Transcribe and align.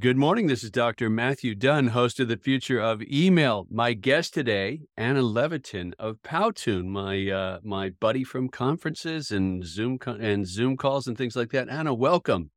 Good 0.00 0.16
morning. 0.16 0.46
This 0.46 0.64
is 0.64 0.70
Dr. 0.70 1.10
Matthew 1.10 1.54
Dunn, 1.54 1.88
host 1.88 2.20
of 2.20 2.28
the 2.28 2.38
Future 2.38 2.80
of 2.80 3.02
Email. 3.02 3.66
My 3.70 3.92
guest 3.92 4.32
today, 4.32 4.80
Anna 4.96 5.20
Levitin 5.20 5.92
of 5.98 6.22
Powtoon, 6.22 6.86
my 6.86 7.28
uh, 7.28 7.58
my 7.62 7.90
buddy 7.90 8.24
from 8.24 8.48
conferences 8.48 9.30
and 9.30 9.62
Zoom 9.62 9.98
and 10.06 10.46
Zoom 10.46 10.78
calls 10.78 11.06
and 11.06 11.18
things 11.18 11.36
like 11.36 11.50
that. 11.50 11.68
Anna, 11.68 11.92
welcome. 11.92 12.50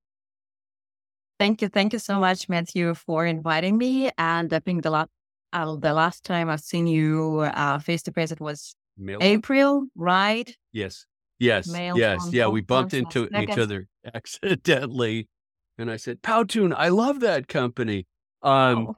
Thank 1.38 1.62
you, 1.62 1.68
thank 1.68 1.92
you 1.92 2.00
so 2.00 2.18
much, 2.18 2.48
Matthew, 2.48 2.94
for 2.94 3.26
inviting 3.26 3.78
me. 3.78 4.10
And 4.18 4.54
I 4.54 4.60
think 4.60 4.84
the 4.84 4.92
last 4.92 5.10
uh, 5.52 5.76
the 5.76 5.94
last 5.94 6.24
time 6.24 6.50
I've 6.50 6.62
seen 6.62 6.88
you 6.88 7.46
face 7.82 8.04
to 8.04 8.14
face, 8.14 8.32
it 8.32 8.40
was 8.40 8.74
Mail 8.98 9.18
April, 9.20 9.88
right? 9.96 10.56
Yes, 10.72 11.08
yes, 11.40 11.68
Mail 11.68 11.98
yes, 11.98 12.26
yeah. 12.32 12.48
We 12.48 12.62
bumped 12.62 12.94
into 12.94 13.28
each 13.38 13.58
other 13.58 13.90
accidentally 14.14 15.28
and 15.78 15.90
I 15.92 15.98
said, 15.98 16.22
Powtoon, 16.22 16.74
I 16.76 16.90
love 16.90 17.20
that 17.22 17.48
company. 17.48 18.08
Um, 18.42 18.88
oh. 18.90 18.98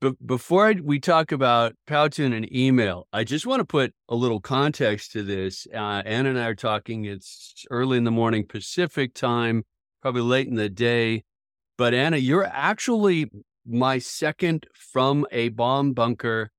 But 0.00 0.26
before 0.26 0.66
I, 0.66 0.72
we 0.82 0.98
talk 0.98 1.30
about 1.30 1.74
Powtoon 1.86 2.36
and 2.36 2.52
email, 2.52 3.06
I 3.12 3.22
just 3.22 3.46
want 3.46 3.60
to 3.60 3.64
put 3.64 3.94
a 4.08 4.16
little 4.16 4.40
context 4.40 5.12
to 5.12 5.22
this. 5.22 5.64
Uh, 5.72 6.02
Anna 6.04 6.30
and 6.30 6.38
I 6.40 6.46
are 6.46 6.56
talking. 6.56 7.04
It's 7.04 7.64
early 7.70 7.98
in 7.98 8.04
the 8.04 8.10
morning 8.10 8.44
Pacific 8.44 9.14
time, 9.14 9.62
probably 10.00 10.22
late 10.22 10.48
in 10.48 10.56
the 10.56 10.68
day. 10.68 11.22
But 11.78 11.94
Anna, 11.94 12.16
you're 12.16 12.44
actually 12.44 13.30
my 13.64 14.00
second 14.00 14.66
from 14.74 15.24
a 15.30 15.50
bomb 15.50 15.92
bunker 15.92 16.50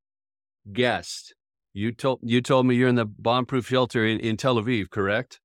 guest. 0.72 1.36
You 1.74 1.92
told 1.92 2.20
you 2.24 2.40
told 2.40 2.66
me 2.66 2.76
you're 2.76 2.88
in 2.88 2.96
the 2.96 3.06
bomb-proof 3.06 3.68
shelter 3.68 4.06
in, 4.06 4.20
in 4.20 4.38
Tel 4.38 4.56
Aviv, 4.56 4.90
correct? 4.90 5.42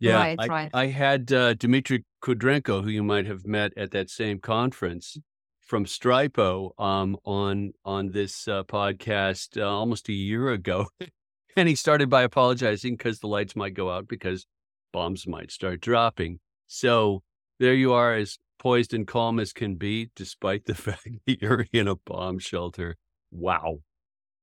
Yeah, 0.00 0.14
right, 0.14 0.36
I, 0.40 0.46
right. 0.46 0.70
I 0.74 0.86
had 0.86 1.32
uh, 1.32 1.54
Dmitry 1.54 2.04
Kudrenko, 2.20 2.82
who 2.82 2.90
you 2.90 3.02
might 3.02 3.26
have 3.26 3.46
met 3.46 3.72
at 3.76 3.90
that 3.92 4.10
same 4.10 4.38
conference 4.38 5.16
from 5.60 5.84
Stripo, 5.84 6.78
um, 6.78 7.16
on 7.24 7.72
on 7.84 8.10
this 8.10 8.48
uh, 8.48 8.64
podcast 8.64 9.60
uh, 9.60 9.68
almost 9.68 10.08
a 10.08 10.12
year 10.12 10.50
ago, 10.50 10.86
and 11.56 11.68
he 11.68 11.74
started 11.74 12.10
by 12.10 12.22
apologizing 12.22 12.94
because 12.96 13.20
the 13.20 13.28
lights 13.28 13.54
might 13.56 13.74
go 13.74 13.90
out 13.90 14.08
because 14.08 14.46
bombs 14.92 15.26
might 15.26 15.50
start 15.50 15.80
dropping. 15.80 16.40
So 16.66 17.22
there 17.58 17.74
you 17.74 17.92
are, 17.92 18.14
as 18.14 18.38
poised 18.58 18.94
and 18.94 19.06
calm 19.06 19.40
as 19.40 19.52
can 19.52 19.74
be, 19.76 20.10
despite 20.14 20.66
the 20.66 20.74
fact 20.86 21.08
that 21.26 21.40
you're 21.40 21.66
in 21.72 21.88
a 21.88 21.96
bomb 21.96 22.38
shelter. 22.38 22.96
Wow. 23.30 23.78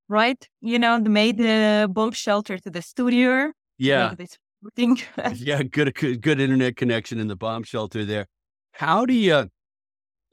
Right. 0.09 0.47
You 0.61 0.79
know, 0.79 0.99
they 0.99 1.09
made 1.09 1.37
the 1.37 1.89
bomb 1.91 2.11
shelter 2.11 2.57
to 2.57 2.69
the 2.69 2.81
studio. 2.81 3.51
Yeah. 3.77 4.13
This 4.17 4.37
yeah, 5.35 5.63
good, 5.71 5.93
good 5.95 6.39
internet 6.39 6.75
connection 6.75 7.19
in 7.19 7.27
the 7.27 7.35
bomb 7.35 7.63
shelter 7.63 8.05
there. 8.05 8.27
How 8.71 9.05
do 9.05 9.13
you 9.13 9.49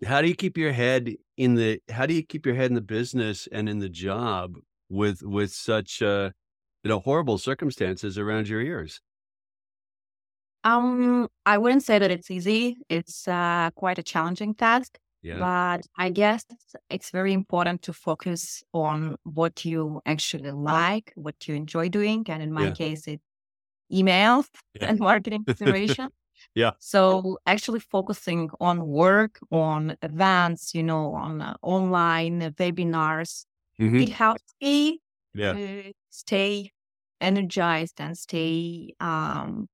how 0.05 0.21
do 0.21 0.29
you 0.29 0.35
keep 0.35 0.59
your 0.59 0.73
head 0.73 1.15
in 1.37 1.55
the 1.55 1.81
how 1.91 2.07
do 2.07 2.15
you 2.15 2.23
keep 2.23 2.47
your 2.47 2.55
head 2.55 2.71
in 2.71 2.75
the 2.75 2.81
business 2.81 3.49
and 3.51 3.69
in 3.69 3.79
the 3.79 3.89
job 3.89 4.57
with 4.89 5.23
with 5.23 5.53
such 5.53 6.03
uh 6.03 6.31
you 6.83 6.89
know 6.89 7.01
horrible 7.01 7.39
circumstances 7.39 8.19
around 8.19 8.49
your 8.49 8.61
ears? 8.61 9.01
Um, 10.65 11.29
I 11.45 11.59
wouldn't 11.59 11.83
say 11.83 11.99
that 11.99 12.11
it's 12.11 12.31
easy. 12.31 12.79
It's 12.89 13.29
uh, 13.29 13.71
quite 13.75 13.99
a 13.99 14.03
challenging 14.03 14.55
task. 14.55 14.99
Yeah. 15.23 15.39
But 15.39 15.87
I 15.97 16.11
guess 16.11 16.45
it's 16.91 17.11
very 17.11 17.33
important 17.33 17.83
to 17.83 17.93
focus 17.93 18.63
on 18.73 19.17
what 19.25 19.65
you 19.65 20.01
actually 20.05 20.51
like, 20.51 21.13
what 21.17 21.49
you 21.49 21.55
enjoy 21.55 21.89
doing. 21.89 22.25
And 22.29 22.43
in 22.43 22.53
my 22.53 22.67
yeah. 22.67 22.73
case, 22.73 23.07
it 23.07 23.21
emails 23.93 24.47
yeah. 24.75 24.87
and 24.89 24.99
marketing 24.99 25.45
consideration. 25.47 26.09
yeah. 26.55 26.73
So 26.79 27.39
actually 27.47 27.81
focusing 27.81 28.51
on 28.61 28.87
work, 28.87 29.39
on 29.51 29.97
events, 30.03 30.75
you 30.75 30.83
know, 30.83 31.15
on 31.15 31.41
uh, 31.41 31.57
online 31.63 32.41
webinars, 32.41 33.47
mm-hmm. 33.81 33.97
it 33.97 34.11
helps 34.11 34.55
me 34.61 35.01
yeah. 35.35 35.83
stay 36.11 36.71
energized 37.21 38.01
and 38.01 38.17
stay 38.17 38.95
um, 39.01 39.69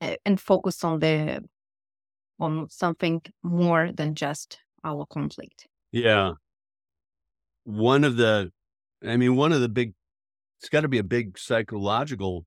and 0.00 0.40
focus 0.40 0.84
on 0.84 1.00
the 1.00 1.42
on 2.40 2.68
something 2.70 3.20
more 3.42 3.92
than 3.92 4.14
just 4.14 4.58
our 4.82 5.06
conflict. 5.06 5.68
Yeah. 5.92 6.32
One 7.64 8.04
of 8.04 8.16
the, 8.16 8.50
I 9.06 9.16
mean, 9.16 9.36
one 9.36 9.52
of 9.52 9.60
the 9.60 9.68
big, 9.68 9.92
it's 10.58 10.68
got 10.68 10.80
to 10.80 10.88
be 10.88 10.98
a 10.98 11.04
big 11.04 11.38
psychological 11.38 12.46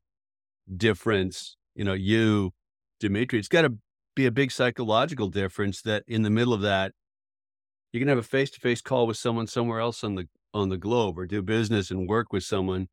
difference, 0.76 1.58
you 1.76 1.84
know, 1.84 1.94
you, 1.94 2.52
Dmitry, 3.00 3.40
it's 3.40 3.48
got 3.48 3.64
to 3.64 3.74
be 4.16 4.26
a 4.26 4.32
big 4.32 4.52
psychological 4.52 5.30
difference 5.30 5.82
that 5.82 6.04
in 6.08 6.22
the 6.22 6.30
middle 6.30 6.54
of 6.54 6.62
that, 6.62 6.94
you 7.92 8.00
can 8.00 8.08
have 8.08 8.18
a 8.18 8.24
face 8.24 8.50
to 8.52 8.60
face 8.60 8.82
call 8.82 9.08
with 9.08 9.18
someone 9.18 9.48
somewhere 9.48 9.80
else 9.80 10.04
on 10.04 10.16
the 10.16 10.28
on 10.54 10.70
the 10.70 10.78
globe 10.78 11.18
or 11.18 11.26
do 11.26 11.42
business 11.42 11.90
and 11.90 12.08
work 12.08 12.32
with 12.32 12.44
someone 12.44 12.88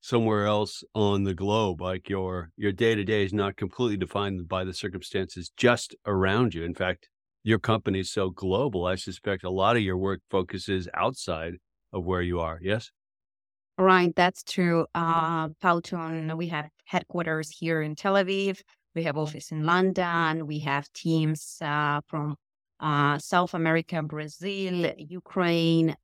somewhere 0.00 0.46
else 0.46 0.82
on 0.94 1.24
the 1.24 1.34
globe. 1.34 1.80
Like 1.80 2.08
your 2.08 2.50
your 2.56 2.72
day 2.72 2.94
to 2.94 3.04
day 3.04 3.24
is 3.24 3.32
not 3.32 3.56
completely 3.56 3.96
defined 3.96 4.48
by 4.48 4.64
the 4.64 4.74
circumstances 4.74 5.50
just 5.56 5.94
around 6.06 6.54
you. 6.54 6.64
In 6.64 6.74
fact, 6.74 7.08
your 7.44 7.58
company 7.58 8.00
is 8.00 8.10
so 8.10 8.30
global, 8.30 8.86
I 8.86 8.94
suspect 8.94 9.44
a 9.44 9.50
lot 9.50 9.76
of 9.76 9.82
your 9.82 9.96
work 9.96 10.20
focuses 10.30 10.88
outside 10.94 11.54
of 11.92 12.04
where 12.04 12.22
you 12.22 12.40
are. 12.40 12.58
Yes? 12.62 12.90
Right, 13.78 14.14
that's 14.14 14.42
true. 14.42 14.86
Uh, 14.94 15.48
Powtoon, 15.62 16.36
we 16.36 16.48
have 16.48 16.68
headquarters 16.84 17.50
here 17.50 17.82
in 17.82 17.94
Tel 17.94 18.14
Aviv. 18.14 18.60
We 18.94 19.02
have 19.04 19.16
office 19.16 19.50
in 19.50 19.64
London. 19.64 20.46
We 20.46 20.58
have 20.60 20.92
teams 20.92 21.56
uh, 21.62 22.00
from 22.06 22.36
uh, 22.80 23.18
South 23.18 23.54
America, 23.54 24.02
Brazil, 24.02 24.92
Ukraine, 24.98 25.96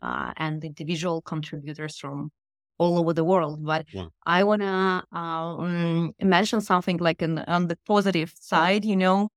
uh, 0.00 0.32
and 0.36 0.64
individual 0.64 1.20
contributors 1.20 1.98
from 1.98 2.30
all 2.78 2.98
over 2.98 3.12
the 3.12 3.24
world. 3.24 3.64
But 3.64 3.86
wow. 3.92 4.10
I 4.24 4.44
want 4.44 4.62
to 4.62 5.04
um, 5.18 6.12
mention 6.22 6.60
something 6.60 6.98
like 6.98 7.22
an, 7.22 7.38
on 7.40 7.66
the 7.66 7.78
positive 7.86 8.32
side, 8.38 8.84
you 8.84 8.96
know, 8.96 9.30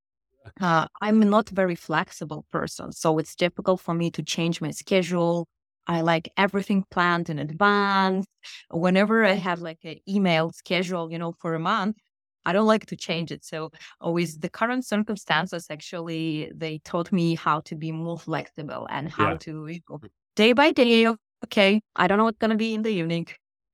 uh, 0.61 0.87
I'm 1.01 1.19
not 1.21 1.49
very 1.49 1.75
flexible 1.75 2.45
person. 2.51 2.91
So 2.91 3.17
it's 3.17 3.35
difficult 3.35 3.81
for 3.81 3.93
me 3.93 4.11
to 4.11 4.23
change 4.23 4.61
my 4.61 4.71
schedule 4.71 5.47
I 5.89 6.01
like 6.01 6.31
everything 6.37 6.85
planned 6.91 7.31
in 7.31 7.39
advance. 7.39 8.27
Whenever 8.69 9.25
I 9.25 9.33
have 9.33 9.59
like 9.59 9.79
an 9.83 9.95
email 10.07 10.51
schedule, 10.51 11.11
you 11.11 11.17
know, 11.17 11.31
for 11.31 11.55
a 11.55 11.59
month, 11.59 11.97
I 12.45 12.53
don't 12.53 12.67
like 12.67 12.85
to 12.87 12.95
change 12.95 13.31
it. 13.31 13.43
So 13.43 13.71
with 13.99 14.39
the 14.39 14.49
current 14.49 14.85
circumstances, 14.85 15.65
actually, 15.71 16.51
they 16.53 16.77
taught 16.85 17.11
me 17.11 17.33
how 17.33 17.61
to 17.61 17.75
be 17.75 17.91
more 17.91 18.19
flexible 18.19 18.87
and 18.91 19.09
how 19.09 19.31
yeah. 19.31 19.37
to 19.37 19.67
you 19.67 19.79
know, 19.89 19.99
day 20.35 20.53
by 20.53 20.71
day. 20.71 21.07
Okay, 21.45 21.81
I 21.95 22.07
don't 22.07 22.19
know 22.19 22.25
what's 22.25 22.37
gonna 22.37 22.55
be 22.55 22.75
in 22.75 22.83
the 22.83 22.91
evening. 22.91 23.25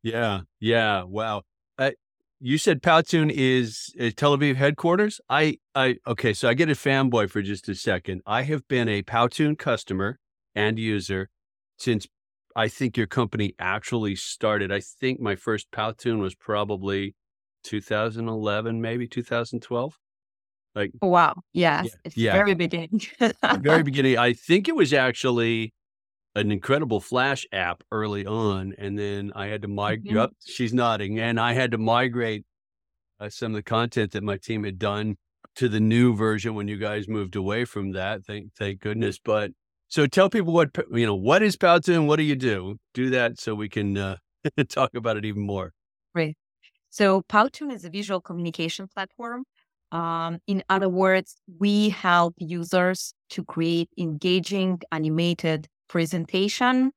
Yeah, 0.01 0.41
yeah, 0.61 1.03
wow. 1.03 1.41
Uh, 1.77 1.91
you 2.39 2.57
said 2.57 2.81
Powtoon 2.81 3.29
is, 3.29 3.93
is 3.97 4.13
Tel 4.13 4.37
Aviv 4.37 4.55
headquarters. 4.55 5.19
I, 5.29 5.57
I, 5.73 5.97
okay, 6.07 6.31
so 6.31 6.47
I 6.47 6.53
get 6.53 6.69
a 6.69 6.75
fanboy 6.75 7.29
for 7.29 7.41
just 7.41 7.67
a 7.67 7.75
second. 7.75 8.21
I 8.25 8.43
have 8.43 8.65
been 8.69 8.87
a 8.87 9.01
Powtoon 9.01 9.57
customer 9.57 10.19
and 10.53 10.79
user 10.79 11.29
since 11.77 12.07
I 12.55 12.67
think 12.67 12.95
your 12.95 13.07
company 13.07 13.53
actually 13.59 14.15
started. 14.15 14.71
I 14.71 14.79
think 14.79 15.19
my 15.19 15.35
first 15.35 15.71
Powtoon 15.71 16.19
was 16.19 16.35
probably 16.35 17.15
2011, 17.63 18.81
maybe 18.81 19.07
2012. 19.07 19.97
Like 20.73 20.91
wow, 21.01 21.35
yes, 21.53 21.85
yeah, 21.85 21.91
it's 22.03 22.17
yeah. 22.17 22.33
very 22.33 22.53
beginning. 22.53 23.01
very 23.59 23.83
beginning. 23.83 24.17
I 24.17 24.33
think 24.33 24.67
it 24.67 24.75
was 24.75 24.91
actually 24.91 25.73
an 26.35 26.51
incredible 26.51 26.99
Flash 26.99 27.45
app 27.53 27.81
early 27.93 28.25
on, 28.25 28.73
and 28.77 28.99
then 28.99 29.31
I 29.35 29.47
had 29.47 29.61
to 29.61 29.69
migrate. 29.69 30.13
Mm-hmm. 30.13 30.33
she's 30.45 30.73
nodding, 30.73 31.17
and 31.17 31.39
I 31.39 31.53
had 31.53 31.71
to 31.71 31.77
migrate 31.77 32.43
uh, 33.21 33.29
some 33.29 33.53
of 33.53 33.55
the 33.55 33.63
content 33.63 34.11
that 34.11 34.23
my 34.23 34.35
team 34.35 34.65
had 34.65 34.77
done 34.77 35.15
to 35.55 35.69
the 35.69 35.79
new 35.79 36.13
version 36.13 36.55
when 36.55 36.67
you 36.67 36.77
guys 36.77 37.07
moved 37.07 37.37
away 37.37 37.63
from 37.63 37.93
that. 37.93 38.25
Thank, 38.25 38.53
thank 38.55 38.81
goodness. 38.81 39.17
But 39.17 39.51
so 39.87 40.07
tell 40.07 40.29
people 40.29 40.53
what 40.53 40.69
you 40.91 41.05
know. 41.05 41.15
What 41.15 41.43
is 41.43 41.55
Powtoon? 41.57 42.07
What 42.07 42.17
do 42.17 42.23
you 42.23 42.35
do? 42.35 42.77
Do 42.93 43.09
that 43.11 43.39
so 43.39 43.55
we 43.55 43.69
can 43.69 43.97
uh, 43.97 44.17
talk 44.69 44.95
about 44.95 45.17
it 45.17 45.25
even 45.25 45.41
more. 45.41 45.73
Right. 46.13 46.35
So 46.89 47.21
Powtoon 47.23 47.73
is 47.73 47.85
a 47.85 47.89
visual 47.89 48.21
communication 48.21 48.87
platform. 48.87 49.43
Um, 49.91 50.39
in 50.47 50.63
other 50.69 50.89
words, 50.89 51.35
we 51.59 51.89
help 51.89 52.35
users 52.37 53.13
to 53.29 53.43
create 53.43 53.89
engaging 53.97 54.81
animated 54.91 55.67
presentation. 55.87 56.91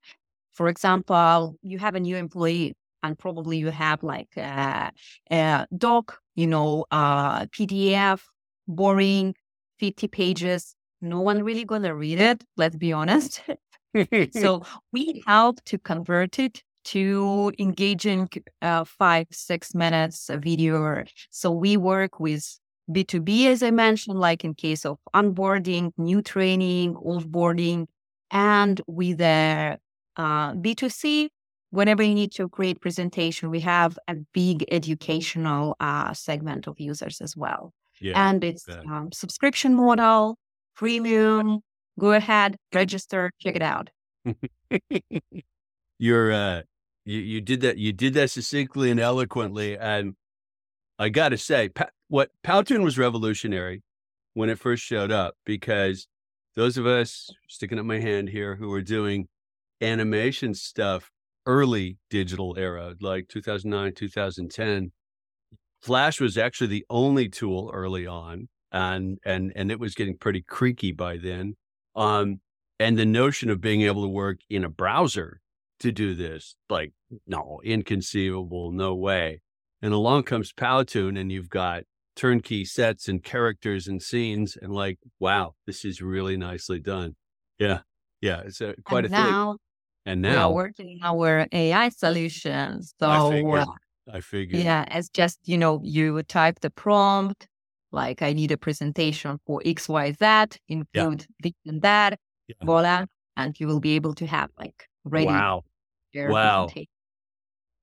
For 0.53 0.69
example, 0.69 1.57
you 1.63 1.79
have 1.79 1.95
a 1.95 2.01
new 2.01 2.17
employee 2.17 2.75
and 3.03 3.19
probably 3.19 3.59
you 3.59 3.71
have 3.71 4.03
like 4.03 4.37
a, 4.37 4.91
a 5.31 5.67
doc, 5.77 6.19
you 6.35 6.47
know, 6.47 6.87
uh, 6.91 7.47
PDF, 7.47 8.23
boring, 8.67 9.35
50 9.79 10.09
pages 10.09 10.75
no 11.01 11.21
one 11.21 11.43
really 11.43 11.65
gonna 11.65 11.95
read 11.95 12.21
it 12.21 12.45
let's 12.57 12.77
be 12.77 12.93
honest. 12.93 13.43
So 14.33 14.63
we 14.93 15.23
help 15.27 15.65
to 15.65 15.79
convert 15.79 16.39
it 16.39 16.63
to 16.85 17.53
engaging 17.59 18.29
uh, 18.63 18.85
five 18.85 19.27
six 19.31 19.75
minutes 19.75 20.31
video. 20.33 21.05
So 21.31 21.51
we 21.51 21.77
work 21.77 22.21
with 22.21 22.59
B2B, 22.91 23.47
as 23.47 23.63
I 23.63 23.71
mentioned, 23.71 24.19
like 24.19 24.45
in 24.45 24.55
case 24.55 24.85
of 24.85 24.99
onboarding, 25.15 25.93
new 25.99 26.23
training, 26.23 26.95
offboarding, 26.95 27.87
and 28.31 28.81
with 28.87 29.19
the 29.19 29.79
uh, 30.17 30.53
B2C, 30.55 31.29
whenever 31.71 32.03
you 32.03 32.15
need 32.15 32.33
to 32.33 32.49
create 32.49 32.81
presentation, 32.81 33.51
we 33.51 33.61
have 33.61 33.99
a 34.09 34.15
big 34.33 34.65
educational 34.71 35.77
uh, 35.81 36.13
segment 36.15 36.67
of 36.67 36.79
users 36.81 37.21
as 37.21 37.37
well. 37.37 37.73
Yeah, 38.01 38.29
and 38.29 38.45
it's 38.45 38.67
um, 38.69 39.11
subscription 39.13 39.75
model, 39.75 40.39
premium. 40.79 41.61
Go 41.99 42.13
ahead, 42.13 42.57
register, 42.73 43.33
check 43.41 43.57
it 43.57 43.63
out. 43.63 43.91
You're 45.99 46.33
uh, 46.33 46.63
you 47.05 47.19
you 47.19 47.41
did 47.41 47.61
that 47.63 47.77
you 47.77 47.93
did 47.93 48.15
that 48.15 48.31
succinctly 48.31 48.91
and 48.91 49.01
eloquently, 49.01 49.77
and 49.77 50.15
I 50.99 51.09
got 51.09 51.31
to 51.31 51.39
say, 51.39 51.69
pa- 51.71 51.89
what 52.07 52.31
Powtoon 52.47 52.85
was 52.85 52.97
revolutionary 52.97 53.83
when 54.35 54.49
it 54.49 54.59
first 54.59 54.85
showed 54.85 55.11
up 55.11 55.35
because 55.45 56.07
those 56.55 56.77
of 56.77 56.87
us 56.87 57.31
sticking 57.49 57.79
up 57.79 57.85
my 57.85 57.99
hand 57.99 58.29
here 58.29 58.57
who 58.57 58.69
were 58.69 58.83
doing 58.83 59.27
animation 59.81 60.55
stuff 60.55 61.11
early 61.47 61.99
digital 62.11 62.57
era, 62.59 62.95
like 63.01 63.27
2009, 63.29 63.95
2010, 63.95 64.93
Flash 65.81 66.21
was 66.21 66.37
actually 66.37 66.67
the 66.67 66.85
only 66.91 67.29
tool 67.29 67.71
early 67.73 68.07
on, 68.07 68.49
and 68.73 69.19
and 69.25 69.53
and 69.57 69.71
it 69.71 69.81
was 69.81 69.95
getting 69.95 70.17
pretty 70.17 70.43
creaky 70.43 70.93
by 70.93 71.17
then. 71.17 71.57
Um, 71.97 72.41
and 72.79 72.97
the 72.97 73.07
notion 73.07 73.51
of 73.51 73.61
being 73.61 73.83
able 73.83 74.03
to 74.03 74.09
work 74.09 74.39
in 74.49 74.65
a 74.65 74.69
browser 74.69 75.41
to 75.81 75.93
do 75.93 76.15
this, 76.15 76.55
like 76.69 76.93
no, 77.27 77.61
inconceivable, 77.65 78.73
no 78.73 78.95
way. 78.95 79.41
And 79.81 79.93
along 79.93 80.25
comes 80.25 80.53
Powtoon, 80.53 81.19
and 81.19 81.31
you've 81.31 81.51
got 81.51 81.85
turnkey 82.17 82.65
sets 82.65 83.09
and 83.09 83.23
characters 83.23 83.87
and 83.87 84.03
scenes, 84.03 84.57
and 84.61 84.73
like, 84.73 84.99
wow, 85.21 85.55
this 85.67 85.85
is 85.85 86.03
really 86.03 86.37
nicely 86.37 86.81
done. 86.81 87.15
Yeah, 87.59 87.81
yeah, 88.21 88.43
it's 88.45 88.61
a, 88.61 88.75
quite 88.85 89.05
and 89.05 89.15
a 89.15 89.17
now, 89.17 89.53
thing. 89.53 89.59
And 90.07 90.23
now 90.23 90.51
we're 90.51 90.65
working 90.65 90.99
our 91.03 91.47
AI 91.53 91.89
solutions. 91.91 92.95
So 92.99 93.09
I 93.09 93.31
figured. 93.31 93.67
I 94.13 94.21
figured. 94.21 94.63
Yeah, 94.63 94.85
it's 94.91 95.09
just 95.11 95.39
you 95.45 95.59
know 95.59 95.81
you 95.85 96.23
type 96.25 96.61
the 96.61 96.71
prompt, 96.71 97.47
like 97.93 98.23
I 98.23 98.33
need 98.33 98.51
a 98.51 98.57
presentation 98.57 99.39
for 99.47 99.63
X, 99.65 99.89
Y, 99.89 100.13
Z, 100.13 100.59
include 100.69 101.27
yeah. 101.29 101.37
this 101.43 101.53
and 101.67 101.83
that, 101.83 102.19
yeah. 102.47 102.55
voila, 102.65 103.07
and 103.37 103.59
you 103.59 103.67
will 103.67 103.81
be 103.81 103.95
able 103.97 104.15
to 104.15 104.27
have 104.27 104.51
like 104.59 104.89
ready. 105.05 105.27
Wow. 105.27 105.65
Wow. 106.15 106.69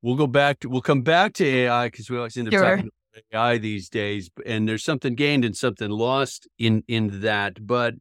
We'll 0.02 0.16
go 0.16 0.28
back 0.28 0.60
to 0.60 0.70
we'll 0.70 0.82
come 0.82 1.02
back 1.02 1.34
to 1.34 1.46
AI 1.46 1.88
because 1.88 2.10
we 2.10 2.18
always 2.18 2.38
end 2.38 2.50
up 2.50 2.54
sure. 2.54 2.62
talking 2.64 2.92
about 3.14 3.24
AI 3.34 3.58
these 3.58 3.90
days, 3.90 4.30
and 4.46 4.68
there's 4.68 4.84
something 4.84 5.16
gained 5.16 5.46
and 5.46 5.56
something 5.56 5.90
lost 5.90 6.48
in 6.60 6.84
in 6.88 7.22
that. 7.22 7.66
But 7.66 7.96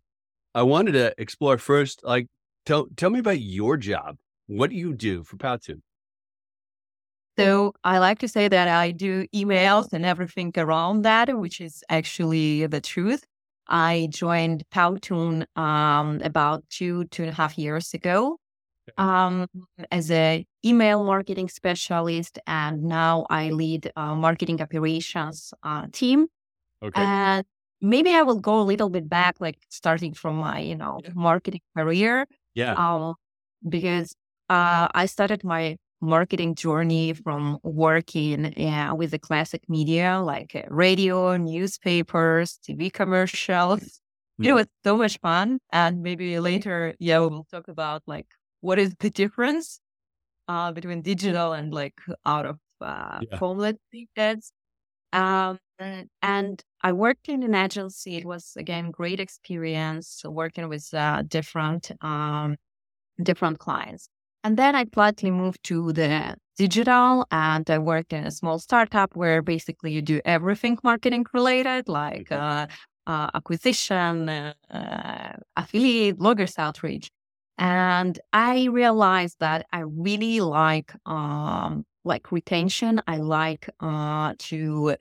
I 0.55 0.62
wanted 0.62 0.93
to 0.93 1.15
explore 1.19 1.57
first, 1.59 2.00
like 2.05 2.27
tell 2.67 2.89
tell 2.97 3.11
me 3.11 3.21
about 3.21 3.41
your 3.41 3.77
job. 3.77 4.17
What 4.47 4.71
do 4.71 4.77
you 4.77 4.93
do 4.93 5.25
for 5.25 5.37
Powtoon? 5.37 5.81
So 7.39 7.75
I 7.83 7.99
like 7.99 8.19
to 8.21 8.29
say 8.29 8.49
that 8.49 8.69
I 8.69 8.93
do 8.93 9.27
emails 9.35 9.93
and 9.93 10.05
everything 10.05 10.53
around 10.57 11.03
that, 11.03 11.37
which 11.37 11.61
is 11.61 11.83
actually 11.89 12.67
the 12.67 12.81
truth. 12.81 13.25
I 13.67 14.09
joined 14.11 14.65
Powtoon 14.73 15.47
um, 15.57 16.21
about 16.23 16.65
two, 16.71 17.05
two 17.07 17.23
and 17.23 17.33
a 17.33 17.35
half 17.35 17.59
years 17.59 17.95
ago 17.95 18.39
um, 18.99 19.47
as 19.91 20.11
a 20.11 20.45
email 20.65 21.05
marketing 21.05 21.49
specialist, 21.49 22.39
and 22.47 22.83
now 22.85 23.27
I 23.31 23.51
lead 23.51 23.91
a 23.97 24.15
marketing 24.15 24.61
operations 24.61 25.53
uh, 25.63 25.87
team. 25.93 26.27
Okay. 26.83 27.01
And 27.01 27.45
maybe 27.81 28.13
I 28.13 28.23
will 28.23 28.39
go 28.41 28.61
a 28.61 28.63
little 28.63 28.91
bit 28.91 29.09
back, 29.09 29.37
like 29.41 29.59
starting 29.71 30.13
from 30.13 30.37
my 30.37 30.61
you 30.61 30.77
know 30.77 31.01
yeah. 31.03 31.11
marketing 31.15 31.63
career. 31.77 32.27
Yeah. 32.55 32.75
Um, 32.75 33.15
because 33.67 34.15
uh, 34.51 34.89
I 34.95 35.07
started 35.07 35.43
my 35.43 35.79
marketing 36.05 36.55
journey 36.55 37.12
from 37.12 37.59
working 37.62 38.47
uh, 38.59 38.95
with 38.95 39.11
the 39.11 39.19
classic 39.19 39.62
media 39.69 40.21
like 40.21 40.55
uh, 40.55 40.62
radio, 40.69 41.37
newspapers, 41.37 42.59
TV 42.67 42.93
commercials. 42.93 43.81
Mm-hmm. 44.41 44.45
It 44.45 44.53
was 44.55 44.67
so 44.85 44.97
much 44.97 45.19
fun. 45.21 45.59
And 45.73 46.03
maybe 46.03 46.39
later, 46.41 46.95
yeah, 46.99 47.19
we'll 47.21 47.47
talk 47.51 47.69
about 47.69 48.03
like 48.06 48.27
what 48.61 48.79
is 48.79 48.95
the 48.99 49.11
difference 49.11 49.81
uh, 50.49 50.73
between 50.73 51.03
digital 51.03 51.53
and 51.53 51.73
like 51.73 51.95
out 52.27 52.47
of 52.47 52.59
uh, 52.81 53.21
yeah. 53.23 53.37
Um, 55.12 55.59
and 56.23 56.62
I 56.83 56.93
worked 56.93 57.29
in 57.29 57.43
an 57.43 57.55
agency. 57.55 58.17
It 58.17 58.25
was 58.25 58.53
again 58.57 58.91
great 58.91 59.21
experience 59.21 60.23
working 60.25 60.69
with 60.69 60.93
uh, 60.93 61.23
different 61.27 61.91
um, 62.00 62.57
different 63.23 63.59
clients. 63.59 64.09
And 64.44 64.58
then 64.58 64.76
I 64.76 64.85
politely 64.85 65.31
moved 65.31 65.64
to 65.64 65.93
the 65.93 66.37
digital 66.56 67.26
and 67.31 67.69
I 67.70 67.79
worked 67.79 68.12
in 68.12 68.26
a 68.26 68.31
small 68.31 68.58
startup 68.58 69.17
where 69.17 69.43
basically 69.43 69.93
you 69.93 70.02
do 70.02 70.20
everything 70.25 70.79
marketing 70.85 71.25
related, 71.32 71.88
like 71.88 72.31
uh, 72.31 72.67
uh, 73.06 73.31
acquisition, 73.35 74.29
uh, 74.29 75.37
affiliate, 75.56 76.19
bloggers 76.19 76.58
outreach. 76.58 77.11
And 77.58 78.19
I 78.32 78.67
realized 78.67 79.38
that 79.41 79.67
I 79.73 79.81
really 79.81 80.41
like 80.41 80.93
um, 81.06 81.85
like 82.05 82.31
retention. 82.32 83.00
I 83.06 83.19
like 83.19 83.70
uh, 83.81 84.35
to 84.50 84.97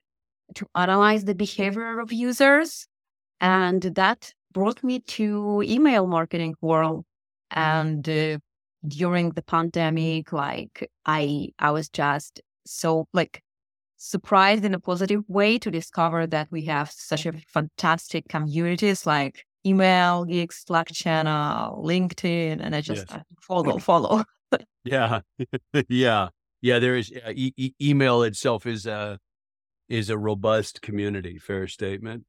to 0.56 0.68
analyze 0.76 1.26
the 1.26 1.36
behavior 1.36 2.00
of 2.00 2.14
users, 2.14 2.88
and 3.42 3.82
that 3.84 4.34
brought 4.54 4.84
me 4.84 5.00
to 5.02 5.64
email 5.66 6.08
marketing 6.08 6.56
world. 6.62 7.06
And 7.52 8.08
uh, 8.10 8.40
during 8.88 9.32
the 9.32 9.42
pandemic, 9.42 10.32
like 10.34 10.90
I 11.06 11.50
I 11.60 11.72
was 11.72 11.90
just 11.90 12.42
so 12.66 13.08
like 13.14 13.44
surprised 13.98 14.66
in 14.66 14.74
a 14.74 14.80
positive 14.80 15.24
way 15.28 15.58
to 15.58 15.72
discover 15.72 16.28
that 16.28 16.48
we 16.52 16.66
have 16.66 16.92
such 16.92 17.26
a 17.26 17.34
fantastic 17.48 18.28
communities 18.28 19.06
like 19.06 19.46
email, 19.66 20.26
Geeks, 20.26 20.66
Slack 20.66 20.92
channel, 20.92 21.82
LinkedIn, 21.84 22.60
and 22.62 22.76
I 22.76 22.82
just 22.82 23.06
yes. 23.10 23.22
follow, 23.42 23.78
follow. 23.78 24.24
yeah, 24.84 25.22
yeah, 25.90 26.30
yeah. 26.62 26.80
There 26.80 26.98
is 26.98 27.12
uh, 27.26 27.32
e- 27.34 27.54
e- 27.56 27.74
email 27.82 28.24
itself 28.24 28.66
is 28.66 28.86
a 28.86 29.20
is 29.88 30.10
a 30.10 30.18
robust 30.18 30.82
community. 30.82 31.40
Fair 31.40 31.68
statement. 31.68 32.26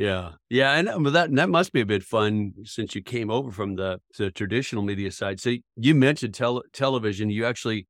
Yeah, 0.00 0.30
yeah, 0.48 0.78
and 0.78 0.88
um, 0.88 1.02
that 1.12 1.30
that 1.34 1.50
must 1.50 1.74
be 1.74 1.82
a 1.82 1.86
bit 1.86 2.02
fun 2.02 2.54
since 2.64 2.94
you 2.94 3.02
came 3.02 3.30
over 3.30 3.50
from 3.50 3.76
the 3.76 4.00
the 4.16 4.30
traditional 4.30 4.82
media 4.82 5.10
side. 5.10 5.40
So 5.40 5.56
you 5.76 5.94
mentioned 5.94 6.32
tel- 6.32 6.62
television. 6.72 7.28
You 7.28 7.44
actually 7.44 7.86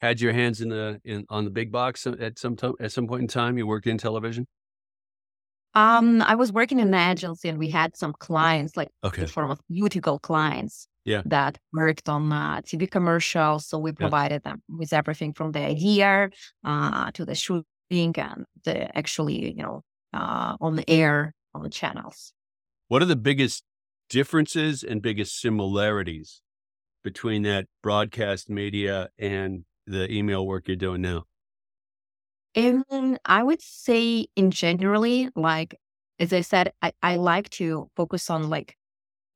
had 0.00 0.20
your 0.20 0.32
hands 0.32 0.60
in 0.60 0.70
the 0.70 1.00
in 1.04 1.24
on 1.28 1.44
the 1.44 1.52
big 1.52 1.70
box 1.70 2.08
at 2.08 2.40
some 2.40 2.56
time 2.56 2.72
at 2.80 2.90
some 2.90 3.06
point 3.06 3.22
in 3.22 3.28
time. 3.28 3.56
You 3.56 3.68
worked 3.68 3.86
in 3.86 3.98
television. 3.98 4.48
Um, 5.76 6.22
I 6.22 6.34
was 6.34 6.52
working 6.52 6.80
in 6.80 6.92
an 6.92 7.12
agency 7.12 7.48
and 7.48 7.56
we 7.56 7.70
had 7.70 7.96
some 7.96 8.14
clients, 8.18 8.76
like 8.76 8.88
okay. 9.04 9.26
pharmaceutical 9.26 10.18
clients 10.18 10.88
yeah. 11.04 11.22
that 11.26 11.58
worked 11.72 12.08
on 12.08 12.32
uh, 12.32 12.62
TV 12.62 12.90
commercials. 12.90 13.68
So 13.68 13.78
we 13.78 13.92
provided 13.92 14.42
yeah. 14.44 14.50
them 14.50 14.62
with 14.68 14.92
everything 14.92 15.32
from 15.32 15.52
the 15.52 15.60
idea 15.60 16.30
uh, 16.64 17.12
to 17.12 17.24
the 17.24 17.36
shooting 17.36 17.64
and 17.90 18.44
the 18.64 18.98
actually, 18.98 19.54
you 19.56 19.62
know, 19.62 19.82
uh, 20.12 20.56
on 20.60 20.74
the 20.74 20.88
air 20.90 21.32
on 21.54 21.62
the 21.62 21.70
channels. 21.70 22.32
What 22.88 23.02
are 23.02 23.06
the 23.06 23.16
biggest 23.16 23.64
differences 24.08 24.82
and 24.82 25.00
biggest 25.00 25.40
similarities 25.40 26.42
between 27.02 27.42
that 27.42 27.66
broadcast 27.82 28.50
media 28.50 29.08
and 29.18 29.64
the 29.86 30.10
email 30.12 30.46
work 30.46 30.68
you're 30.68 30.76
doing 30.76 31.02
now? 31.02 31.24
And 32.54 33.18
I 33.24 33.42
would 33.42 33.60
say 33.62 34.26
in 34.36 34.50
generally, 34.50 35.28
like 35.34 35.76
as 36.18 36.32
I 36.32 36.42
said, 36.42 36.72
I, 36.82 36.92
I 37.02 37.16
like 37.16 37.50
to 37.50 37.90
focus 37.96 38.30
on 38.30 38.48
like 38.48 38.76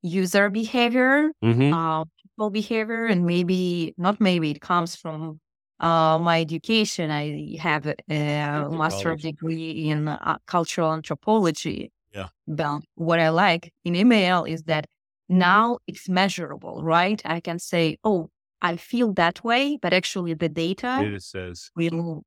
user 0.03 0.49
behavior, 0.49 1.31
mm-hmm. 1.45 1.73
uh, 1.73 2.05
people 2.23 2.51
behavior, 2.51 3.07
and 3.07 3.27
maybe 3.27 3.95
not 3.99 4.21
maybe 4.21 4.51
it 4.51 4.61
comes 4.61 4.95
from 4.95 5.41
uh, 5.81 6.19
my 6.19 6.41
education. 6.41 7.11
I 7.11 7.57
have 7.61 7.87
a, 7.87 7.95
a 8.09 8.71
master 8.71 9.17
degree 9.17 9.89
in 9.89 10.09
uh, 10.09 10.39
cultural 10.47 10.93
anthropology. 10.93 11.93
Yeah. 12.19 12.29
But 12.47 12.83
what 12.95 13.21
I 13.21 13.29
like 13.29 13.73
in 13.85 13.95
email 13.95 14.45
is 14.45 14.63
that 14.65 14.87
now 15.29 15.79
it's 15.87 16.09
measurable, 16.09 16.83
right? 16.83 17.21
I 17.25 17.41
can 17.41 17.59
say, 17.59 17.97
oh, 18.03 18.31
I 18.61 18.77
feel 18.77 19.13
that 19.15 19.45
way, 19.45 19.79
but 19.81 19.93
actually 19.93 20.35
the 20.35 20.49
data 20.49 21.13
it 21.15 21.23
says 21.23 21.71
will 21.77 22.23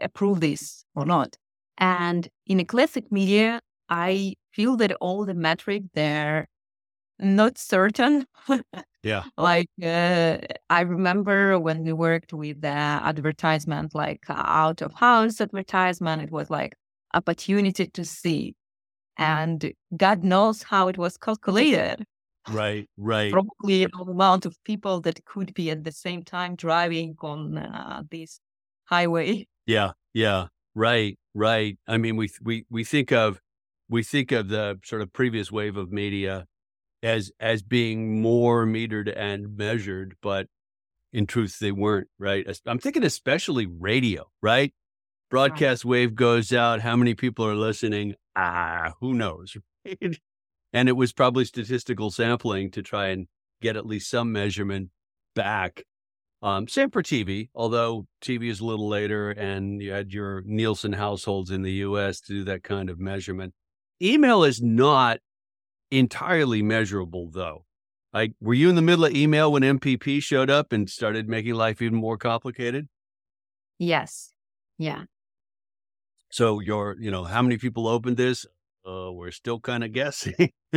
approve 0.00 0.40
this 0.40 0.84
or 0.94 1.04
not. 1.04 1.36
And 1.76 2.28
in 2.46 2.60
a 2.60 2.64
classic 2.64 3.12
media, 3.12 3.60
I 3.88 4.34
feel 4.52 4.76
that 4.76 4.92
all 5.00 5.24
the 5.24 5.34
metric 5.34 5.82
they're 5.94 6.46
not 7.18 7.58
certain. 7.58 8.26
yeah. 9.02 9.24
Like 9.36 9.68
uh, 9.82 10.38
I 10.70 10.80
remember 10.82 11.58
when 11.58 11.84
we 11.84 11.92
worked 11.92 12.32
with 12.32 12.60
the 12.62 12.68
advertisement, 12.68 13.94
like 13.94 14.24
uh, 14.28 14.42
out 14.44 14.82
of 14.82 14.92
house 14.94 15.40
advertisement, 15.40 16.22
it 16.22 16.30
was 16.30 16.50
like 16.50 16.74
opportunity 17.14 17.86
to 17.88 18.04
see. 18.04 18.54
And 19.18 19.72
God 19.96 20.22
knows 20.22 20.62
how 20.62 20.88
it 20.88 20.96
was 20.96 21.16
calculated. 21.16 22.04
Right, 22.48 22.88
right. 22.96 23.32
Probably 23.32 23.84
the 23.84 23.90
amount 24.00 24.46
of 24.46 24.56
people 24.64 25.00
that 25.02 25.24
could 25.24 25.52
be 25.54 25.70
at 25.70 25.84
the 25.84 25.92
same 25.92 26.22
time 26.22 26.54
driving 26.54 27.16
on 27.20 27.58
uh, 27.58 28.02
this 28.10 28.40
highway. 28.84 29.46
Yeah, 29.66 29.92
yeah, 30.14 30.46
right, 30.74 31.18
right. 31.34 31.76
I 31.86 31.98
mean, 31.98 32.16
we 32.16 32.30
we 32.42 32.64
we 32.70 32.84
think 32.84 33.12
of 33.12 33.40
we 33.88 34.02
think 34.02 34.32
of 34.32 34.48
the 34.48 34.78
sort 34.84 35.02
of 35.02 35.12
previous 35.12 35.52
wave 35.52 35.76
of 35.76 35.92
media 35.92 36.46
as 37.02 37.30
as 37.40 37.62
being 37.62 38.20
more 38.22 38.66
metered 38.66 39.12
and 39.14 39.56
measured, 39.56 40.16
but 40.22 40.46
in 41.12 41.26
truth, 41.26 41.58
they 41.58 41.72
weren't. 41.72 42.08
Right. 42.18 42.46
I'm 42.66 42.78
thinking 42.78 43.04
especially 43.04 43.66
radio. 43.66 44.26
Right. 44.42 44.72
Broadcast 45.30 45.84
wave 45.84 46.14
goes 46.14 46.52
out. 46.52 46.80
How 46.80 46.96
many 46.96 47.14
people 47.14 47.44
are 47.44 47.54
listening? 47.54 48.14
Ah, 48.34 48.94
who 49.00 49.12
knows? 49.14 49.56
and 50.72 50.88
it 50.88 50.96
was 50.96 51.12
probably 51.12 51.44
statistical 51.44 52.10
sampling 52.10 52.70
to 52.70 52.82
try 52.82 53.08
and 53.08 53.26
get 53.60 53.76
at 53.76 53.86
least 53.86 54.08
some 54.10 54.32
measurement 54.32 54.90
back. 55.34 55.84
Um, 56.40 56.68
same 56.68 56.90
for 56.90 57.02
TV, 57.02 57.48
although 57.54 58.06
TV 58.22 58.48
is 58.48 58.60
a 58.60 58.64
little 58.64 58.88
later, 58.88 59.30
and 59.30 59.82
you 59.82 59.90
had 59.90 60.12
your 60.12 60.42
Nielsen 60.46 60.92
households 60.92 61.50
in 61.50 61.62
the 61.62 61.72
U.S. 61.72 62.20
to 62.22 62.32
do 62.32 62.44
that 62.44 62.62
kind 62.62 62.88
of 62.88 63.00
measurement. 63.00 63.54
Email 64.00 64.44
is 64.44 64.62
not 64.62 65.18
entirely 65.90 66.62
measurable, 66.62 67.28
though. 67.30 67.64
Like, 68.12 68.32
were 68.40 68.54
you 68.54 68.70
in 68.70 68.76
the 68.76 68.82
middle 68.82 69.04
of 69.04 69.14
email 69.14 69.52
when 69.52 69.62
MPP 69.62 70.22
showed 70.22 70.48
up 70.48 70.72
and 70.72 70.88
started 70.88 71.28
making 71.28 71.54
life 71.54 71.82
even 71.82 71.98
more 71.98 72.16
complicated? 72.16 72.88
Yes. 73.78 74.32
Yeah. 74.78 75.04
So 76.30 76.60
your, 76.60 76.96
you 76.98 77.10
know, 77.10 77.24
how 77.24 77.42
many 77.42 77.58
people 77.58 77.86
opened 77.86 78.16
this? 78.16 78.46
Uh, 78.86 79.12
we're 79.12 79.30
still 79.30 79.60
kind 79.60 79.84
of 79.84 79.92
guessing. 79.92 80.52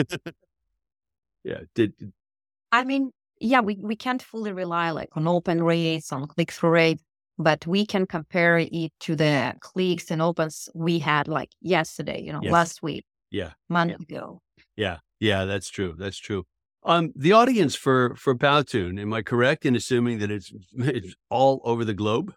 yeah. 1.43 1.62
Did 1.75 1.93
I 2.72 2.84
mean, 2.84 3.12
yeah, 3.39 3.62
we, 3.62 3.75
we 3.75 3.96
can't 3.96 4.22
fully 4.22 4.53
rely 4.53 4.91
like 4.91 5.10
on 5.15 5.27
open 5.27 5.63
rates, 5.63 6.12
on 6.12 6.27
click 6.27 6.51
through 6.51 6.70
rate, 6.70 7.01
but 7.38 7.65
we 7.67 7.86
can 7.86 8.05
compare 8.05 8.58
it 8.60 8.91
to 9.01 9.15
the 9.15 9.53
clicks 9.60 10.12
and 10.12 10.22
opens 10.22 10.70
we 10.74 11.00
had 11.00 11.27
like 11.27 11.50
yesterday, 11.62 12.22
you 12.22 12.31
know, 12.31 12.41
yes. 12.41 12.51
last 12.51 12.84
week. 12.84 13.05
Yeah. 13.29 13.51
Month 13.70 13.91
yeah. 13.91 14.15
ago. 14.17 14.41
Yeah. 14.75 14.98
Yeah, 15.20 15.46
that's 15.46 15.70
true. 15.70 15.96
That's 15.98 16.17
true. 16.17 16.46
Um, 16.84 17.12
the 17.15 17.34
audience 17.34 17.75
for 17.75 18.15
for 18.15 18.36
Powtoon, 18.36 19.00
am 19.00 19.13
I 19.13 19.22
correct 19.22 19.65
in 19.67 19.75
assuming 19.75 20.17
that 20.20 20.31
it's 20.31 20.51
it's 20.74 21.15
all 21.29 21.62
over 21.63 21.86
the 21.86 21.93
globe? 21.93 22.34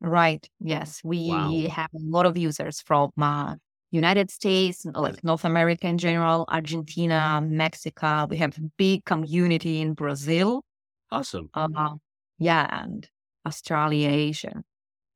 Right. 0.00 0.48
Yes, 0.60 1.00
we 1.02 1.28
wow. 1.28 1.68
have 1.70 1.90
a 1.94 1.98
lot 1.98 2.26
of 2.26 2.36
users 2.36 2.80
from 2.80 3.10
uh, 3.20 3.56
United 3.90 4.30
States, 4.30 4.86
like 4.94 5.24
North 5.24 5.44
America 5.44 5.88
in 5.88 5.98
general, 5.98 6.44
Argentina, 6.48 7.40
Mexico. 7.44 8.26
We 8.30 8.36
have 8.36 8.56
a 8.58 8.70
big 8.76 9.04
community 9.04 9.80
in 9.80 9.94
Brazil. 9.94 10.62
Awesome. 11.10 11.50
Uh, 11.52 11.94
yeah, 12.38 12.82
and 12.82 13.08
Australia, 13.46 14.08
Asia. 14.08 14.62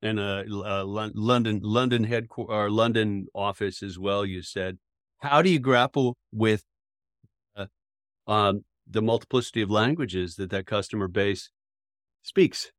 And 0.00 0.18
uh, 0.18 0.42
uh 0.48 0.84
London, 0.84 1.60
London 1.62 2.04
headquarters, 2.04 2.52
or 2.52 2.70
London 2.70 3.26
office 3.34 3.82
as 3.82 3.98
well. 3.98 4.26
You 4.26 4.42
said. 4.42 4.78
How 5.22 5.40
do 5.40 5.48
you 5.48 5.60
grapple 5.60 6.16
with 6.32 6.64
uh, 7.54 7.66
um, 8.26 8.64
the 8.90 9.00
multiplicity 9.00 9.62
of 9.62 9.70
languages 9.70 10.34
that 10.34 10.50
that 10.50 10.66
customer 10.66 11.06
base 11.06 11.50
speaks? 12.22 12.72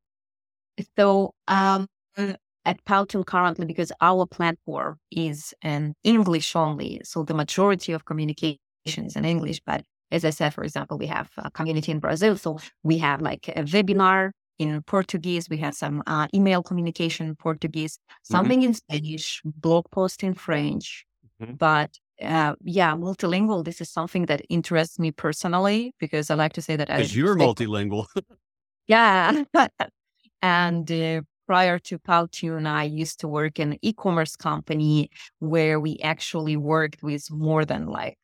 So 0.97 1.33
um, 1.47 1.87
at 2.17 2.83
Powtoon 2.85 3.25
currently, 3.25 3.65
because 3.65 3.91
our 4.01 4.25
platform 4.25 4.97
is 5.11 5.53
in 5.63 5.95
English 6.03 6.55
only, 6.55 7.01
so 7.03 7.23
the 7.23 7.33
majority 7.33 7.91
of 7.91 8.05
communication 8.05 8.59
is 8.87 9.15
in 9.15 9.25
English. 9.25 9.61
But 9.65 9.83
as 10.11 10.23
I 10.23 10.29
said, 10.29 10.53
for 10.53 10.63
example, 10.63 10.97
we 10.97 11.07
have 11.07 11.29
a 11.37 11.51
community 11.51 11.91
in 11.91 11.99
Brazil, 11.99 12.37
so 12.37 12.59
we 12.83 12.97
have 12.99 13.21
like 13.21 13.49
a 13.49 13.63
webinar 13.63 14.31
in 14.59 14.81
Portuguese, 14.83 15.49
we 15.49 15.57
have 15.57 15.73
some 15.73 16.03
uh, 16.07 16.27
email 16.33 16.61
communication 16.63 17.27
in 17.27 17.35
Portuguese, 17.35 17.97
something 18.21 18.59
mm-hmm. 18.59 18.67
in 18.67 18.73
Spanish, 18.73 19.41
blog 19.43 19.85
post 19.91 20.23
in 20.23 20.33
French. 20.33 21.05
Mm-hmm. 21.41 21.55
But 21.55 21.97
uh, 22.21 22.55
yeah, 22.63 22.93
multilingual. 22.93 23.65
This 23.65 23.81
is 23.81 23.89
something 23.89 24.27
that 24.27 24.41
interests 24.49 24.99
me 24.99 25.11
personally 25.11 25.93
because 25.99 26.29
I 26.29 26.35
like 26.35 26.53
to 26.53 26.61
say 26.61 26.75
that 26.75 26.87
because 26.87 27.15
you're 27.15 27.35
multilingual. 27.35 28.05
yeah, 28.87 29.43
and 30.41 30.91
uh, 30.91 31.21
prior 31.47 31.79
to 31.79 31.99
Powtoon, 31.99 32.67
I 32.67 32.83
used 32.83 33.19
to 33.21 33.27
work 33.27 33.59
in 33.59 33.73
an 33.73 33.79
e-commerce 33.81 34.35
company 34.35 35.09
where 35.39 35.79
we 35.79 35.99
actually 36.03 36.57
worked 36.57 37.03
with 37.03 37.29
more 37.31 37.65
than 37.65 37.87
like 37.87 38.17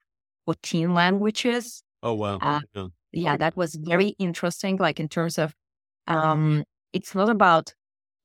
14 0.45 0.93
languages. 0.93 1.83
Oh, 2.01 2.13
wow. 2.13 2.38
Uh, 2.41 2.61
yeah. 2.73 2.88
yeah. 3.11 3.38
that 3.38 3.55
was 3.57 3.75
very 3.75 4.15
interesting. 4.19 4.77
Like 4.77 4.99
in 4.99 5.09
terms 5.09 5.38
of, 5.38 5.53
um, 6.07 6.63
it's 6.93 7.13
not 7.13 7.29
about 7.29 7.73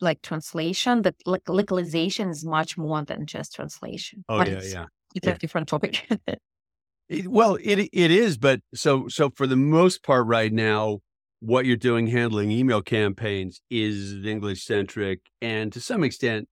like 0.01 0.23
translation, 0.23 1.03
but 1.03 1.15
like 1.27 1.49
localization 1.49 2.29
is 2.31 2.45
much 2.45 2.79
more 2.79 3.03
than 3.03 3.27
just 3.27 3.55
translation. 3.55 4.25
Oh, 4.29 4.39
but 4.39 4.49
yeah, 4.49 4.61
yeah. 4.63 4.87
It's 5.15 5.27
yeah. 5.27 5.35
a 5.35 5.39
different 5.39 5.69
topic. 5.69 6.07
it, 7.09 7.29
well, 7.29 7.57
it 7.63 7.89
it 7.93 8.11
is, 8.11 8.37
but 8.37 8.61
so 8.75 9.09
so 9.09 9.31
for 9.31 9.47
the 9.47 9.57
most 9.57 10.03
part 10.03 10.27
right 10.27 10.53
now, 10.53 11.01
what 11.45 11.67
you're 11.67 11.77
doing 11.77 12.07
handling 12.07 12.51
email 12.51 12.81
campaigns 12.81 13.61
is 13.69 14.25
English 14.25 14.65
centric, 14.65 15.21
and 15.43 15.73
to 15.73 15.81
some 15.81 16.03
extent, 16.03 16.49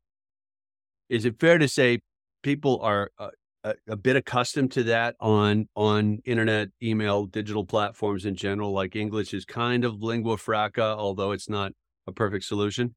is 1.08 1.24
it 1.24 1.40
fair 1.40 1.56
to 1.56 1.66
say 1.66 2.00
people 2.42 2.78
are 2.82 3.10
uh, 3.18 3.30
a, 3.64 3.74
a, 3.88 3.96
bit 3.96 4.16
accustomed 4.16 4.70
to 4.72 4.82
that 4.82 5.16
on 5.18 5.68
on 5.74 6.18
internet, 6.26 6.68
email, 6.82 7.24
digital 7.24 7.64
platforms 7.64 8.26
in 8.26 8.34
general? 8.34 8.72
Like 8.72 8.94
English 8.94 9.32
is 9.32 9.46
kind 9.46 9.84
of 9.84 10.02
lingua 10.02 10.36
franca, 10.36 10.94
although 10.98 11.32
it's 11.32 11.48
not 11.48 11.72
a 12.06 12.12
perfect 12.12 12.44
solution. 12.44 12.94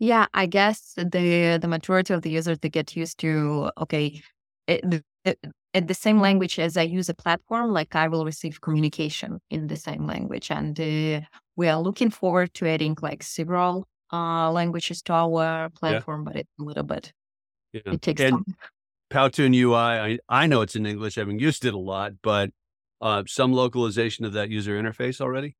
Yeah, 0.00 0.26
I 0.34 0.46
guess 0.46 0.94
the 0.96 1.58
the 1.60 1.68
majority 1.68 2.14
of 2.14 2.22
the 2.22 2.30
users 2.30 2.58
they 2.58 2.68
get 2.68 2.96
used 2.96 3.18
to 3.18 3.70
okay, 3.78 4.22
it, 4.66 5.04
it, 5.24 5.38
at 5.74 5.86
the 5.86 5.94
same 5.94 6.20
language 6.20 6.58
as 6.58 6.76
I 6.76 6.82
use 6.82 7.08
a 7.08 7.14
platform, 7.14 7.72
like 7.72 7.94
I 7.94 8.08
will 8.08 8.24
receive 8.24 8.60
communication 8.60 9.40
in 9.50 9.66
the 9.66 9.76
same 9.76 10.06
language. 10.06 10.50
And 10.50 10.78
uh, 10.78 11.20
we 11.56 11.68
are 11.68 11.80
looking 11.80 12.10
forward 12.10 12.54
to 12.54 12.66
adding 12.66 12.96
like 13.02 13.22
several 13.22 13.86
uh, 14.12 14.50
languages 14.50 15.02
to 15.02 15.12
our 15.12 15.68
platform, 15.70 16.22
yeah. 16.22 16.32
but 16.32 16.36
it's 16.40 16.50
a 16.58 16.62
little 16.62 16.84
bit, 16.84 17.12
yeah. 17.72 17.82
it 17.86 18.02
takes 18.02 18.22
and 18.22 18.46
time. 18.46 18.56
Powtoon 19.10 19.54
UI, 19.54 19.74
I, 19.74 20.18
I 20.28 20.46
know 20.46 20.62
it's 20.62 20.76
in 20.76 20.86
English, 20.86 21.16
having 21.16 21.38
used 21.38 21.64
it 21.64 21.74
a 21.74 21.78
lot, 21.78 22.12
but 22.22 22.50
uh, 23.00 23.22
some 23.26 23.52
localization 23.52 24.24
of 24.24 24.32
that 24.32 24.50
user 24.50 24.80
interface 24.80 25.20
already? 25.20 25.56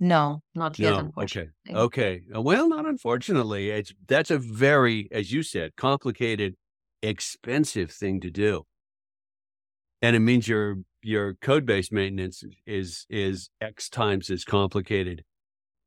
No, 0.00 0.42
not 0.54 0.78
yet. 0.78 0.92
No. 0.92 1.12
Okay. 1.18 1.48
Okay. 1.68 2.22
Uh, 2.34 2.40
well, 2.40 2.68
not 2.68 2.86
unfortunately. 2.86 3.70
It's 3.70 3.92
that's 4.06 4.30
a 4.30 4.38
very, 4.38 5.08
as 5.10 5.32
you 5.32 5.42
said, 5.42 5.74
complicated, 5.76 6.54
expensive 7.02 7.90
thing 7.90 8.20
to 8.20 8.30
do 8.30 8.64
and 10.02 10.16
it 10.16 10.20
means 10.20 10.48
your 10.48 10.78
your 11.02 11.34
code 11.34 11.64
base 11.64 11.92
maintenance 11.92 12.42
is 12.66 13.06
is 13.08 13.50
x 13.60 13.88
times 13.88 14.30
as 14.30 14.44
complicated 14.44 15.24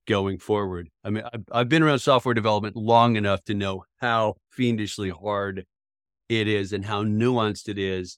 going 0.08 0.38
forward. 0.38 0.90
I 1.04 1.10
mean, 1.10 1.24
I've, 1.32 1.44
I've 1.52 1.70
been 1.70 1.84
around 1.84 2.00
software 2.00 2.34
development 2.34 2.76
long 2.76 3.16
enough 3.16 3.44
to 3.46 3.54
know 3.54 3.84
how 4.00 4.36
fiendishly 4.52 5.10
hard 5.10 5.66
it 6.28 6.48
is 6.48 6.74
and 6.74 6.86
how 6.86 7.04
nuanced 7.04 7.70
it 7.70 7.78
is 7.78 8.18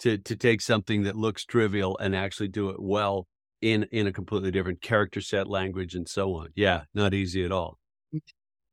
to 0.00 0.18
to 0.18 0.36
take 0.36 0.60
something 0.60 1.02
that 1.02 1.16
looks 1.16 1.44
trivial 1.44 1.98
and 1.98 2.14
actually 2.14 2.48
do 2.48 2.70
it 2.70 2.80
well 2.80 3.26
in 3.60 3.84
in 3.90 4.06
a 4.06 4.12
completely 4.12 4.50
different 4.50 4.80
character 4.80 5.20
set, 5.20 5.48
language, 5.48 5.94
and 5.94 6.08
so 6.08 6.34
on. 6.34 6.48
Yeah, 6.54 6.82
not 6.94 7.14
easy 7.14 7.44
at 7.44 7.52
all. 7.52 7.78
Mm. 8.14 8.20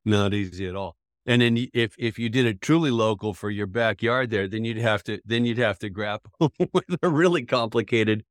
Not 0.06 0.34
easy 0.34 0.68
at 0.68 0.76
all. 0.76 0.96
And 1.26 1.42
then 1.42 1.68
if 1.74 1.96
if 1.98 2.20
you 2.20 2.30
did 2.30 2.46
it 2.46 2.62
truly 2.62 2.92
local 2.92 3.34
for 3.34 3.50
your 3.50 3.66
backyard 3.66 4.30
there, 4.30 4.48
then 4.48 4.64
you'd 4.64 4.78
have 4.78 5.04
to 5.04 5.20
then 5.26 5.46
you'd 5.46 5.58
have 5.58 5.80
to 5.80 5.90
grapple 5.90 6.52
with 6.74 6.98
a 7.02 7.10
really 7.10 7.44
complicated 7.44 8.24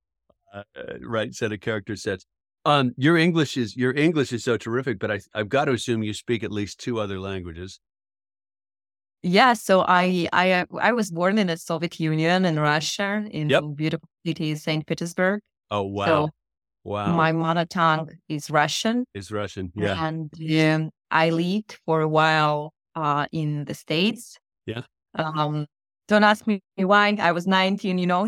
uh, 0.53 0.63
uh, 0.77 0.99
right 1.01 1.35
set 1.35 1.53
of 1.53 1.61
character 1.61 1.97
sets. 1.97 2.25
Um, 2.65 2.93
your 2.97 3.17
English 3.17 3.57
is 3.57 3.77
your 3.77 3.93
English 3.93 4.33
is 4.33 4.45
so 4.45 4.57
terrific, 4.57 5.01
but 5.01 5.11
I 5.11 5.21
I've 5.35 5.49
got 5.49 5.65
to 5.65 5.73
assume 5.73 6.05
you 6.05 6.15
speak 6.15 6.45
at 6.45 6.53
least 6.53 6.79
two 6.79 7.01
other 7.01 7.19
languages. 7.19 7.81
Yeah, 9.23 9.55
so 9.55 9.85
I 9.89 10.29
I 10.33 10.53
uh, 10.53 10.67
I 10.81 10.93
was 10.93 11.11
born 11.11 11.39
in 11.39 11.49
the 11.49 11.57
Soviet 11.57 11.99
Union 11.99 12.45
in 12.45 12.61
Russia 12.61 13.27
in 13.31 13.51
yep. 13.51 13.65
beautiful 13.75 14.09
city 14.25 14.55
Saint 14.55 14.87
Petersburg. 14.87 15.41
Oh 15.71 15.83
wow. 15.83 16.07
So 16.07 16.29
wow. 16.85 17.17
My 17.17 17.33
mother 17.33 17.65
tongue 17.65 18.11
is 18.29 18.51
Russian. 18.51 19.05
Is 19.15 19.33
Russian. 19.33 19.73
Yeah. 19.75 20.07
And 20.07 20.31
um, 20.61 20.91
I 21.11 21.31
lived 21.31 21.81
for 21.85 22.01
a 22.01 22.09
while 22.09 22.73
uh, 22.95 23.27
in 23.33 23.65
the 23.65 23.75
States. 23.75 24.39
Yeah. 24.67 24.83
Um, 25.15 25.67
don't 26.09 26.25
ask 26.25 26.47
me 26.47 26.61
why. 26.77 27.17
I 27.21 27.33
was 27.33 27.47
19, 27.47 27.99
you 27.99 28.07
know, 28.07 28.27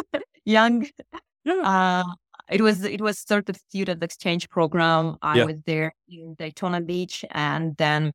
young. 0.44 0.86
Yeah. 1.44 1.54
Uh, 1.54 2.04
it 2.50 2.62
was 2.62 2.84
it 2.84 3.00
was 3.00 3.18
sort 3.18 3.48
of 3.48 3.56
student 3.56 4.02
exchange 4.02 4.48
program. 4.48 5.16
I 5.20 5.38
yeah. 5.38 5.44
was 5.44 5.56
there 5.66 5.92
in 6.08 6.34
Daytona 6.38 6.80
Beach, 6.80 7.24
and 7.30 7.76
then 7.76 8.12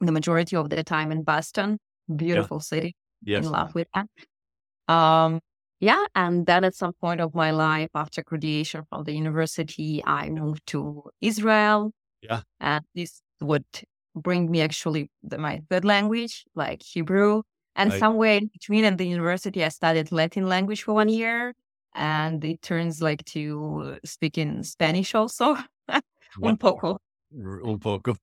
the 0.00 0.12
majority 0.12 0.56
of 0.56 0.70
the 0.70 0.82
time 0.82 1.12
in 1.12 1.22
Boston, 1.22 1.78
beautiful 2.14 2.60
city. 2.60 2.96
Yes. 3.22 3.44
In 3.44 3.50
love 3.50 3.74
with 3.74 3.88
that. 3.94 4.92
Um, 4.92 5.40
yeah, 5.80 6.06
and 6.14 6.46
then 6.46 6.64
at 6.64 6.74
some 6.74 6.92
point 7.00 7.20
of 7.20 7.34
my 7.34 7.50
life, 7.52 7.90
after 7.94 8.22
graduation 8.22 8.82
from 8.88 9.04
the 9.04 9.12
university, 9.12 10.02
I 10.04 10.28
moved 10.28 10.66
to 10.68 11.04
Israel. 11.20 11.92
Yeah. 12.20 12.40
And 12.58 12.84
this 12.94 13.20
would 13.40 13.64
bring 14.18 14.50
me 14.50 14.60
actually 14.60 15.10
the, 15.22 15.38
my 15.38 15.62
third 15.70 15.84
language, 15.84 16.44
like 16.54 16.82
Hebrew. 16.82 17.42
And 17.76 17.92
somewhere 17.92 18.38
in 18.38 18.50
between 18.52 18.84
at 18.84 18.98
the 18.98 19.06
university, 19.06 19.64
I 19.64 19.68
studied 19.68 20.10
Latin 20.10 20.48
language 20.48 20.82
for 20.82 20.94
one 20.94 21.08
year. 21.08 21.54
And 21.94 22.44
it 22.44 22.60
turns 22.60 23.00
like 23.00 23.24
to 23.26 23.98
speaking 24.04 24.64
Spanish 24.64 25.14
also. 25.14 25.56
Un 26.42 26.56
poco. 26.56 26.98
Un 27.32 27.78
poco. 27.78 28.16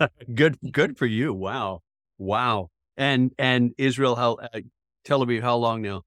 good, 0.34 0.58
good 0.72 0.98
for 0.98 1.06
you. 1.06 1.32
Wow, 1.32 1.82
wow. 2.18 2.68
And 2.96 3.32
and 3.38 3.72
Israel, 3.78 4.16
how 4.16 4.34
uh, 4.34 4.60
Tel 5.04 5.24
Aviv? 5.24 5.42
How 5.42 5.56
long 5.56 5.82
now? 5.82 6.02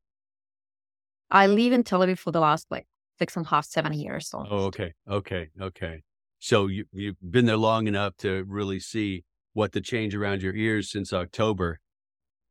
I 1.31 1.48
live 1.48 1.74
in 1.74 1.84
Tel 1.84 2.01
Aviv 2.01 2.19
for 2.19 2.31
the 2.31 2.39
last 2.39 2.67
like 2.69 2.88
six 3.17 3.36
and 3.36 3.46
a 3.46 3.50
half, 3.50 3.65
seven 3.65 3.93
years. 3.93 4.29
So 4.29 4.46
Oh, 4.50 4.65
okay, 4.65 4.93
okay, 5.10 5.50
okay. 5.60 6.01
So 6.39 6.67
you 6.67 6.86
you've 6.91 7.17
been 7.22 7.46
there 7.46 7.58
long 7.58 7.88
enough 7.88 8.15
to 8.17 8.43
really 8.48 8.79
see 8.79 9.24
what 9.53 9.72
the 9.72 9.82
change 9.82 10.15
around 10.15 10.41
your 10.41 10.56
ears 10.56 10.91
since 10.91 11.12
October 11.13 11.79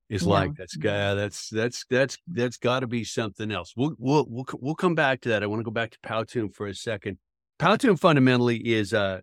is 0.09 0.23
Yeah. 0.23 0.29
like. 0.29 0.55
That's 0.57 0.77
got 0.77 0.95
uh, 0.95 1.15
that's 1.15 1.49
that's 1.49 1.85
that's 1.91 2.19
that's 2.29 2.57
got 2.57 2.81
to 2.81 2.87
be 2.87 3.05
something 3.05 3.51
else. 3.51 3.75
We'll 3.77 3.95
we'll 3.99 4.27
we'll 4.29 4.47
we'll 4.61 4.75
come 4.75 4.95
back 4.95 5.21
to 5.23 5.29
that. 5.31 5.43
I 5.43 5.47
want 5.47 5.61
to 5.61 5.65
go 5.65 5.71
back 5.71 5.91
to 5.93 5.99
Powtoon 6.01 6.55
for 6.55 6.67
a 6.67 6.75
second. 6.75 7.19
Powtoon 7.59 7.99
fundamentally 7.99 8.57
is 8.57 8.93
a 8.93 9.23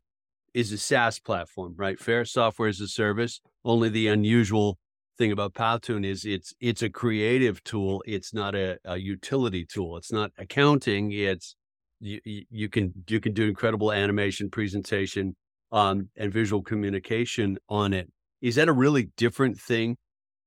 is 0.53 0.72
a 0.72 0.77
SaaS 0.77 1.20
platform, 1.20 1.74
right? 1.77 2.00
Fair 2.00 2.24
software 2.25 2.70
as 2.70 2.79
a 2.79 2.88
service. 2.88 3.41
Only 3.63 3.89
the 3.89 4.08
unusual 4.08 4.77
thing 5.17 5.32
about 5.32 5.53
Powtoon 5.53 6.05
is 6.05 6.25
it's 6.25 6.53
it's 6.60 6.82
a 6.82 6.89
creative 6.89 7.63
tool. 7.63 8.03
It's 8.05 8.34
not 8.34 8.55
a, 8.55 8.77
a 8.86 8.98
utility 8.98 9.65
tool. 9.65 9.98
It's 9.98 10.12
not 10.12 10.32
accounting. 10.38 11.12
It's 11.12 11.55
you 12.00 12.20
you 12.24 12.70
can 12.70 12.94
you 13.08 13.20
can 13.20 13.34
do 13.34 13.48
incredible 13.48 13.91
animation 13.91 14.50
presentation 14.50 15.36
um, 15.72 16.10
and 16.15 16.31
visual 16.34 16.63
communication 16.63 17.57
on 17.69 17.93
it. 17.93 18.12
Is 18.41 18.55
that 18.55 18.67
a 18.69 18.74
really 18.74 19.05
different 19.17 19.60
thing 19.60 19.98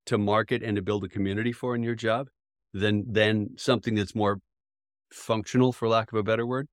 to 0.07 0.19
market 0.19 0.63
and 0.63 0.77
to 0.77 0.83
build 0.83 1.05
a 1.05 1.09
community 1.09 1.53
for 1.53 1.75
in 1.77 1.83
your 1.85 1.95
job 1.97 2.29
than 2.75 3.13
than 3.13 3.57
something 3.59 3.95
that's 3.97 4.15
more 4.15 4.41
functional, 5.13 5.73
for 5.73 5.89
lack 5.89 6.13
of 6.13 6.19
a 6.19 6.23
better 6.25 6.47
word? 6.47 6.69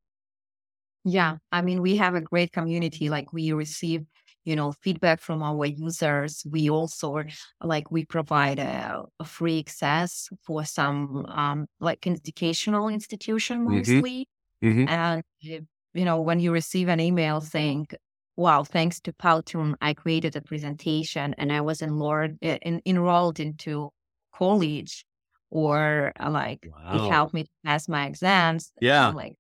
Yeah, 1.04 1.38
I 1.52 1.62
mean, 1.62 1.82
we 1.82 1.98
have 1.98 2.16
a 2.16 2.22
great 2.22 2.52
community. 2.52 3.10
Like 3.10 3.32
we 3.32 3.52
receive, 3.54 4.06
you 4.44 4.56
know, 4.56 4.72
feedback 4.72 5.20
from 5.22 5.44
our 5.44 5.66
users. 5.66 6.44
We 6.50 6.70
also 6.70 7.24
like 7.62 7.92
we 7.92 8.06
provide 8.06 8.58
a, 8.60 9.06
a 9.20 9.26
free 9.26 9.60
access 9.60 10.30
for 10.42 10.66
some 10.66 11.26
um 11.28 11.68
like 11.80 12.08
educational 12.08 12.88
institution 12.90 13.64
Mhm. 13.68 14.04
mostly. 14.04 14.28
Mm-hmm. 14.64 14.88
And 14.88 15.24
you 15.42 15.68
you 15.94 16.06
know, 16.06 16.22
when 16.22 16.40
you 16.40 16.52
receive 16.54 16.90
an 16.90 17.00
email 17.02 17.42
saying, 17.42 17.88
"Wow, 18.36 18.64
thanks 18.64 19.00
to 19.02 19.14
Powtoon, 19.14 19.76
I 19.82 19.94
created 19.94 20.36
a 20.36 20.42
presentation 20.42 21.36
and 21.38 21.52
I 21.52 21.62
was 21.62 21.82
enrolled 21.82 22.38
in, 22.42 22.82
enrolled 22.86 23.40
into 23.40 23.92
college," 24.34 25.06
or 25.50 26.12
uh, 26.20 26.30
like 26.30 26.66
it 26.66 27.10
helped 27.12 27.34
me 27.34 27.44
to 27.44 27.50
pass 27.66 27.88
my 27.88 28.06
exams. 28.08 28.72
Yeah. 28.82 29.10
I'm 29.10 29.16
like, 29.16 29.36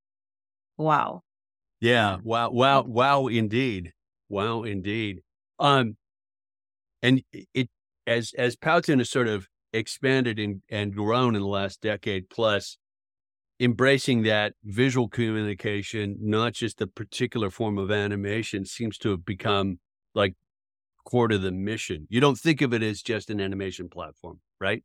wow. 0.78 1.24
Yeah. 1.80 2.18
Wow. 2.24 2.52
Wow. 2.52 2.84
Wow. 2.84 3.28
Indeed. 3.28 3.94
Wow. 4.30 4.64
Indeed. 4.64 5.22
Um, 5.60 5.98
and 7.02 7.22
it 7.54 7.70
as 8.08 8.34
as 8.38 8.56
Powtoon 8.56 9.00
has 9.00 9.10
sort 9.10 9.28
of 9.28 9.48
expanded 9.74 10.40
and, 10.40 10.62
and 10.70 10.96
grown 10.96 11.36
in 11.36 11.42
the 11.42 11.48
last 11.48 11.82
decade 11.82 12.30
plus, 12.30 12.78
embracing 13.59 14.24
that 14.24 14.53
visual 14.63 15.07
communication, 15.07 16.17
not 16.19 16.53
just 16.53 16.81
a 16.81 16.88
particular 16.88 17.50
form 17.50 17.77
of 17.77 17.91
animation, 17.91 18.65
seems 18.65 18.98
to 19.00 19.11
have 19.11 19.25
become 19.25 19.79
like 20.13 20.35
core 21.05 21.27
to 21.29 21.37
the 21.37 21.51
mission. 21.51 22.07
You 22.09 22.22
don't 22.22 22.39
think 22.39 22.61
of 22.61 22.74
it 22.74 22.83
as 22.83 23.01
just 23.01 23.29
an 23.29 23.41
animation 23.41 23.89
platform, 23.89 24.41
right? 24.59 24.83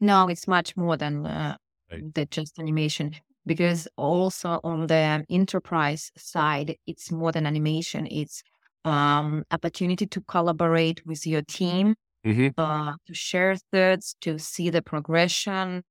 No, 0.00 0.28
it's 0.28 0.46
much 0.48 0.76
more 0.76 0.96
than 0.96 1.26
uh, 1.26 1.56
Right. 1.90 2.04
than 2.14 2.26
just 2.30 2.58
animation 2.58 3.14
because 3.46 3.86
also 3.96 4.60
on 4.64 4.86
the 4.86 5.24
enterprise 5.28 6.10
side, 6.16 6.76
it's 6.86 7.10
more 7.12 7.32
than 7.32 7.46
animation. 7.46 8.06
It's 8.10 8.42
um, 8.84 9.44
opportunity 9.50 10.06
to 10.06 10.20
collaborate 10.22 11.04
with 11.06 11.26
your 11.26 11.42
team, 11.42 11.94
Mm-hmm. 12.24 12.48
uh, 12.58 12.94
to 13.06 13.14
share 13.14 13.56
thoughts, 13.72 14.16
to 14.22 14.38
see 14.38 14.70
the 14.70 14.82
progression. 14.82 15.84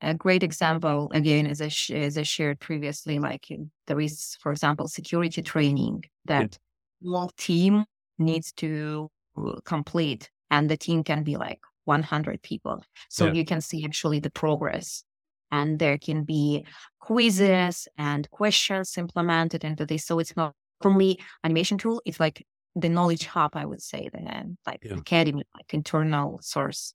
A 0.00 0.14
great 0.14 0.42
example, 0.44 1.10
again, 1.12 1.46
as 1.46 1.60
I, 1.60 1.68
sh- 1.68 1.90
as 1.90 2.16
I 2.16 2.22
shared 2.22 2.60
previously, 2.60 3.18
like 3.18 3.48
there 3.86 4.00
is, 4.00 4.36
for 4.40 4.52
example, 4.52 4.86
security 4.86 5.42
training 5.42 6.04
that 6.26 6.56
one 7.00 7.30
team 7.36 7.84
needs 8.18 8.52
to 8.54 9.10
uh, 9.36 9.56
complete, 9.64 10.30
and 10.50 10.70
the 10.70 10.76
team 10.76 11.02
can 11.02 11.24
be 11.24 11.36
like 11.36 11.60
100 11.84 12.42
people. 12.42 12.84
So 13.08 13.26
Yeah. 13.26 13.32
you 13.32 13.44
can 13.44 13.60
see 13.60 13.84
actually 13.84 14.20
the 14.20 14.30
progress. 14.30 15.04
And 15.50 15.78
there 15.78 15.96
can 15.98 16.24
be 16.24 16.66
quizzes 17.00 17.88
and 17.96 18.30
questions 18.30 18.98
implemented 18.98 19.64
into 19.64 19.86
this. 19.86 20.04
So 20.04 20.18
it's 20.18 20.36
not 20.36 20.54
only 20.84 21.18
animation 21.42 21.78
tool, 21.78 22.02
it's 22.04 22.20
like 22.20 22.46
the 22.76 22.88
knowledge 22.90 23.24
hub, 23.24 23.52
I 23.56 23.64
would 23.64 23.80
say, 23.82 24.10
the 24.12 24.56
like 24.66 24.82
Yeah. 24.82 24.96
academy, 24.96 25.42
like 25.54 25.72
internal 25.72 26.38
source. 26.42 26.92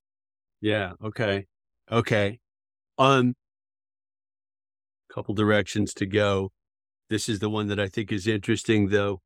Yeah. 0.62 0.94
Okay. 1.02 1.48
Okay. 1.92 2.40
Um, 2.98 3.36
couple 5.14 5.36
directions 5.36 5.94
to 5.94 6.06
go. 6.06 6.52
This 7.10 7.30
is 7.30 7.40
the 7.40 7.50
one 7.50 7.68
that 7.68 7.80
I 7.80 7.88
think 7.88 8.12
is 8.12 8.28
interesting, 8.28 8.90
though. 8.90 9.22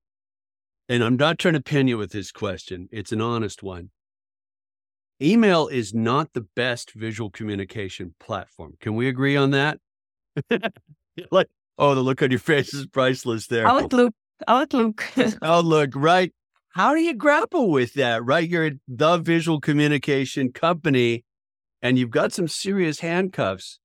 And 0.89 1.03
I'm 1.03 1.15
not 1.15 1.37
trying 1.37 1.53
to 1.53 1.61
pin 1.61 1.87
you 1.87 1.97
with 1.97 2.11
this 2.11 2.31
question. 2.31 2.87
It's 2.91 3.11
an 3.11 3.21
honest 3.21 3.63
one. 3.63 3.89
Email 5.21 5.67
is 5.67 5.93
not 5.93 6.33
the 6.33 6.45
best 6.55 6.93
visual 6.93 7.29
communication 7.29 8.13
platform. 8.19 8.73
Can 8.79 8.95
we 8.95 9.07
agree 9.07 9.35
on 9.35 9.51
that? 9.51 9.79
like, 11.31 11.47
oh, 11.77 11.95
the 11.95 12.01
look 12.01 12.21
on 12.21 12.29
your 12.29 12.39
face 12.39 12.73
is 12.73 12.85
priceless 12.85 13.47
there. 13.47 13.67
Outlook, 13.67 14.13
Outlook. 14.47 15.03
Outlook, 15.41 15.91
right? 15.95 16.31
How 16.69 16.93
do 16.93 17.01
you 17.01 17.15
grapple 17.15 17.71
with 17.71 17.93
that, 17.95 18.23
right? 18.23 18.47
You're 18.47 18.71
the 18.87 19.17
visual 19.17 19.59
communication 19.59 20.51
company 20.51 21.23
and 21.81 21.97
you've 21.97 22.09
got 22.11 22.33
some 22.33 22.47
serious 22.47 22.99
handcuffs 22.99 23.79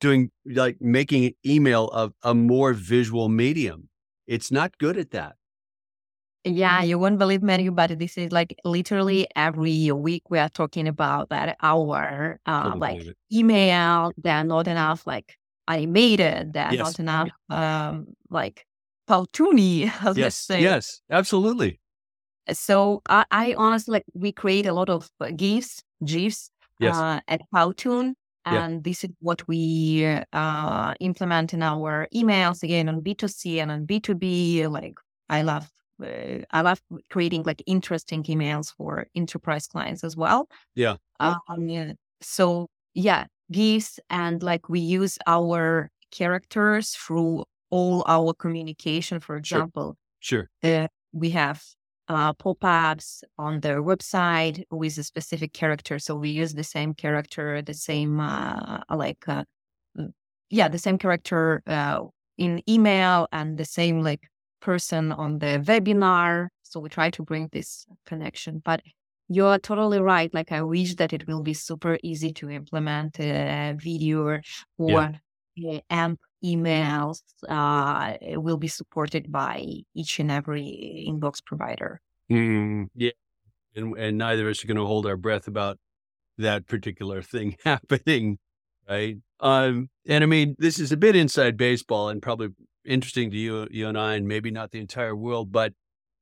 doing 0.00 0.30
like 0.46 0.76
making 0.80 1.32
email 1.46 1.88
of 1.88 2.12
a 2.22 2.34
more 2.34 2.72
visual 2.72 3.28
medium. 3.28 3.88
It's 4.26 4.50
not 4.50 4.76
good 4.78 4.96
at 4.98 5.10
that. 5.12 5.36
Yeah, 6.46 6.82
you 6.82 6.98
won't 6.98 7.18
believe 7.18 7.42
Matthew, 7.42 7.70
but 7.70 7.98
this 7.98 8.18
is 8.18 8.30
like 8.30 8.54
literally 8.66 9.26
every 9.34 9.90
week 9.92 10.24
we 10.28 10.38
are 10.38 10.50
talking 10.50 10.86
about 10.86 11.30
that 11.30 11.56
our 11.62 12.38
uh, 12.44 12.74
like 12.76 13.02
email. 13.32 14.12
They're 14.18 14.44
not 14.44 14.68
enough 14.68 15.06
like 15.06 15.36
animated. 15.68 16.52
They're 16.52 16.72
Yes. 16.72 16.78
not 16.78 16.98
enough 17.00 17.28
um 17.48 18.08
like 18.28 18.66
Powtoony, 19.08 19.90
as 20.06 20.18
Yes. 20.18 20.36
say. 20.36 20.60
Yes. 20.60 21.00
Absolutely. 21.10 21.80
So 22.52 23.00
I, 23.08 23.24
I 23.30 23.54
honestly 23.56 23.92
like 23.92 24.04
we 24.12 24.30
create 24.30 24.66
a 24.66 24.74
lot 24.74 24.90
of 24.90 25.10
uh, 25.20 25.30
GIFs, 25.30 25.82
GIFs 26.04 26.50
Yes. 26.84 26.96
uh, 26.96 27.20
at 27.28 27.40
Powtoon. 27.54 28.14
Yeah. 28.46 28.64
And 28.64 28.84
this 28.84 29.04
is 29.04 29.10
what 29.20 29.46
we 29.48 30.04
uh, 30.32 30.94
implement 31.00 31.54
in 31.54 31.62
our 31.62 32.06
emails 32.14 32.62
again 32.62 32.90
on 32.90 33.00
B2C 33.00 33.56
and 33.62 33.70
on 33.70 33.86
B2B. 33.86 34.68
Like 34.70 34.98
I 35.30 35.40
love, 35.42 35.70
uh, 36.02 36.40
I 36.50 36.60
love 36.60 36.82
creating 37.10 37.44
like 37.44 37.62
interesting 37.66 38.22
emails 38.24 38.70
for 38.76 39.06
enterprise 39.14 39.66
clients 39.66 40.04
as 40.04 40.14
well. 40.14 40.48
Yeah. 40.74 40.96
Um, 41.20 41.38
yeah. 41.68 41.92
So 42.20 42.68
yeah, 42.92 43.26
GIFs 43.50 43.98
and 44.10 44.42
like 44.42 44.68
we 44.68 44.80
use 44.80 45.18
our 45.26 45.90
characters 46.10 46.90
through 46.90 47.44
all 47.70 48.04
our 48.06 48.34
communication. 48.34 49.20
For 49.20 49.36
example, 49.36 49.96
Sure. 50.20 50.48
uh, 50.62 50.88
we 51.12 51.30
have 51.30 51.62
uh, 52.08 52.32
pop-ups 52.34 53.24
on 53.38 53.60
their 53.60 53.82
website 53.82 54.62
with 54.70 54.98
a 54.98 55.02
specific 55.02 55.52
character. 55.52 55.98
So 55.98 56.14
we 56.16 56.30
use 56.30 56.54
the 56.54 56.64
same 56.64 56.94
character, 56.94 57.62
the 57.62 57.74
same 57.74 58.20
uh, 58.20 58.80
like 58.94 59.26
uh, 59.28 59.44
mm, 59.98 60.12
yeah, 60.50 60.68
the 60.68 60.78
same 60.78 60.98
character 60.98 61.62
uh, 61.66 62.00
in 62.36 62.62
email 62.68 63.28
and 63.32 63.56
the 63.58 63.64
same 63.64 64.02
like 64.02 64.28
person 64.60 65.12
on 65.12 65.38
the 65.38 65.62
webinar. 65.64 66.48
So 66.62 66.80
we 66.80 66.88
try 66.88 67.10
to 67.10 67.22
bring 67.22 67.48
this 67.52 67.86
connection. 68.06 68.60
But 68.64 68.82
you're 69.28 69.58
totally 69.58 70.00
right. 70.00 70.32
Like 70.34 70.52
I 70.52 70.62
wish 70.62 70.96
that 70.96 71.12
it 71.12 71.26
will 71.26 71.42
be 71.42 71.54
super 71.54 71.98
easy 72.02 72.32
to 72.34 72.50
implement 72.50 73.18
a 73.20 73.74
video 73.78 74.40
or 74.78 75.12
uh, 75.66 75.80
AMP 75.90 76.20
emails 76.44 77.22
uh, 77.48 78.14
will 78.38 78.56
be 78.56 78.68
supported 78.68 79.32
by 79.32 79.64
each 79.94 80.20
and 80.20 80.30
every 80.30 81.06
inbox 81.08 81.44
provider. 81.44 82.00
Mm, 82.30 82.88
yeah. 82.94 83.10
and 83.74 83.96
and 83.96 84.18
neither 84.18 84.46
of 84.48 84.52
us 84.52 84.64
are 84.64 84.66
going 84.66 84.76
to 84.76 84.86
hold 84.86 85.06
our 85.06 85.16
breath 85.16 85.48
about 85.48 85.78
that 86.38 86.66
particular 86.66 87.22
thing 87.22 87.56
happening, 87.64 88.38
right? 88.88 89.16
Um, 89.40 89.88
and 90.06 90.24
I 90.24 90.26
mean, 90.26 90.56
this 90.58 90.78
is 90.78 90.92
a 90.92 90.96
bit 90.96 91.16
inside 91.16 91.56
baseball 91.56 92.08
and 92.08 92.22
probably 92.22 92.48
interesting 92.84 93.30
to 93.30 93.36
you, 93.36 93.66
you 93.70 93.88
and 93.88 93.98
I, 93.98 94.14
and 94.14 94.28
maybe 94.28 94.50
not 94.50 94.70
the 94.70 94.80
entire 94.80 95.16
world, 95.16 95.52
but 95.52 95.72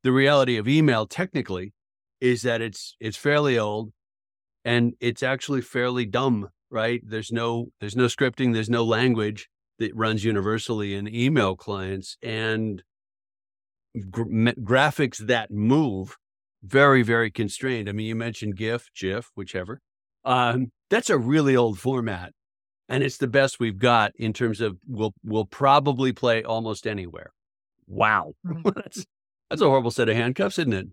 the 0.03 0.13
reality 0.13 0.57
of 0.57 0.69
email 0.69 1.07
technically 1.07 1.73
is 2.21 2.43
that 2.43 2.61
it's 2.61 2.97
it's 3.01 3.17
fairly 3.17 3.59
old 3.59 3.93
and 4.65 4.95
it's 5.01 5.23
actually 5.23 5.61
fairly 5.61 6.07
dumb, 6.07 6.49
right? 6.71 7.01
There's 7.05 7.33
no 7.33 7.69
there's 7.81 7.97
no 7.97 8.07
scripting, 8.07 8.53
there's 8.53 8.71
no 8.71 8.85
language 8.85 9.49
that 9.83 9.97
runs 9.97 10.25
universally 10.25 10.95
in 10.95 11.13
email 11.13 11.57
clients 11.57 12.17
and 12.23 12.83
gra- 14.11 14.55
graphics 14.55 15.19
that 15.19 15.51
move 15.51 16.17
very 16.63 17.03
very 17.03 17.31
constrained. 17.31 17.89
I 17.89 17.93
mean, 17.93 18.07
you 18.07 18.15
mentioned 18.15 18.57
GIF, 18.57 18.89
GIF, 18.95 19.31
whichever. 19.35 19.81
Um, 20.25 20.71
that's 20.91 21.11
a 21.11 21.19
really 21.19 21.57
old 21.57 21.79
format, 21.79 22.33
and 22.89 23.03
it's 23.03 23.17
the 23.17 23.27
best 23.27 23.59
we've 23.59 23.79
got 23.79 24.13
in 24.17 24.33
terms 24.33 24.61
of 24.61 24.79
we'll 24.87 25.15
we'll 25.25 25.47
probably 25.47 26.13
play 26.13 26.45
almost 26.45 26.87
anywhere. 26.87 27.33
Wow, 27.87 28.35
that's 28.75 29.05
that's 29.51 29.63
a 29.63 29.67
horrible 29.67 29.91
set 29.91 30.09
of 30.09 30.17
handcuffs, 30.17 30.59
isn't 30.59 30.73
it? 30.73 30.87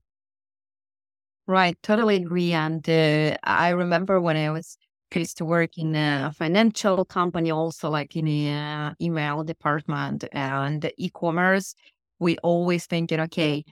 Right, 1.45 1.77
totally 1.81 2.17
agree. 2.17 2.53
And 2.53 2.87
uh, 2.87 3.37
I 3.43 3.69
remember 3.69 4.19
when 4.21 4.37
I 4.37 4.51
was 4.51 4.77
used 5.15 5.37
to 5.37 5.45
work 5.45 5.77
in 5.77 5.95
a 5.95 6.31
financial 6.35 7.05
company, 7.05 7.51
also 7.51 7.89
like 7.89 8.15
in 8.15 8.25
the 8.25 8.51
uh, 8.51 8.93
email 9.01 9.43
department 9.43 10.25
and 10.31 10.91
e-commerce, 10.97 11.75
we 12.19 12.37
always 12.39 12.85
thinking, 12.85 13.19
okay, 13.21 13.63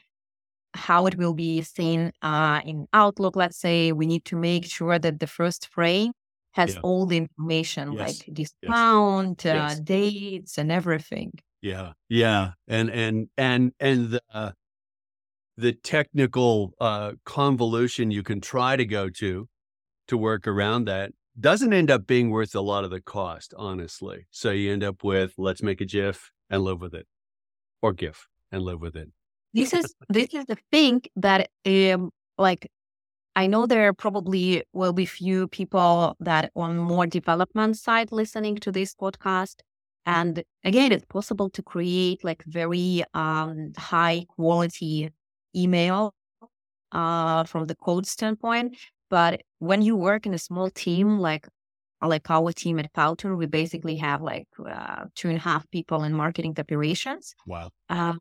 how 0.73 1.05
it 1.05 1.17
will 1.17 1.33
be 1.33 1.61
seen 1.61 2.11
uh, 2.21 2.61
in 2.65 2.87
Outlook. 2.93 3.35
Let's 3.35 3.57
say 3.57 3.91
we 3.91 4.05
need 4.05 4.25
to 4.25 4.35
make 4.35 4.65
sure 4.65 4.99
that 4.99 5.19
the 5.19 5.27
first 5.27 5.67
frame 5.67 6.11
has 6.53 6.75
yeah. 6.75 6.81
all 6.81 7.05
the 7.05 7.17
information 7.17 7.93
yes. 7.93 7.99
like 7.99 8.35
discount, 8.35 9.43
yes. 9.45 9.55
Uh, 9.55 9.67
yes. 9.69 9.79
dates, 9.79 10.57
and 10.57 10.71
everything. 10.71 11.33
Yeah, 11.61 11.93
yeah, 12.09 12.51
and 12.67 12.89
and 12.89 13.29
and 13.37 13.73
and 13.79 14.11
the 14.11 14.21
uh, 14.33 14.51
the 15.57 15.73
technical 15.73 16.73
uh, 16.79 17.13
convolution 17.25 18.11
you 18.11 18.23
can 18.23 18.41
try 18.41 18.75
to 18.75 18.85
go 18.85 19.09
to 19.09 19.47
to 20.07 20.17
work 20.17 20.47
around 20.47 20.85
that 20.85 21.11
doesn't 21.39 21.73
end 21.73 21.91
up 21.91 22.07
being 22.07 22.29
worth 22.29 22.55
a 22.55 22.61
lot 22.61 22.83
of 22.83 22.89
the 22.89 23.01
cost, 23.01 23.53
honestly. 23.57 24.27
So 24.31 24.51
you 24.51 24.71
end 24.71 24.83
up 24.83 25.03
with 25.03 25.33
let's 25.37 25.61
make 25.61 25.81
a 25.81 25.85
GIF 25.85 26.31
and 26.49 26.63
live 26.63 26.81
with 26.81 26.93
it, 26.93 27.07
or 27.81 27.93
GIF 27.93 28.27
and 28.51 28.63
live 28.63 28.81
with 28.81 28.95
it. 28.95 29.09
This 29.53 29.73
is 29.73 29.95
this 30.09 30.33
is 30.33 30.45
the 30.45 30.57
thing 30.71 31.01
that 31.15 31.49
um 31.65 32.11
like 32.37 32.69
I 33.37 33.45
know 33.45 33.67
there 33.67 33.93
probably 33.93 34.63
will 34.73 34.93
be 34.93 35.05
few 35.05 35.47
people 35.47 36.15
that 36.19 36.51
on 36.55 36.75
more 36.77 37.05
development 37.05 37.77
side 37.77 38.11
listening 38.11 38.55
to 38.57 38.71
this 38.71 38.95
podcast. 38.95 39.57
And 40.07 40.43
again, 40.63 40.91
it's 40.91 41.05
possible 41.05 41.47
to 41.51 41.61
create 41.61 42.23
like 42.23 42.43
very 42.45 43.03
um, 43.13 43.73
high 43.77 44.25
quality 44.27 45.11
email 45.55 46.15
uh, 46.91 47.43
from 47.43 47.65
the 47.65 47.75
code 47.75 48.07
standpoint. 48.07 48.75
But 49.11 49.43
when 49.59 49.81
you 49.81 49.95
work 49.95 50.25
in 50.25 50.33
a 50.33 50.37
small 50.37 50.69
team, 50.69 51.19
like 51.19 51.47
like 52.01 52.29
our 52.29 52.51
team 52.51 52.77
at 52.79 52.93
Powtoon, 52.93 53.37
we 53.37 53.47
basically 53.47 53.95
have 53.95 54.21
like 54.21 54.47
uh, 54.63 55.05
two 55.15 55.29
and 55.29 55.37
a 55.37 55.41
half 55.41 55.69
people 55.71 56.03
in 56.03 56.13
marketing 56.13 56.55
operations. 56.57 57.33
Wow. 57.47 57.71
Uh, 57.89 58.13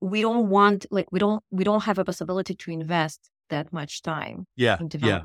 we 0.00 0.22
don't 0.22 0.48
want 0.48 0.86
like 0.90 1.10
we 1.12 1.18
don't 1.18 1.42
we 1.50 1.64
don't 1.64 1.82
have 1.84 1.98
a 1.98 2.04
possibility 2.04 2.54
to 2.54 2.70
invest 2.70 3.30
that 3.50 3.72
much 3.72 4.02
time. 4.02 4.46
Yeah. 4.56 4.76
yeah. 5.02 5.22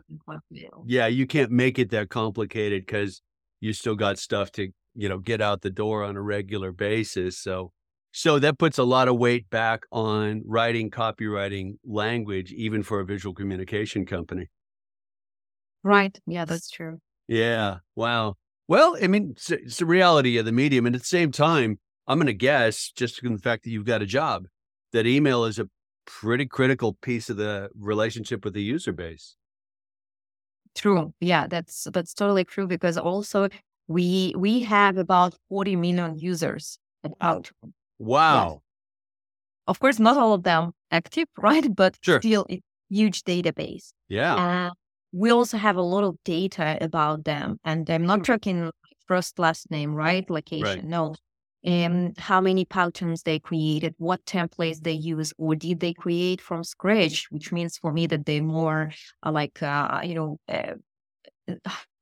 Yeah. 0.86 1.08
You 1.08 1.28
can't 1.28 1.52
make 1.52 1.80
it 1.80 1.92
that 1.92 2.10
complicated 2.10 2.86
because 2.86 3.22
you 3.60 3.74
still 3.74 3.96
got 3.96 4.18
stuff 4.18 4.52
to 4.54 4.70
you 4.96 5.10
know 5.10 5.20
get 5.20 5.42
out 5.42 5.62
the 5.62 5.70
door 5.70 6.04
on 6.04 6.18
a 6.18 6.22
regular 6.22 6.72
basis. 6.72 7.38
So 7.38 7.72
so 8.12 8.38
that 8.40 8.60
puts 8.60 8.78
a 8.78 8.84
lot 8.84 9.08
of 9.08 9.18
weight 9.18 9.50
back 9.50 9.84
on 9.92 10.44
writing, 10.46 10.92
copywriting 10.92 11.78
language, 11.84 12.52
even 12.52 12.84
for 12.84 13.00
a 13.00 13.06
visual 13.06 13.34
communication 13.34 14.06
company. 14.06 14.50
Right. 15.84 16.18
Yeah, 16.26 16.46
that's 16.46 16.70
true. 16.70 17.00
Yeah. 17.28 17.78
Wow. 17.96 18.36
Well, 18.68 18.98
I 19.02 19.08
mean, 19.08 19.32
it's, 19.32 19.52
it's 19.52 19.78
the 19.78 19.86
reality 19.86 20.38
of 20.38 20.46
the 20.46 20.52
medium. 20.52 20.86
And 20.86 20.96
at 20.96 21.02
the 21.02 21.08
same 21.08 21.32
time, 21.32 21.80
I'm 22.08 22.18
going 22.18 22.28
to 22.28 22.34
guess, 22.34 22.92
just 22.96 23.20
from 23.20 23.34
the 23.34 23.42
fact 23.42 23.64
that 23.64 23.72
you've 23.72 23.86
got 23.86 24.02
a 24.02 24.06
job, 24.06 24.48
that 24.94 25.06
email 25.06 25.46
is 25.46 25.60
a 25.60 25.70
pretty 26.06 26.46
critical 26.46 26.94
piece 26.94 27.30
of 27.30 27.38
the 27.38 27.70
relationship 27.78 28.44
with 28.44 28.54
the 28.54 28.62
user 28.62 28.92
base. 28.92 29.36
True. 30.76 31.14
Yeah, 31.20 31.48
that's 31.48 31.88
that's 31.94 32.14
totally 32.14 32.44
true 32.44 32.68
because 32.68 32.98
also 32.98 33.48
we 33.88 34.34
we 34.36 34.62
have 34.62 34.98
about 34.98 35.36
40 35.50 35.76
million 35.76 36.18
users 36.18 36.80
at 37.04 37.12
Outlook. 37.22 37.74
Wow. 38.00 38.50
Yes. 38.50 38.60
Of 39.68 39.80
course, 39.80 40.00
not 40.00 40.18
all 40.18 40.34
of 40.34 40.44
them 40.44 40.72
active, 40.92 41.28
right? 41.38 41.74
But 41.76 41.98
sure. 42.02 42.20
still 42.20 42.46
a 42.50 42.62
huge 42.90 43.24
database. 43.24 43.94
Yeah. 44.10 44.36
Uh, 44.36 44.72
we 45.14 45.30
also 45.32 45.58
have 45.58 45.78
a 45.78 45.82
lot 45.82 46.04
of 46.04 46.18
data 46.26 46.78
about 46.82 47.24
them. 47.24 47.60
And 47.64 47.90
I'm 47.90 48.06
not 48.06 48.26
talking 48.26 48.72
first, 49.08 49.38
last 49.38 49.70
name, 49.70 49.94
right? 49.94 50.28
Location. 50.30 50.66
Right. 50.66 50.84
No. 50.84 51.16
And 51.64 52.18
how 52.18 52.42
many 52.42 52.66
patterns 52.66 53.24
they 53.24 53.40
created, 53.40 53.94
what 53.98 54.26
templates 54.26 54.82
they 54.82 54.92
use, 54.92 55.32
or 55.38 55.56
did 55.56 55.80
they 55.80 55.94
create 55.94 56.42
from 56.42 56.64
scratch? 56.64 57.28
Which 57.30 57.54
means 57.54 57.78
for 57.78 57.94
me 57.94 58.08
that 58.08 58.26
they're 58.26 58.44
more 58.44 58.92
uh, 59.26 59.32
like, 59.32 59.64
uh, 59.64 60.02
you 60.04 60.16
know, 60.16 60.38
uh, 60.50 60.74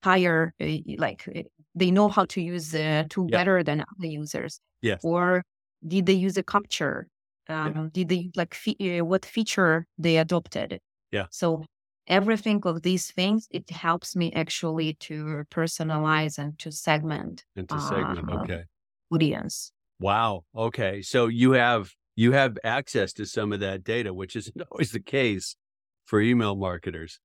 higher, 0.04 0.54
uh, 0.60 0.66
like 0.98 1.28
uh, 1.36 1.42
they 1.76 1.92
know 1.92 2.08
how 2.08 2.26
to 2.26 2.42
use 2.42 2.72
the 2.72 3.06
tool 3.10 3.28
yeah. 3.30 3.38
better 3.38 3.62
than 3.62 3.82
other 3.82 4.08
users. 4.08 4.60
Yes. 4.82 5.02
Or 5.04 5.44
did 5.86 6.06
they 6.06 6.14
use 6.14 6.38
a 6.38 6.44
capture? 6.44 7.08
Um, 7.50 7.74
yeah. 7.76 7.88
Did 7.92 8.10
they 8.10 8.32
like 8.36 8.56
fe- 8.56 9.00
uh, 9.00 9.06
what 9.06 9.26
feature 9.26 9.86
they 9.98 10.18
adopted? 10.18 10.80
Yeah. 11.12 11.26
So 11.30 11.66
everything 12.12 12.62
of 12.66 12.84
these 12.84 13.10
things 13.10 13.48
it 13.50 13.70
helps 13.72 14.16
me 14.16 14.32
actually 14.34 14.94
to 14.96 15.44
personalize 15.50 16.38
and 16.38 16.60
to 16.60 16.72
segment. 16.72 17.46
And 17.56 17.68
to 17.70 17.80
segment, 17.80 18.30
uh, 18.30 18.42
okay. 18.42 18.64
Audience. 19.12 19.72
Wow. 20.00 20.44
Okay. 20.56 21.02
So 21.02 21.28
you 21.28 21.54
have 21.54 21.92
you 22.16 22.34
have 22.34 22.58
access 22.64 23.14
to 23.14 23.26
some 23.26 23.54
of 23.54 23.62
that 23.62 23.84
data, 23.84 24.14
which 24.14 24.36
isn't 24.36 24.62
always 24.72 24.92
the 24.92 25.00
case 25.00 25.56
for 26.06 26.22
email 26.22 26.56
marketers 26.56 27.20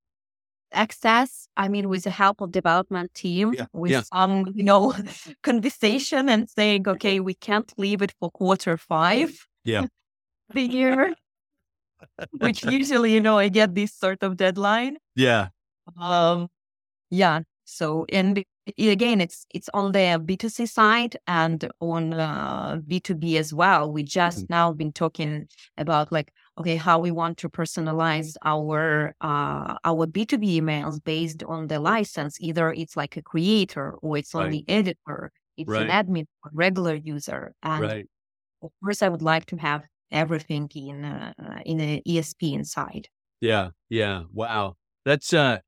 access 0.73 1.47
i 1.55 1.67
mean 1.67 1.87
with 1.87 2.03
the 2.03 2.09
help 2.09 2.41
of 2.41 2.51
development 2.51 3.13
team 3.13 3.53
yeah, 3.53 3.65
with 3.71 3.91
yeah. 3.91 4.01
some 4.13 4.45
you 4.53 4.63
know 4.63 4.93
conversation 5.43 6.27
and 6.27 6.49
saying 6.49 6.87
okay 6.87 7.21
we 7.21 7.33
can't 7.33 7.71
leave 7.77 8.01
it 8.01 8.13
for 8.19 8.29
quarter 8.31 8.75
five 8.75 9.47
yeah 9.63 9.85
the 10.53 10.61
year 10.61 11.13
which 12.39 12.63
usually 12.65 13.13
you 13.13 13.21
know 13.21 13.37
i 13.37 13.49
get 13.49 13.75
this 13.75 13.93
sort 13.93 14.23
of 14.23 14.37
deadline. 14.37 14.97
Yeah. 15.15 15.49
Um 15.99 16.47
yeah 17.09 17.41
so 17.67 18.05
and 18.09 18.43
again 18.77 19.19
it's 19.19 19.45
it's 19.53 19.69
on 19.73 19.91
the 19.91 19.99
b2c 20.23 20.69
side 20.69 21.17
and 21.27 21.69
on 21.81 22.13
uh, 22.13 22.79
b2b 22.87 23.37
as 23.37 23.53
well. 23.53 23.91
We 23.91 24.03
just 24.03 24.39
mm-hmm. 24.39 24.53
now 24.53 24.71
been 24.71 24.93
talking 24.93 25.47
about 25.77 26.11
like 26.11 26.31
okay 26.57 26.77
how 26.77 26.97
we 26.99 27.11
want 27.11 27.37
to 27.39 27.49
personalize 27.49 28.35
our 28.45 29.13
uh, 29.19 29.75
our 29.83 30.07
b2b 30.07 30.61
emails 30.61 31.03
based 31.03 31.43
on 31.43 31.67
the 31.67 31.79
license. 31.79 32.39
Either 32.39 32.71
it's 32.71 32.95
like 32.95 33.17
a 33.17 33.21
creator 33.21 33.95
or 34.01 34.17
it's 34.17 34.33
on 34.33 34.49
the 34.49 34.63
editor. 34.69 35.31
It's 35.57 35.69
right. 35.69 35.89
an 35.89 36.05
admin 36.05 36.25
or 36.43 36.51
regular 36.53 36.95
user. 36.95 37.53
And 37.63 37.81
right. 37.81 38.05
of 38.61 38.71
course 38.81 39.01
i 39.01 39.09
would 39.09 39.21
like 39.21 39.45
to 39.47 39.57
have 39.57 39.83
everything 40.11 40.69
in 40.75 41.03
uh, 41.03 41.33
in 41.65 41.79
an 41.79 42.01
esp 42.07 42.41
inside 42.41 43.07
yeah 43.41 43.69
yeah 43.89 44.23
wow 44.33 44.75
that's 45.05 45.33
uh 45.33 45.59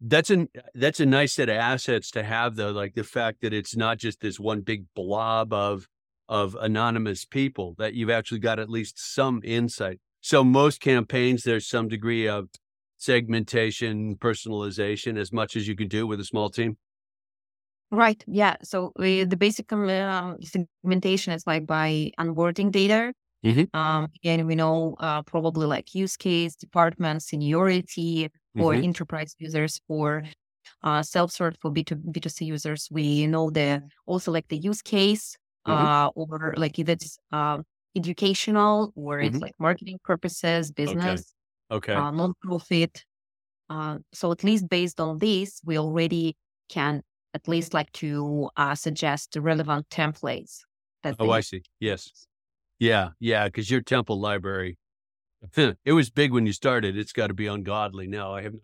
that's 0.00 0.30
a 0.30 0.46
that's 0.74 1.00
a 1.00 1.06
nice 1.06 1.32
set 1.32 1.48
of 1.48 1.56
assets 1.56 2.10
to 2.10 2.22
have 2.22 2.56
though 2.56 2.72
like 2.72 2.94
the 2.94 3.04
fact 3.04 3.40
that 3.42 3.52
it's 3.52 3.76
not 3.76 3.98
just 3.98 4.20
this 4.20 4.38
one 4.40 4.60
big 4.60 4.84
blob 4.94 5.52
of 5.52 5.88
of 6.28 6.56
anonymous 6.60 7.24
people 7.24 7.74
that 7.78 7.94
you've 7.94 8.10
actually 8.10 8.38
got 8.38 8.58
at 8.58 8.70
least 8.70 8.98
some 8.98 9.40
insight. 9.44 10.00
So 10.20 10.42
most 10.42 10.80
campaigns, 10.80 11.42
there's 11.42 11.66
some 11.66 11.88
degree 11.88 12.26
of 12.26 12.48
segmentation, 12.96 14.16
personalization, 14.16 15.18
as 15.18 15.32
much 15.32 15.56
as 15.56 15.68
you 15.68 15.76
can 15.76 15.88
do 15.88 16.06
with 16.06 16.20
a 16.20 16.24
small 16.24 16.48
team. 16.48 16.78
Right. 17.90 18.24
Yeah. 18.26 18.56
So 18.62 18.92
uh, 18.98 19.24
the 19.26 19.36
basic 19.38 19.70
um, 19.72 20.38
segmentation 20.42 21.32
is 21.34 21.46
like 21.46 21.66
by 21.66 22.10
onboarding 22.18 22.72
data. 22.72 23.12
Mm-hmm. 23.44 23.76
Um, 23.76 24.08
again, 24.16 24.46
we 24.46 24.54
know 24.54 24.96
uh, 25.00 25.22
probably 25.22 25.66
like 25.66 25.94
use 25.94 26.16
case, 26.16 26.56
department, 26.56 27.22
seniority, 27.22 28.30
for 28.56 28.72
mm-hmm. 28.72 28.84
enterprise 28.84 29.34
users 29.38 29.80
for 29.86 30.22
uh, 30.82 31.02
self-serve 31.02 31.56
for 31.60 31.70
B2, 31.70 32.12
B2C 32.12 32.46
users. 32.46 32.88
We 32.90 33.26
know 33.26 33.50
the 33.50 33.82
also 34.06 34.32
like 34.32 34.48
the 34.48 34.56
use 34.56 34.82
case 34.82 35.36
mm-hmm. 35.66 35.86
uh, 35.86 36.08
or 36.08 36.54
like 36.56 36.78
either 36.78 36.92
it's 36.92 37.18
uh, 37.32 37.58
educational 37.96 38.92
or 38.94 39.18
mm-hmm. 39.18 39.34
it's 39.34 39.42
like 39.42 39.54
marketing 39.58 39.98
purposes, 40.04 40.70
business. 40.70 41.32
Okay. 41.70 41.94
uh, 41.94 42.10
non-profit. 42.10 43.04
Uh, 43.70 43.98
so 44.12 44.30
at 44.30 44.44
least 44.44 44.68
based 44.68 45.00
on 45.00 45.18
this, 45.18 45.60
we 45.64 45.78
already 45.78 46.36
can 46.68 47.02
at 47.32 47.48
least 47.48 47.74
like 47.74 47.90
to 47.92 48.48
uh, 48.56 48.74
suggest 48.74 49.36
relevant 49.40 49.88
templates. 49.88 50.60
That 51.02 51.16
Oh, 51.18 51.30
I 51.30 51.40
see. 51.40 51.62
Yes. 51.80 52.26
Yeah. 52.78 53.10
Yeah. 53.20 53.44
Because 53.46 53.70
your 53.70 53.80
template 53.82 54.20
library, 54.20 54.76
it 55.56 55.92
was 55.92 56.10
big 56.10 56.32
when 56.32 56.46
you 56.46 56.52
started. 56.52 56.96
It's 56.96 57.12
got 57.12 57.28
to 57.28 57.34
be 57.34 57.46
ungodly 57.46 58.06
now. 58.06 58.34
I 58.34 58.42
haven't 58.42 58.62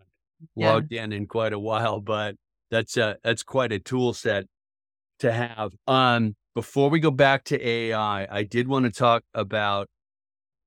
Yeah. 0.56 0.72
logged 0.72 0.92
in 0.92 1.12
in 1.12 1.26
quite 1.26 1.52
a 1.52 1.58
while, 1.58 2.00
but 2.00 2.36
that's 2.70 2.96
a, 2.96 3.16
that's 3.22 3.42
quite 3.42 3.72
a 3.72 3.78
tool 3.78 4.12
set 4.14 4.46
to 5.18 5.32
have. 5.32 5.72
Um, 5.86 6.36
before 6.54 6.88
we 6.90 6.98
go 7.00 7.10
back 7.10 7.44
to 7.44 7.66
AI, 7.66 8.26
I 8.30 8.42
did 8.44 8.66
want 8.68 8.86
to 8.86 8.90
talk 8.90 9.22
about 9.34 9.88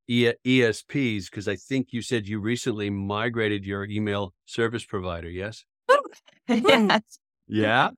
e- 0.08 0.32
ESPs 0.46 1.26
because 1.30 1.48
I 1.48 1.56
think 1.56 1.88
you 1.92 2.02
said 2.02 2.28
you 2.28 2.40
recently 2.40 2.90
migrated 2.90 3.66
your 3.66 3.86
email 3.86 4.34
service 4.46 4.86
provider. 4.86 5.30
Yes. 5.30 5.66
yes. 6.48 7.02
Yeah. 7.48 7.90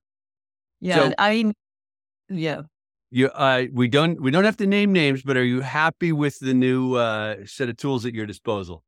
Yeah. 0.80 0.96
So- 1.10 1.14
I 1.18 1.32
mean, 1.34 1.54
yeah. 2.30 2.62
You, 3.16 3.30
uh, 3.30 3.68
we 3.72 3.88
don't, 3.88 4.22
we 4.22 4.30
don't 4.30 4.44
have 4.44 4.58
to 4.58 4.68
name 4.68 4.92
names, 4.92 5.24
but 5.24 5.38
are 5.38 5.44
you 5.46 5.62
happy 5.62 6.12
with 6.12 6.38
the 6.40 6.54
new 6.54 6.96
uh, 6.96 7.46
set 7.46 7.70
of 7.70 7.78
tools 7.78 8.06
at 8.06 8.14
your 8.14 8.26
disposal? 8.26 8.84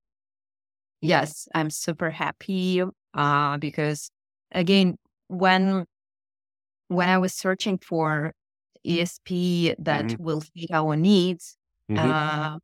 Yes, 1.01 1.47
I'm 1.53 1.69
super 1.69 2.09
happy 2.09 2.81
uh, 3.13 3.57
because 3.57 4.09
again, 4.51 4.97
when 5.27 5.85
when 6.87 7.09
I 7.09 7.17
was 7.17 7.33
searching 7.33 7.77
for 7.77 8.33
ESP 8.85 9.75
that 9.79 10.15
Mhm. 10.15 10.17
will 10.17 10.41
fit 10.41 10.71
our 10.71 10.95
needs, 10.95 11.57
Mhm. 11.89 12.17
um, 12.19 12.59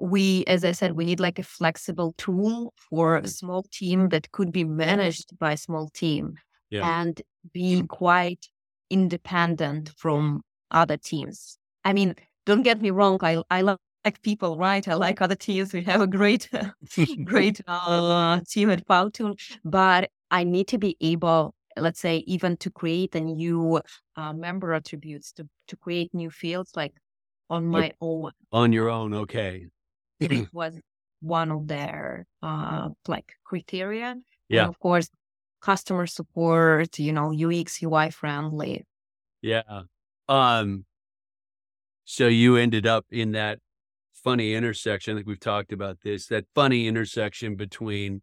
we, 0.00 0.44
as 0.46 0.64
I 0.64 0.72
said, 0.72 0.92
we 0.92 1.04
need 1.06 1.20
like 1.20 1.38
a 1.38 1.42
flexible 1.42 2.12
tool 2.18 2.74
for 2.76 3.16
a 3.16 3.28
small 3.28 3.64
team 3.72 4.10
that 4.10 4.30
could 4.32 4.52
be 4.52 4.64
managed 4.64 5.38
by 5.38 5.52
a 5.52 5.56
small 5.56 5.88
team 5.88 6.36
Yeah. 6.70 6.86
and 6.86 7.20
be 7.52 7.82
quite 7.88 8.46
independent 8.90 9.90
from 9.96 10.42
other 10.70 10.96
teams. 10.96 11.58
I 11.84 11.92
mean, 11.92 12.14
don't 12.44 12.62
get 12.62 12.80
me 12.80 12.90
wrong, 12.90 13.18
I 13.22 13.42
I 13.50 13.62
love 13.62 13.78
like 14.04 14.22
people, 14.22 14.56
right? 14.56 14.86
I 14.86 14.94
like 14.94 15.20
other 15.20 15.34
teams. 15.34 15.72
We 15.72 15.82
have 15.84 16.00
a 16.00 16.06
great 16.06 16.48
great 17.24 17.60
uh, 17.66 18.40
team 18.48 18.70
at 18.70 18.86
Powtoon, 18.86 19.38
but 19.64 20.10
I 20.30 20.44
need 20.44 20.68
to 20.68 20.78
be 20.78 20.96
able, 21.00 21.54
let's 21.76 22.00
say, 22.00 22.18
even 22.26 22.56
to 22.58 22.70
create 22.70 23.14
a 23.14 23.20
new 23.20 23.80
uh, 24.16 24.32
member 24.32 24.72
attributes, 24.74 25.32
to, 25.32 25.48
to 25.68 25.76
create 25.76 26.12
new 26.14 26.30
fields 26.30 26.72
like 26.76 26.94
on 27.50 27.66
my 27.66 27.92
own. 28.00 28.32
On 28.52 28.72
your 28.72 28.88
own, 28.88 29.14
okay. 29.14 29.68
It 30.20 30.48
was 30.52 30.78
one 31.20 31.50
of 31.50 31.66
their 31.68 32.26
uh, 32.42 32.90
like 33.08 33.34
criteria. 33.44 34.10
And 34.10 34.22
Yeah. 34.48 34.68
of 34.68 34.78
course, 34.78 35.08
customer 35.60 36.06
support, 36.06 36.98
you 36.98 37.12
know, 37.12 37.30
UX, 37.32 37.82
UI 37.82 38.10
friendly. 38.10 38.84
Yeah. 39.42 39.84
Um. 40.28 40.84
So 42.04 42.28
you 42.28 42.56
ended 42.56 42.86
up 42.86 43.04
in 43.10 43.32
that 43.32 43.58
funny 44.22 44.54
intersection. 44.54 45.14
I 45.14 45.18
think 45.18 45.26
we've 45.26 45.40
talked 45.40 45.72
about 45.72 45.98
this. 46.02 46.26
That 46.26 46.44
funny 46.54 46.86
intersection 46.86 47.56
between 47.56 48.22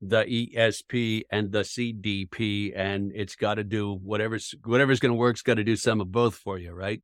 the 0.00 0.24
ESP 0.24 1.22
and 1.30 1.52
the 1.52 1.60
CDP, 1.60 2.72
and 2.76 3.12
it's 3.14 3.36
got 3.36 3.54
to 3.54 3.64
do 3.64 3.94
whatever's 3.94 4.54
whatever's 4.64 5.00
going 5.00 5.12
to 5.12 5.18
work's 5.18 5.42
got 5.42 5.54
to 5.54 5.64
do 5.64 5.76
some 5.76 6.00
of 6.00 6.12
both 6.12 6.36
for 6.36 6.58
you, 6.58 6.72
right? 6.72 7.02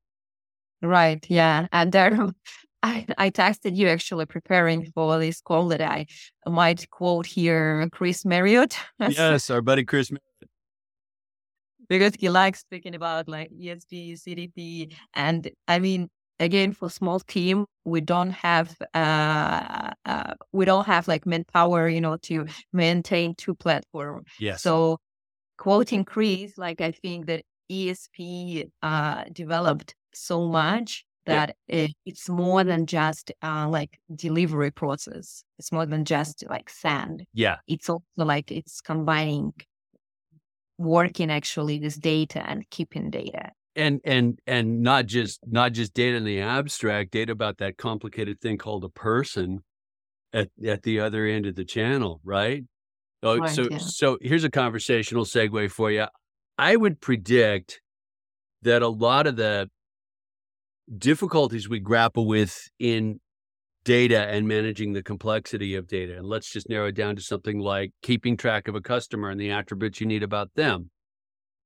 Right. 0.82 1.24
Yeah. 1.28 1.66
And 1.72 1.90
there, 1.92 2.28
I, 2.82 3.06
I 3.16 3.30
texted 3.30 3.76
you 3.76 3.88
actually 3.88 4.26
preparing 4.26 4.92
for 4.92 5.18
this 5.18 5.40
call 5.40 5.68
that 5.68 5.80
I 5.80 6.06
might 6.46 6.88
quote 6.90 7.24
here 7.24 7.88
Chris 7.90 8.26
Marriott. 8.26 8.76
yes, 9.00 9.48
our 9.48 9.62
buddy 9.62 9.84
Chris. 9.84 10.12
Because 11.88 12.12
he 12.18 12.28
likes 12.28 12.60
speaking 12.60 12.94
about 12.94 13.28
like 13.28 13.50
ESP, 13.50 14.14
CDP. 14.20 14.92
And 15.14 15.50
I 15.68 15.78
mean, 15.78 16.08
again, 16.40 16.72
for 16.72 16.90
small 16.90 17.20
team, 17.20 17.66
we 17.84 18.00
don't 18.00 18.30
have, 18.30 18.76
uh, 18.94 19.90
uh, 20.04 20.34
we 20.52 20.64
don't 20.64 20.86
have 20.86 21.06
like 21.08 21.26
manpower, 21.26 21.88
you 21.88 22.00
know, 22.00 22.16
to 22.22 22.46
maintain 22.72 23.34
two 23.34 23.54
platforms. 23.54 24.26
Yes. 24.40 24.62
So 24.62 24.98
quoting 25.58 26.04
Chris, 26.04 26.58
like 26.58 26.80
I 26.80 26.90
think 26.92 27.26
that 27.26 27.42
ESP 27.70 28.68
uh, 28.82 29.24
developed 29.32 29.94
so 30.12 30.46
much 30.48 31.04
Yeah. 31.26 31.34
that 31.46 31.56
it, 31.68 31.92
it's 32.04 32.28
more 32.28 32.64
than 32.64 32.86
just 32.86 33.32
uh, 33.42 33.68
like 33.68 33.98
delivery 34.14 34.70
process. 34.70 35.44
It's 35.58 35.72
more 35.72 35.86
than 35.86 36.04
just 36.04 36.44
like 36.48 36.68
sand. 36.70 37.24
yeah. 37.32 37.56
It's 37.66 37.88
also 37.88 38.04
like 38.16 38.50
it's 38.50 38.80
combining 38.80 39.52
working 40.78 41.30
actually 41.30 41.78
this 41.78 41.96
data 41.96 42.42
and 42.48 42.68
keeping 42.70 43.10
data. 43.10 43.50
and 43.76 44.00
and 44.04 44.38
and 44.46 44.82
not 44.82 45.06
just 45.06 45.40
not 45.46 45.72
just 45.72 45.94
data 45.94 46.16
in 46.16 46.24
the 46.24 46.40
abstract 46.40 47.10
data 47.10 47.32
about 47.32 47.58
that 47.58 47.76
complicated 47.76 48.40
thing 48.40 48.56
called 48.58 48.84
a 48.84 48.88
person 48.88 49.62
at 50.32 50.48
at 50.66 50.82
the 50.82 51.00
other 51.00 51.26
end 51.26 51.46
of 51.46 51.54
the 51.54 51.64
channel 51.64 52.20
right 52.24 52.64
oh 53.22 53.38
Right, 53.38 53.50
so 53.50 53.68
yeah. 53.70 53.78
so 53.78 54.18
here's 54.20 54.44
a 54.44 54.50
conversational 54.50 55.24
segue 55.24 55.70
for 55.70 55.90
you 55.90 56.06
i 56.58 56.76
would 56.76 57.00
predict 57.00 57.80
that 58.62 58.82
a 58.82 58.88
lot 58.88 59.26
of 59.26 59.36
the 59.36 59.68
difficulties 60.98 61.68
we 61.68 61.80
grapple 61.80 62.26
with 62.26 62.68
in 62.78 63.20
data 63.84 64.26
and 64.28 64.48
managing 64.48 64.92
the 64.92 65.02
complexity 65.02 65.74
of 65.74 65.86
data 65.86 66.16
and 66.16 66.26
let's 66.26 66.50
just 66.50 66.68
narrow 66.68 66.88
it 66.88 66.94
down 66.94 67.14
to 67.14 67.22
something 67.22 67.58
like 67.58 67.92
keeping 68.02 68.36
track 68.36 68.66
of 68.66 68.74
a 68.74 68.80
customer 68.80 69.30
and 69.30 69.40
the 69.40 69.50
attributes 69.50 70.00
you 70.00 70.06
need 70.06 70.22
about 70.22 70.50
them 70.54 70.90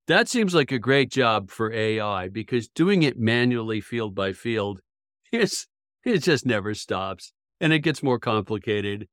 that 0.09 0.27
seems 0.27 0.55
like 0.55 0.73
a 0.73 0.79
great 0.79 1.11
job 1.11 1.51
for 1.51 1.71
AI 1.71 2.29
because 2.29 2.67
doing 2.69 3.03
it 3.03 3.19
manually 3.19 3.83
field 3.83 4.15
by 4.15 4.33
field 4.33 4.81
is 5.33 5.67
it 6.05 6.23
just 6.23 6.47
never 6.47 6.75
stops 6.75 7.33
and 7.61 7.73
it 7.73 7.81
gets 7.81 8.03
more 8.03 8.19
complicated. 8.19 9.09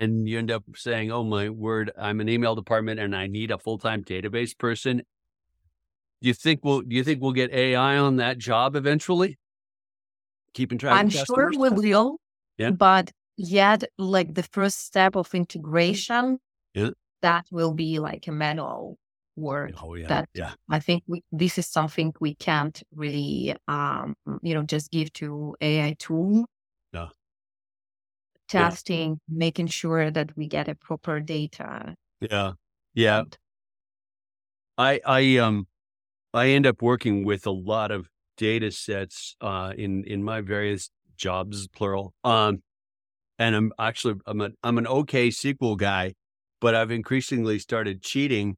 And, 0.00 0.28
you 0.28 0.38
end 0.38 0.50
up 0.50 0.64
saying, 0.74 1.10
Oh 1.10 1.24
my 1.24 1.48
word, 1.48 1.90
I'm 1.96 2.20
an 2.20 2.28
email 2.28 2.54
department 2.54 3.00
and 3.00 3.14
I 3.14 3.26
need 3.26 3.50
a 3.50 3.58
full-time 3.58 4.04
database 4.04 4.56
person. 4.56 4.98
Do 6.20 6.28
you 6.28 6.34
think 6.34 6.60
we'll 6.62 6.82
do 6.82 6.94
you 6.94 7.04
think 7.04 7.22
we'll 7.22 7.32
get 7.32 7.52
AI 7.52 7.96
on 7.96 8.16
that 8.16 8.38
job 8.38 8.76
eventually? 8.76 9.38
Keeping 10.54 10.78
track 10.78 10.94
I'm 10.94 11.10
sure 11.10 11.50
we 11.50 11.70
will, 11.70 12.18
Yeah. 12.58 12.70
but 12.70 13.10
yet 13.36 13.84
like 13.98 14.34
the 14.34 14.44
first 14.44 14.86
step 14.86 15.16
of 15.16 15.34
integration, 15.34 16.38
Yeah. 16.74 16.90
that 17.22 17.46
will 17.50 17.74
be 17.74 17.98
like 17.98 18.26
a 18.28 18.32
manual 18.32 18.96
work. 19.36 19.72
Oh 19.82 19.94
yeah. 19.96 20.06
that- 20.06 20.28
yeah. 20.34 20.54
I 20.70 20.78
think 20.78 21.02
we, 21.08 21.22
this 21.32 21.58
is 21.58 21.66
something 21.66 22.12
we 22.20 22.34
can't 22.36 22.80
really, 22.94 23.56
um, 23.66 24.14
you 24.42 24.54
know, 24.54 24.62
just 24.62 24.90
give 24.92 25.12
to 25.14 25.56
AI 25.60 25.96
tool. 25.98 26.46
No. 26.92 27.02
Yeah. 27.02 27.08
Testing, 28.68 29.18
making 29.28 29.66
sure 29.68 30.10
that 30.10 30.36
we 30.36 30.46
get 30.46 30.68
a 30.68 30.74
proper 30.76 31.18
data. 31.18 31.94
Yeah. 32.20 32.52
Yeah. 32.94 33.24
I 34.78 35.00
I 35.04 35.36
um 35.38 35.66
I 36.32 36.48
end 36.48 36.66
up 36.66 36.82
working 36.82 37.24
with 37.24 37.46
a 37.46 37.50
lot 37.50 37.90
of 37.90 38.08
data 38.36 38.70
sets 38.70 39.36
uh 39.40 39.72
in 39.76 40.04
in 40.04 40.22
my 40.22 40.40
various 40.40 40.90
jobs 41.16 41.68
plural 41.68 42.12
um 42.24 42.62
and 43.38 43.54
I'm 43.54 43.72
actually 43.78 44.14
I'm 44.26 44.40
an 44.40 44.54
I'm 44.62 44.78
an 44.78 44.86
okay 44.86 45.28
SQL 45.28 45.76
guy 45.76 46.14
but 46.60 46.74
I've 46.74 46.90
increasingly 46.90 47.58
started 47.58 48.02
cheating 48.02 48.56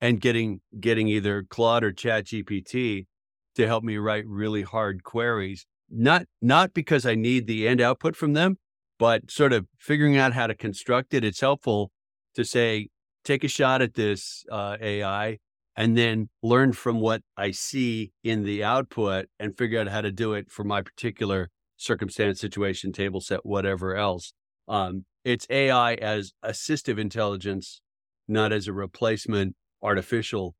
and 0.00 0.20
getting 0.20 0.60
getting 0.78 1.08
either 1.08 1.44
Claude 1.48 1.84
or 1.84 1.92
Chat 1.92 2.26
GPT 2.26 3.06
to 3.54 3.66
help 3.66 3.84
me 3.84 3.96
write 3.96 4.26
really 4.26 4.62
hard 4.62 5.04
queries. 5.04 5.66
Not 5.90 6.26
not 6.40 6.72
because 6.74 7.06
I 7.06 7.14
need 7.14 7.46
the 7.46 7.66
end 7.66 7.80
output 7.80 8.16
from 8.16 8.32
them 8.32 8.56
but 8.98 9.30
sort 9.30 9.54
of 9.54 9.66
figuring 9.78 10.18
out 10.18 10.34
how 10.34 10.46
to 10.46 10.54
construct 10.54 11.14
it. 11.14 11.24
It's 11.24 11.40
helpful 11.40 11.90
to 12.34 12.44
say 12.44 12.88
take 13.24 13.42
a 13.44 13.48
shot 13.48 13.80
at 13.80 13.94
this 13.94 14.44
uh, 14.52 14.76
AI 14.80 15.38
and 15.76 15.96
then 15.96 16.28
learn 16.42 16.72
from 16.72 17.00
what 17.00 17.22
I 17.36 17.52
see 17.52 18.12
in 18.22 18.44
the 18.44 18.62
output 18.64 19.26
and 19.38 19.56
figure 19.56 19.80
out 19.80 19.88
how 19.88 20.00
to 20.00 20.12
do 20.12 20.34
it 20.34 20.50
for 20.50 20.64
my 20.64 20.82
particular 20.82 21.50
circumstance, 21.76 22.40
situation, 22.40 22.92
table 22.92 23.20
set, 23.20 23.44
whatever 23.44 23.96
else. 23.96 24.32
Um, 24.68 25.04
it's 25.24 25.46
AI 25.50 25.94
as 25.94 26.32
assistive 26.44 26.98
intelligence, 26.98 27.80
not 28.28 28.52
as 28.52 28.68
a 28.68 28.72
replacement 28.72 29.56
artificial 29.82 30.54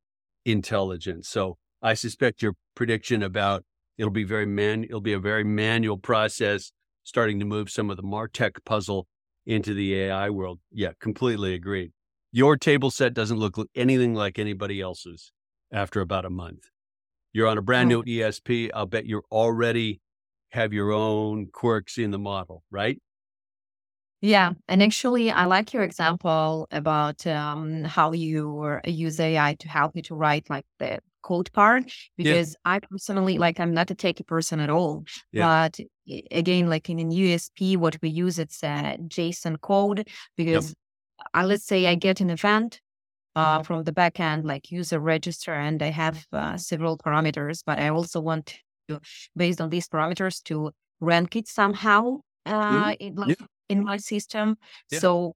intelligence. 0.44 1.28
So 1.28 1.58
I 1.82 1.94
suspect 1.94 2.42
your 2.42 2.54
prediction 2.74 3.22
about 3.22 3.64
it'll 3.98 4.10
be 4.10 4.24
very 4.24 4.46
man, 4.46 4.84
it'll 4.84 5.00
be 5.00 5.12
a 5.12 5.18
very 5.18 5.44
manual 5.44 5.98
process, 5.98 6.72
starting 7.04 7.38
to 7.38 7.44
move 7.44 7.70
some 7.70 7.90
of 7.90 7.96
the 7.96 8.02
Martech 8.02 8.64
puzzle 8.64 9.06
into 9.46 9.74
the 9.74 9.94
AI 9.94 10.30
world. 10.30 10.60
Yeah, 10.72 10.92
completely 11.00 11.54
agreed. 11.54 11.92
Your 12.32 12.56
table 12.56 12.90
set 12.90 13.14
doesn't 13.14 13.38
look 13.38 13.56
anything 13.74 14.14
like 14.14 14.38
anybody 14.38 14.80
else's 14.80 15.32
after 15.72 16.00
about 16.00 16.24
a 16.24 16.30
month. 16.30 16.70
You're 17.32 17.48
on 17.48 17.58
a 17.58 17.62
brand 17.62 17.88
new 17.88 18.02
ESP. 18.02 18.70
I'll 18.74 18.86
bet 18.86 19.06
you're 19.06 19.24
already 19.30 20.00
have 20.50 20.72
your 20.72 20.90
own 20.92 21.46
quirks 21.52 21.98
in 21.98 22.10
the 22.10 22.18
model, 22.18 22.64
right? 22.70 23.00
Yeah, 24.20 24.52
and 24.68 24.82
actually, 24.82 25.30
I 25.30 25.46
like 25.46 25.72
your 25.72 25.82
example 25.82 26.68
about 26.70 27.26
um, 27.26 27.84
how 27.84 28.12
you 28.12 28.78
use 28.84 29.18
AI 29.18 29.54
to 29.60 29.68
help 29.68 29.96
you 29.96 30.02
to 30.02 30.14
write 30.14 30.50
like 30.50 30.66
the 30.78 30.98
code 31.22 31.50
part 31.52 31.84
because 32.16 32.50
yeah. 32.50 32.72
I 32.72 32.78
personally 32.80 33.38
like 33.38 33.60
I'm 33.60 33.72
not 33.72 33.90
a 33.90 33.94
techie 33.94 34.26
person 34.26 34.60
at 34.60 34.70
all. 34.70 35.04
Yeah. 35.32 35.68
But 35.68 35.80
again, 36.30 36.68
like 36.68 36.90
in 36.90 36.98
a 36.98 37.04
ESP, 37.04 37.78
what 37.78 37.96
we 38.02 38.10
use 38.10 38.38
it's 38.38 38.62
a 38.62 38.98
JSON 39.00 39.60
code 39.60 40.08
because 40.36 40.68
yep. 40.68 40.76
Uh, 41.34 41.44
let's 41.44 41.64
say 41.64 41.86
I 41.86 41.94
get 41.94 42.20
an 42.20 42.30
event 42.30 42.80
uh, 43.36 43.62
from 43.62 43.84
the 43.84 43.92
backend, 43.92 44.44
like 44.44 44.70
user 44.70 44.98
register, 44.98 45.52
and 45.54 45.82
I 45.82 45.90
have 45.90 46.26
uh, 46.32 46.56
several 46.56 46.98
parameters, 46.98 47.62
but 47.64 47.78
I 47.78 47.88
also 47.88 48.20
want 48.20 48.58
to, 48.88 49.00
based 49.36 49.60
on 49.60 49.70
these 49.70 49.88
parameters, 49.88 50.42
to 50.44 50.72
rank 51.00 51.36
it 51.36 51.48
somehow 51.48 52.18
uh, 52.46 52.86
mm 52.86 52.96
in, 52.98 53.14
like, 53.14 53.38
yeah. 53.38 53.46
in 53.68 53.84
my 53.84 53.96
system. 53.96 54.56
Yeah. 54.90 54.98
So 54.98 55.34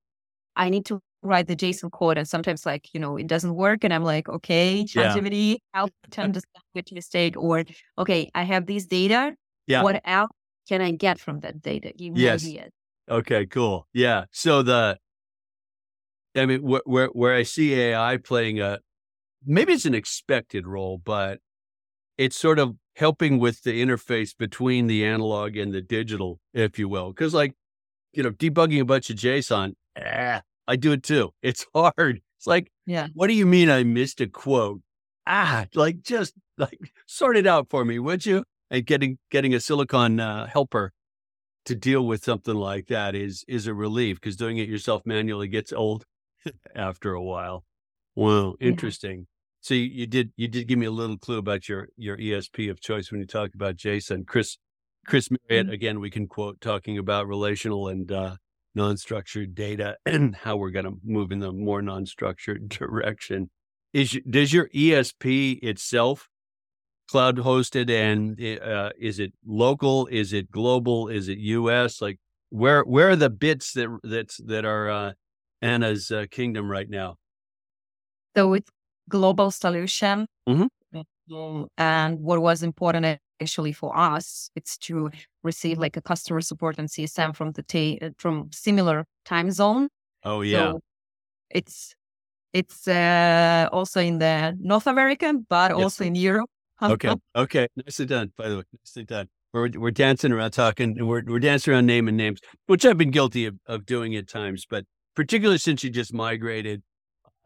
I 0.56 0.70
need 0.70 0.86
to 0.86 1.00
write 1.22 1.46
the 1.46 1.56
JSON 1.56 1.90
code, 1.92 2.18
and 2.18 2.28
sometimes, 2.28 2.66
like 2.66 2.88
you 2.92 3.00
know, 3.00 3.16
it 3.16 3.26
doesn't 3.26 3.54
work, 3.54 3.84
and 3.84 3.92
I'm 3.92 4.04
like, 4.04 4.28
okay, 4.28 4.84
ChatGPT, 4.84 5.52
yeah. 5.52 5.56
help 5.72 5.92
to 6.12 6.20
understand 6.28 6.62
which 6.72 6.92
mistake, 6.92 7.36
or 7.36 7.64
okay, 7.98 8.30
I 8.34 8.42
have 8.42 8.66
this 8.66 8.86
data. 8.86 9.34
Yeah. 9.66 9.82
What 9.82 10.02
else 10.04 10.30
can 10.68 10.80
I 10.80 10.90
get 10.90 11.18
from 11.18 11.40
that 11.40 11.62
data? 11.62 11.92
Give 11.96 12.12
me 12.12 12.20
yes. 12.20 12.44
ideas. 12.44 12.70
Okay, 13.08 13.46
cool. 13.46 13.86
Yeah. 13.92 14.24
So 14.30 14.62
the, 14.62 14.98
I 16.34 16.46
mean, 16.46 16.62
where, 16.62 16.82
where 16.84 17.06
where 17.08 17.34
I 17.34 17.42
see 17.42 17.74
AI 17.74 18.16
playing 18.16 18.60
a, 18.60 18.80
maybe 19.44 19.72
it's 19.72 19.84
an 19.84 19.94
expected 19.94 20.66
role, 20.66 20.98
but 20.98 21.38
it's 22.18 22.36
sort 22.36 22.58
of 22.58 22.76
helping 22.96 23.38
with 23.38 23.62
the 23.62 23.84
interface 23.84 24.36
between 24.36 24.86
the 24.86 25.04
analog 25.04 25.56
and 25.56 25.72
the 25.72 25.82
digital, 25.82 26.40
if 26.52 26.78
you 26.78 26.88
will. 26.88 27.08
Because, 27.10 27.34
like, 27.34 27.54
you 28.12 28.22
know, 28.22 28.30
debugging 28.30 28.80
a 28.80 28.84
bunch 28.84 29.10
of 29.10 29.16
JSON, 29.16 29.74
eh, 29.96 30.40
I 30.66 30.76
do 30.76 30.92
it 30.92 31.02
too. 31.02 31.30
It's 31.42 31.66
hard. 31.74 32.20
It's 32.38 32.46
like, 32.46 32.70
yeah, 32.86 33.08
what 33.14 33.28
do 33.28 33.34
you 33.34 33.46
mean 33.46 33.70
I 33.70 33.84
missed 33.84 34.20
a 34.20 34.26
quote? 34.26 34.80
Ah, 35.26 35.66
like 35.74 36.02
just 36.02 36.34
like 36.58 36.78
sort 37.06 37.36
it 37.36 37.46
out 37.46 37.70
for 37.70 37.84
me, 37.84 37.98
would 37.98 38.26
you? 38.26 38.44
And 38.70 38.84
getting 38.84 39.18
getting 39.30 39.54
a 39.54 39.60
silicon 39.60 40.20
uh, 40.20 40.46
helper 40.46 40.92
to 41.64 41.74
deal 41.74 42.06
with 42.06 42.22
something 42.22 42.54
like 42.54 42.86
that 42.88 43.14
is 43.14 43.44
is 43.48 43.66
a 43.66 43.74
relief 43.74 44.20
because 44.20 44.36
doing 44.36 44.58
it 44.58 44.68
yourself 44.68 45.02
manually 45.06 45.48
gets 45.48 45.72
old 45.72 46.04
after 46.74 47.12
a 47.12 47.22
while. 47.22 47.64
Well, 48.14 48.54
interesting. 48.60 49.26
So 49.60 49.74
you, 49.74 49.84
you, 49.84 50.06
did 50.06 50.32
you 50.36 50.46
did 50.46 50.68
give 50.68 50.78
me 50.78 50.86
a 50.86 50.90
little 50.90 51.16
clue 51.16 51.38
about 51.38 51.68
your 51.68 51.88
your 51.96 52.16
ESP 52.18 52.70
of 52.70 52.80
choice 52.80 53.10
when 53.10 53.20
you 53.20 53.26
talked 53.26 53.54
about 53.54 53.76
JSON 53.76 54.26
Chris 54.26 54.58
Chris 55.06 55.30
Marriott 55.30 55.66
mm-hmm. 55.66 55.72
again 55.72 56.00
we 56.00 56.10
can 56.10 56.28
quote 56.28 56.60
talking 56.60 56.98
about 56.98 57.26
relational 57.26 57.88
and 57.88 58.12
uh, 58.12 58.36
non-structured 58.74 59.54
data 59.54 59.96
and 60.04 60.36
how 60.36 60.56
we're 60.56 60.70
going 60.70 60.84
to 60.84 60.98
move 61.02 61.32
in 61.32 61.38
the 61.38 61.50
more 61.52 61.80
non-structured 61.80 62.68
direction. 62.80 63.50
Is 63.94 64.18
does 64.28 64.52
your 64.52 64.68
ESP 64.68 65.62
itself 65.62 66.28
cloud 67.08 67.38
hosted 67.38 67.90
and 67.90 68.38
uh, 68.60 68.90
is 69.00 69.18
it 69.18 69.32
local? 69.46 70.06
Is 70.08 70.32
it 70.32 70.50
global? 70.50 71.08
Is 71.08 71.28
it 71.28 71.38
U.S. 71.38 72.02
Like 72.02 72.18
where 72.50 72.82
where 72.82 73.10
are 73.10 73.16
the 73.16 73.30
bits 73.30 73.72
that 73.72 73.88
that's 74.02 74.36
that 74.44 74.64
are 74.64 74.90
uh, 74.90 75.12
Anna's 75.64 76.10
uh, 76.10 76.26
kingdom 76.30 76.70
right 76.70 76.88
now? 76.88 77.16
So 78.36 78.54
it's 78.54 78.70
global 79.08 79.50
solution. 79.50 80.26
Mm-hmm. 80.48 81.64
And 81.78 82.20
what 82.20 82.42
was 82.42 82.62
important 82.62 83.18
actually 83.40 83.72
for 83.72 83.96
us, 83.96 84.50
it's 84.54 84.76
to 84.76 85.10
receive 85.42 85.78
like 85.78 85.96
a 85.96 86.02
customer 86.02 86.42
support 86.42 86.78
and 86.78 86.88
CSM 86.88 87.34
from 87.34 87.52
the 87.52 87.62
ta- 87.62 88.10
from 88.18 88.50
similar 88.52 89.06
time 89.24 89.50
zone. 89.50 89.88
Oh 90.22 90.42
yeah, 90.42 90.72
so 90.72 90.80
it's 91.50 91.94
it's 92.52 92.86
uh, 92.86 93.68
also 93.72 94.00
in 94.00 94.18
the 94.18 94.56
North 94.60 94.86
America, 94.86 95.32
but 95.48 95.70
yes. 95.70 95.82
also 95.82 96.04
in 96.04 96.14
Europe. 96.14 96.50
okay, 96.82 97.14
okay, 97.34 97.68
nicely 97.76 98.04
done. 98.06 98.32
By 98.36 98.48
the 98.50 98.56
way, 98.58 98.62
nicely 98.82 99.04
done. 99.04 99.28
We're 99.54 99.70
we're 99.76 99.92
dancing 99.92 100.32
around 100.32 100.50
talking, 100.50 100.98
and 100.98 101.08
we're 101.08 101.22
we're 101.26 101.38
dancing 101.38 101.72
around 101.72 101.86
naming 101.86 102.16
names, 102.16 102.40
which 102.66 102.84
I've 102.84 102.98
been 102.98 103.12
guilty 103.12 103.46
of, 103.46 103.54
of 103.66 103.86
doing 103.86 104.14
at 104.16 104.28
times, 104.28 104.66
but 104.68 104.84
particularly 105.14 105.58
since 105.58 105.84
you 105.84 105.90
just 105.90 106.12
migrated. 106.12 106.82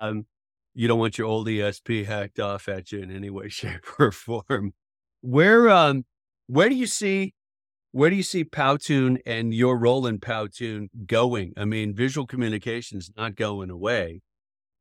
Um, 0.00 0.26
you 0.74 0.86
don't 0.88 0.98
want 0.98 1.18
your 1.18 1.26
old 1.26 1.48
ESP 1.48 2.06
hacked 2.06 2.38
off 2.38 2.68
at 2.68 2.92
you 2.92 3.00
in 3.00 3.10
any 3.10 3.30
way, 3.30 3.48
shape, 3.48 3.84
or 3.98 4.12
form. 4.12 4.74
Where 5.20 5.68
um 5.68 6.04
where 6.46 6.68
do 6.68 6.74
you 6.76 6.86
see 6.86 7.34
where 7.92 8.10
do 8.10 8.16
you 8.16 8.22
see 8.22 8.44
Powtoon 8.44 9.18
and 9.26 9.52
your 9.54 9.78
role 9.78 10.06
in 10.06 10.18
Powtoon 10.20 10.88
going? 11.06 11.54
I 11.56 11.64
mean, 11.64 11.94
visual 11.94 12.26
communication 12.26 12.98
is 12.98 13.10
not 13.16 13.34
going 13.34 13.70
away. 13.70 14.20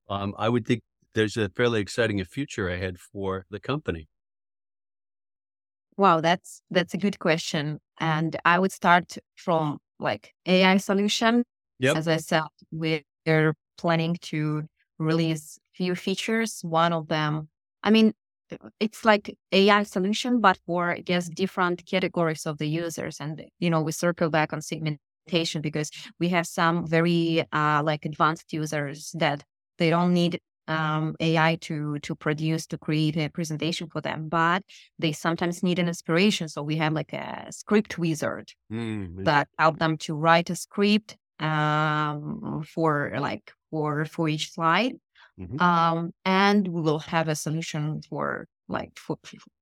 Um, 0.09 0.35
I 0.37 0.49
would 0.49 0.65
think 0.67 0.83
there's 1.13 1.37
a 1.37 1.49
fairly 1.49 1.81
exciting 1.81 2.23
future 2.25 2.69
ahead 2.69 2.99
for 2.99 3.45
the 3.49 3.59
company. 3.59 4.07
Wow, 5.97 6.21
that's 6.21 6.61
that's 6.69 6.93
a 6.93 6.97
good 6.97 7.17
question, 7.19 7.79
and 7.99 8.35
I 8.45 8.59
would 8.59 8.71
start 8.71 9.17
from 9.35 9.79
like 9.99 10.33
AI 10.45 10.77
solution. 10.77 11.43
Yep. 11.79 11.95
As 11.95 12.07
I 12.07 12.17
said, 12.17 12.43
we're 12.71 13.53
planning 13.77 14.17
to 14.21 14.63
release 14.99 15.59
few 15.73 15.95
features. 15.95 16.59
One 16.63 16.93
of 16.93 17.07
them, 17.07 17.49
I 17.83 17.91
mean, 17.91 18.13
it's 18.79 19.05
like 19.05 19.35
AI 19.51 19.83
solution, 19.83 20.39
but 20.39 20.57
for 20.65 20.91
I 20.91 20.99
guess 20.99 21.29
different 21.29 21.85
categories 21.85 22.45
of 22.45 22.57
the 22.57 22.67
users. 22.67 23.19
And 23.19 23.43
you 23.59 23.69
know, 23.69 23.81
we 23.81 23.91
circle 23.91 24.29
back 24.29 24.53
on 24.53 24.61
segmentation 24.61 25.61
because 25.61 25.91
we 26.19 26.29
have 26.29 26.47
some 26.47 26.87
very 26.87 27.45
uh, 27.51 27.81
like 27.83 28.05
advanced 28.05 28.53
users 28.53 29.11
that 29.19 29.43
they 29.77 29.89
don't 29.89 30.13
need 30.13 30.39
um, 30.67 31.15
AI 31.19 31.57
to 31.61 31.99
to 31.99 32.15
produce 32.15 32.67
to 32.67 32.77
create 32.77 33.17
a 33.17 33.29
presentation 33.29 33.87
for 33.87 34.01
them, 34.01 34.27
but 34.29 34.63
they 34.99 35.11
sometimes 35.11 35.63
need 35.63 35.79
an 35.79 35.87
inspiration. 35.87 36.49
So 36.49 36.61
we 36.61 36.75
have 36.77 36.93
like 36.93 37.13
a 37.13 37.47
script 37.51 37.97
wizard 37.97 38.51
mm-hmm. 38.71 39.23
that 39.23 39.47
help 39.57 39.79
them 39.79 39.97
to 39.99 40.15
write 40.15 40.49
a 40.49 40.55
script 40.55 41.17
um, 41.39 42.63
for 42.73 43.13
like 43.19 43.51
for 43.69 44.05
for 44.05 44.29
each 44.29 44.51
slide 44.51 44.93
Mm-hmm. 45.39 45.61
Um, 45.61 46.13
and 46.25 46.67
we 46.67 46.81
will 46.81 46.99
have 46.99 47.27
a 47.27 47.35
solution 47.35 48.01
for 48.09 48.47
like 48.67 48.97
for 48.97 49.17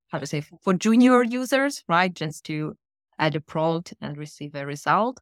how 0.10 0.20
to 0.20 0.26
say 0.26 0.42
for 0.62 0.74
junior 0.74 1.24
users, 1.24 1.84
right? 1.88 2.14
Just 2.14 2.46
to 2.46 2.76
add 3.20 3.36
a 3.36 3.42
prompt 3.42 3.94
and 4.02 4.18
receive 4.18 4.56
a 4.56 4.66
result. 4.66 5.20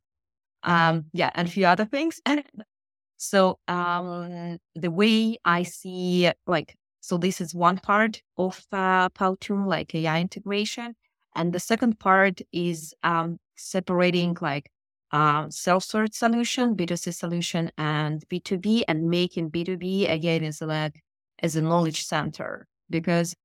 Um, 0.63 1.05
yeah, 1.11 1.31
and 1.35 1.47
a 1.47 1.51
few 1.51 1.65
other 1.65 1.85
things. 1.85 2.21
And 2.25 2.43
so 3.17 3.59
um, 3.67 4.59
the 4.75 4.91
way 4.91 5.37
I 5.43 5.63
see 5.63 6.31
like 6.45 6.75
so 7.01 7.17
this 7.17 7.41
is 7.41 7.53
one 7.53 7.79
part 7.79 8.21
of 8.37 8.65
uh, 8.71 9.09
Powtoon, 9.09 9.67
like 9.67 9.93
AI 9.93 10.21
integration, 10.21 10.95
and 11.35 11.51
the 11.51 11.59
second 11.59 11.99
part 11.99 12.41
is 12.53 12.93
um, 13.03 13.39
separating 13.55 14.37
like 14.39 14.69
uh, 15.13 15.47
self-serve 15.49 16.13
solution, 16.13 16.75
B2C 16.75 17.13
solution, 17.13 17.71
and 17.77 18.27
B2B, 18.29 18.83
and 18.87 19.09
making 19.09 19.51
B2B 19.51 20.11
again 20.11 20.43
is 20.43 20.61
like 20.61 20.99
as 21.39 21.55
a 21.55 21.61
knowledge 21.61 22.05
center 22.05 22.67
because 22.89 23.35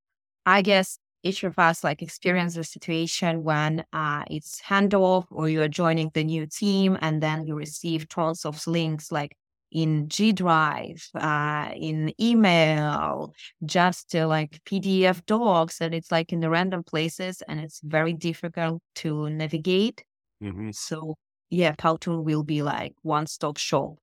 I 0.46 0.62
guess 0.62 0.98
each 1.22 1.44
of 1.44 1.58
us 1.58 1.84
like 1.84 2.00
experience 2.00 2.56
a 2.56 2.64
situation 2.64 3.42
when 3.42 3.84
uh, 3.92 4.24
it's 4.30 4.62
handoff 4.62 5.26
or 5.30 5.48
you're 5.48 5.68
joining 5.68 6.10
the 6.14 6.24
new 6.24 6.46
team 6.46 6.96
and 7.02 7.22
then 7.22 7.46
you 7.46 7.54
receive 7.54 8.08
tons 8.08 8.44
of 8.44 8.66
links 8.66 9.12
like 9.12 9.36
in 9.70 10.08
G 10.08 10.32
Drive, 10.32 11.06
uh, 11.14 11.70
in 11.76 12.14
email, 12.18 13.34
just 13.66 14.14
uh, 14.14 14.26
like 14.26 14.60
PDF 14.64 15.26
docs, 15.26 15.82
and 15.82 15.94
it's 15.94 16.10
like 16.10 16.32
in 16.32 16.40
the 16.40 16.48
random 16.48 16.82
places, 16.82 17.42
and 17.46 17.60
it's 17.60 17.82
very 17.84 18.14
difficult 18.14 18.80
to 18.94 19.28
navigate. 19.28 20.02
Mm-hmm. 20.42 20.70
So 20.72 21.16
yeah, 21.50 21.74
Powtoon 21.74 22.24
will 22.24 22.42
be 22.42 22.62
like 22.62 22.94
one 23.02 23.26
stop 23.26 23.56
shop 23.56 23.96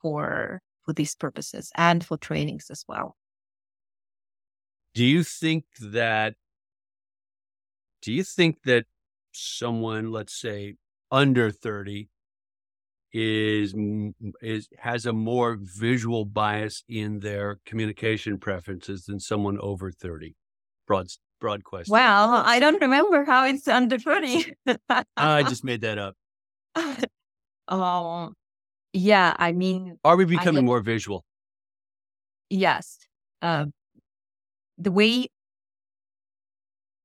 for 0.00 0.60
for 0.84 0.92
these 0.92 1.14
purposes 1.14 1.70
and 1.76 2.04
for 2.04 2.16
trainings 2.16 2.68
as 2.70 2.84
well. 2.88 3.16
Do 4.94 5.04
you 5.04 5.22
think 5.22 5.64
that 5.80 6.34
do 8.02 8.12
you 8.12 8.24
think 8.24 8.62
that 8.64 8.84
someone, 9.32 10.10
let's 10.10 10.38
say 10.38 10.74
under 11.10 11.50
30 11.50 12.08
is 13.12 13.74
is 14.40 14.68
has 14.78 15.06
a 15.06 15.12
more 15.12 15.58
visual 15.60 16.24
bias 16.24 16.82
in 16.88 17.20
their 17.20 17.58
communication 17.66 18.38
preferences 18.38 19.04
than 19.04 19.20
someone 19.20 19.58
over 19.60 19.90
30? 19.90 20.34
Broad 20.86 21.08
broad 21.40 21.64
question. 21.64 21.92
Well, 21.92 22.34
I 22.34 22.58
don't 22.58 22.80
remember 22.80 23.24
how 23.24 23.46
it's 23.46 23.68
under 23.68 23.98
30. 23.98 24.54
Ah, 24.88 25.04
I 25.16 25.42
just 25.48 25.64
made 25.64 25.80
that 25.82 25.98
up. 25.98 26.16
um, 27.68 28.34
yeah, 28.92 29.34
I 29.38 29.52
mean, 29.52 29.98
are 30.04 30.16
we 30.16 30.24
becoming 30.24 30.64
more 30.64 30.80
visual? 30.80 31.24
Yes. 32.50 32.98
Uh, 33.40 33.66
the 34.78 34.90
way 34.90 35.28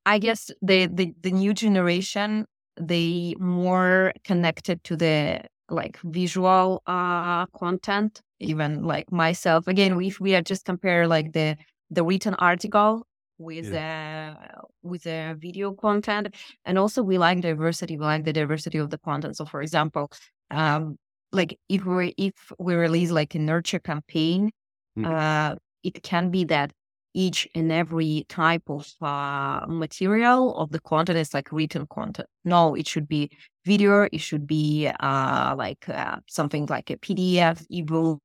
I 0.05 0.20
guess 0.20 0.51
the, 0.61 0.88
the 0.88 1.13
the 1.22 1.32
new 1.32 1.53
generation 1.53 2.45
they 2.80 3.36
more 3.39 4.13
connected 4.24 4.84
to 4.86 4.95
the 4.95 5.41
like 5.70 5.97
visual 6.03 6.82
uh 6.88 7.45
content 7.47 8.22
even 8.39 8.84
like 8.84 9.11
myself 9.11 9.68
again 9.68 9.99
if 10.01 10.20
we 10.20 10.36
are 10.36 10.41
just 10.41 10.63
compare 10.63 11.07
like 11.07 11.34
the 11.34 11.57
the 11.89 12.03
written 12.03 12.36
article 12.36 13.05
with 13.38 13.72
uh 13.74 14.34
with 14.82 15.04
the 15.04 15.36
video 15.40 15.72
content 15.74 16.34
and 16.66 16.78
also 16.78 17.04
we 17.04 17.18
like 17.18 17.42
diversity 17.42 17.98
we 17.98 18.04
like 18.04 18.24
the 18.26 18.34
diversity 18.34 18.78
of 18.78 18.90
the 18.90 18.98
content 18.98 19.36
so 19.38 19.46
for 19.46 19.62
example 19.62 20.10
um 20.52 20.98
like 21.32 21.60
if 21.70 21.86
we 21.86 22.14
if 22.18 22.34
we 22.58 22.74
release 22.74 23.12
like 23.12 23.36
a 23.36 23.40
nurture 23.40 23.80
campaign 23.80 24.52
Mm. 24.98 25.06
uh 25.06 25.56
it 25.84 26.02
can 26.02 26.32
be 26.32 26.44
that 26.46 26.72
each 27.14 27.48
and 27.56 27.72
every 27.72 28.26
type 28.30 28.64
of 28.68 28.88
uh, 29.02 29.66
material 29.68 30.56
of 30.58 30.72
the 30.72 30.80
content 30.80 31.18
is 31.18 31.34
like 31.34 31.52
written 31.52 31.88
content. 31.88 32.28
No, 32.46 32.76
it 32.76 32.88
should 32.88 33.08
be 33.08 33.32
video. 33.66 34.08
It 34.12 34.20
should 34.20 34.46
be 34.46 34.88
uh, 35.00 35.56
like 35.58 35.88
uh, 35.90 36.18
something 36.28 36.68
like 36.68 36.92
a 36.92 36.98
PDF, 36.98 37.66
ebook, 37.72 38.20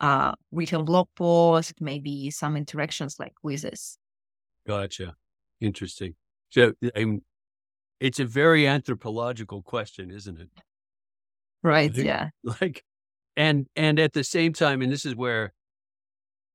uh, 0.00 0.32
written 0.52 0.84
blog 0.84 1.08
post, 1.16 1.74
maybe 1.80 2.30
some 2.30 2.56
interactions 2.56 3.18
like 3.18 3.34
quizzes. 3.34 3.98
Gotcha. 4.66 5.14
Interesting. 5.60 6.14
So, 6.50 6.72
it's 8.00 8.20
a 8.20 8.24
very 8.24 8.66
anthropological 8.66 9.62
question, 9.62 10.10
isn't 10.10 10.38
it? 10.40 10.48
Right. 11.62 11.92
think- 11.94 12.06
Yeah. 12.06 12.28
Like, 12.60 12.84
and 13.36 13.66
and 13.76 13.98
at 13.98 14.12
the 14.12 14.24
same 14.24 14.52
time, 14.52 14.80
and 14.82 14.90
this 14.90 15.04
is 15.04 15.14
where 15.14 15.52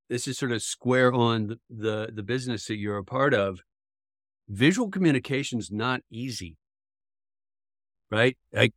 this 0.10 0.28
is 0.28 0.38
sort 0.38 0.52
of 0.52 0.62
square 0.62 1.14
on 1.14 1.48
the 1.48 1.60
the, 1.70 2.10
the 2.14 2.24
business 2.24 2.66
that 2.68 2.78
you're 2.78 2.98
a 2.98 3.04
part 3.04 3.34
of. 3.34 3.60
Visual 4.50 4.90
communication 4.90 5.60
is 5.60 5.72
not 5.72 6.02
easy, 6.12 6.58
right? 8.10 8.38
Like, 8.52 8.74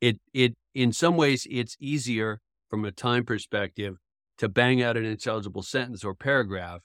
it 0.00 0.18
it 0.32 0.54
in 0.74 0.92
some 0.92 1.16
ways 1.16 1.46
it's 1.50 1.76
easier 1.78 2.40
from 2.70 2.84
a 2.84 2.90
time 2.90 3.24
perspective 3.24 3.96
to 4.38 4.48
bang 4.48 4.82
out 4.82 4.96
an 4.96 5.04
intelligible 5.04 5.62
sentence 5.62 6.02
or 6.04 6.14
paragraph 6.14 6.80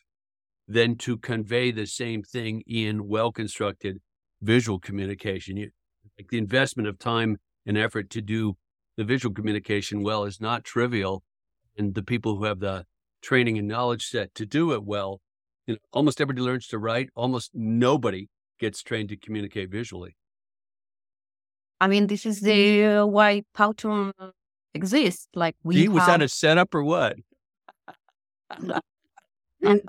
than 0.68 0.96
to 0.98 1.18
convey 1.18 1.72
the 1.72 1.88
same 1.88 2.22
thing 2.24 2.62
in 2.68 3.08
well 3.08 3.32
constructed 3.32 4.00
visual 4.42 4.80
communication. 4.80 5.58
You, 5.58 5.70
like 6.18 6.30
the 6.30 6.38
investment 6.38 6.88
of 6.90 7.00
time 7.00 7.38
and 7.66 7.78
effort 7.78 8.10
to 8.12 8.22
do 8.22 8.58
the 8.98 9.04
visual 9.04 9.34
communication 9.34 10.04
well 10.04 10.24
is 10.26 10.42
not 10.42 10.64
trivial. 10.64 11.24
And 11.78 11.94
the 11.94 12.04
people 12.04 12.38
who 12.38 12.46
have 12.46 12.60
the 12.60 12.86
training 13.22 13.58
and 13.58 13.68
knowledge 13.68 14.08
set 14.08 14.34
to 14.36 14.46
do 14.46 14.74
it 14.74 14.84
well, 14.84 15.22
you 15.68 15.76
know, 15.76 15.80
almost 15.94 16.20
everybody 16.20 16.44
learns 16.44 16.68
to 16.68 16.80
write. 16.80 17.10
Almost 17.16 17.52
nobody 17.54 18.30
gets 18.60 18.82
trained 18.82 19.10
to 19.10 19.18
communicate 19.18 19.70
visually. 19.70 20.16
I 21.80 21.88
mean, 21.88 22.08
this 22.08 22.26
is 22.26 22.42
the 22.42 22.86
uh, 22.86 23.06
why 23.06 23.44
Powtoon 23.56 24.12
exists. 24.74 25.28
Like 25.36 25.56
we 25.64 25.76
Gee, 25.76 25.88
was 25.88 26.06
that 26.08 26.14
have- 26.14 26.22
a 26.22 26.28
setup 26.28 26.74
or 26.74 26.84
what? 26.84 27.18
and 29.62 29.82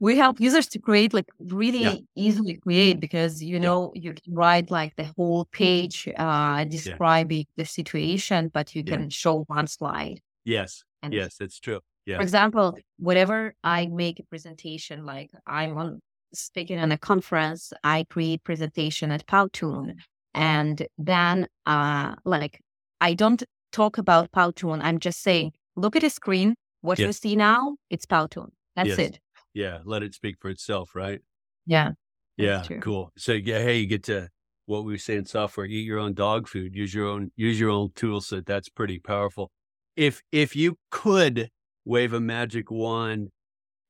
we 0.00 0.16
help 0.16 0.40
users 0.40 0.66
to 0.68 0.78
create 0.78 1.12
like 1.14 1.30
really 1.38 1.82
Yeah. 1.82 1.96
easily 2.16 2.54
create 2.56 2.98
because 3.00 3.42
you 3.42 3.60
know 3.60 3.92
you 3.94 4.12
can 4.14 4.34
write 4.34 4.70
like 4.70 4.96
the 4.96 5.08
whole 5.16 5.44
page 5.52 6.08
uh 6.16 6.64
describing 6.64 7.46
the 7.56 7.64
situation 7.64 8.48
but 8.56 8.74
you 8.74 8.82
Yeah. 8.84 8.96
can 8.96 9.10
show 9.10 9.44
one 9.46 9.66
slide 9.66 10.20
Yes, 10.44 10.82
and 11.02 11.12
yes, 11.14 11.36
that's 11.38 11.60
true. 11.60 11.80
for 12.16 12.22
example 12.22 12.66
whenever 12.98 13.54
i 13.62 13.86
make 13.86 14.18
a 14.18 14.24
presentation 14.32 15.04
like 15.04 15.30
i'm 15.46 15.76
on 15.82 16.00
speaking 16.34 16.78
on 16.84 16.90
a 16.92 16.98
conference 16.98 17.72
i 17.84 18.04
create 18.14 18.42
presentation 18.50 19.10
at 19.16 19.26
powtoon 19.26 19.94
and 20.34 20.86
then 20.96 21.46
uh 21.66 22.14
like 22.24 22.60
i 23.00 23.14
don't 23.14 23.42
talk 23.72 23.98
about 23.98 24.30
powtoon 24.32 24.80
i'm 24.82 24.98
just 24.98 25.20
saying 25.22 25.52
look 25.76 25.94
at 25.96 26.02
the 26.02 26.10
screen 26.10 26.54
what 26.80 26.98
you 26.98 27.12
see 27.12 27.36
now 27.36 27.76
it's 27.90 28.06
powtoon 28.06 28.48
that's 28.76 28.88
Yes. 28.88 28.98
it 28.98 29.20
yeah. 29.54 29.80
Let 29.84 30.02
it 30.02 30.14
speak 30.14 30.36
for 30.40 30.50
itself, 30.50 30.94
right? 30.94 31.20
yeah 31.66 31.92
Yeah, 32.36 32.68
cool. 32.80 33.12
So 33.18 33.32
yeah, 33.32 33.58
hey, 33.60 33.78
you 33.80 33.86
get 33.86 34.04
to 34.04 34.28
what 34.66 34.84
we 34.84 34.96
say 34.98 35.16
in 35.16 35.26
software: 35.26 35.66
eat 35.66 35.84
your 35.84 35.98
own 35.98 36.14
dog 36.14 36.48
food, 36.48 36.74
use 36.74 36.94
your 36.94 37.06
own 37.06 37.32
use 37.36 37.60
your 37.60 37.70
own 37.70 37.92
tool 37.94 38.20
set. 38.20 38.46
That's 38.46 38.68
pretty 38.68 38.98
powerful. 38.98 39.50
If 39.96 40.22
if 40.32 40.56
you 40.56 40.78
could 40.90 41.50
wave 41.84 42.12
a 42.12 42.20
magic 42.20 42.70
wand 42.70 43.30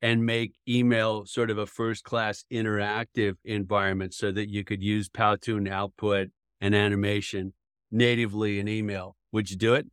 and 0.03 0.27
make 0.27 0.57
email 0.69 1.27
sort 1.27 1.51
of 1.51 1.59
a 1.59 1.67
first 1.67 2.05
class 2.05 2.45
interactive 2.53 3.37
environment, 3.45 4.15
so 4.15 4.33
that 4.33 4.51
you 4.51 4.65
could 4.65 4.83
use 4.83 5.09
Powtoon 5.11 5.69
output 5.71 6.31
and 6.61 6.75
animation 6.75 7.55
natively 7.93 8.61
in 8.61 8.69
email, 8.69 9.17
would 9.33 9.51
you 9.51 9.57
do 9.59 9.75
it? 9.75 9.89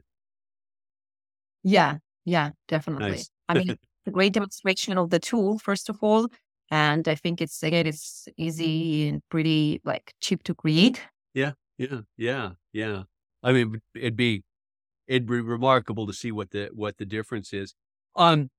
Yeah, 1.64 2.00
yeah, 2.26 2.52
definitely. 2.68 3.28
Nice. 3.28 3.30
I 3.50 3.56
mean, 3.56 3.78
a 4.08 4.12
great 4.12 4.34
demonstration 4.34 4.98
of 4.98 5.10
the 5.10 5.20
tool, 5.20 5.60
first 5.60 5.90
of 5.90 5.98
all. 6.02 6.28
And 6.70 7.08
I 7.08 7.16
think 7.16 7.42
it's 7.42 7.64
again, 7.64 7.88
it's 7.88 8.28
easy 8.38 9.08
and 9.08 9.22
pretty 9.30 9.82
like 9.86 10.14
cheap 10.20 10.44
to 10.44 10.54
create. 10.54 11.02
Yeah, 11.34 11.54
yeah, 11.78 12.02
yeah. 12.18 12.52
Yeah. 12.74 13.04
I 13.44 13.54
mean, 13.54 13.82
it'd 13.96 14.18
be 14.18 14.44
it'd 15.08 15.28
be 15.28 15.42
remarkable 15.42 16.06
to 16.08 16.14
see 16.14 16.32
what 16.32 16.52
the 16.52 16.70
what 16.74 16.98
the 16.98 17.06
difference 17.06 17.54
is. 17.54 17.74
Um, 18.16 18.50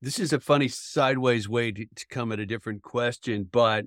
this 0.00 0.18
is 0.18 0.32
a 0.32 0.40
funny 0.40 0.68
sideways 0.68 1.48
way 1.48 1.72
to, 1.72 1.86
to 1.94 2.06
come 2.08 2.32
at 2.32 2.40
a 2.40 2.46
different 2.46 2.82
question, 2.82 3.48
but 3.50 3.86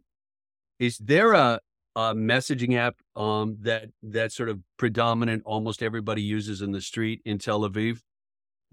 is 0.80 0.98
there 0.98 1.34
a 1.34 1.60
a 1.96 2.16
messaging 2.16 2.76
app 2.76 2.96
um 3.16 3.56
that 3.62 3.86
that 4.02 4.32
sort 4.32 4.50
of 4.50 4.60
predominant 4.78 5.44
almost 5.46 5.84
everybody 5.84 6.24
uses 6.24 6.62
in 6.62 6.72
the 6.72 6.82
street 6.82 7.22
in 7.24 7.38
Tel 7.38 7.62
Aviv? 7.62 8.02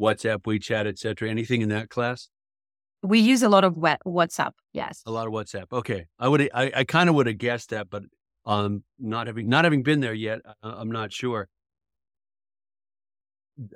WhatsApp, 0.01 0.43
WeChat, 0.43 0.87
etc. 0.87 1.29
Anything 1.29 1.63
in 1.63 1.69
that 1.69 1.91
class? 1.91 2.29
We 3.03 3.19
use 3.19 3.43
a 3.43 3.49
lot 3.49 3.65
of 3.65 3.77
wet 3.77 4.01
WhatsApp. 4.07 4.53
Yes. 4.73 5.03
A 5.07 5.11
lot 5.11 5.27
of 5.27 5.33
WhatsApp. 5.33 5.67
Okay, 5.73 6.07
I 6.19 6.29
would 6.29 6.51
I, 6.53 6.73
I 6.77 6.85
kind 6.85 7.09
of 7.09 7.15
would 7.15 7.27
have 7.27 7.39
guessed 7.39 7.71
that, 7.71 7.89
but 7.91 8.03
um, 8.45 8.85
not 8.99 9.27
having 9.27 9.49
not 9.49 9.65
having 9.65 9.83
been 9.83 10.01
there 10.01 10.15
yet, 10.15 10.41
I, 10.45 10.53
I'm 10.63 10.91
not 10.91 11.13
sure. 11.13 11.49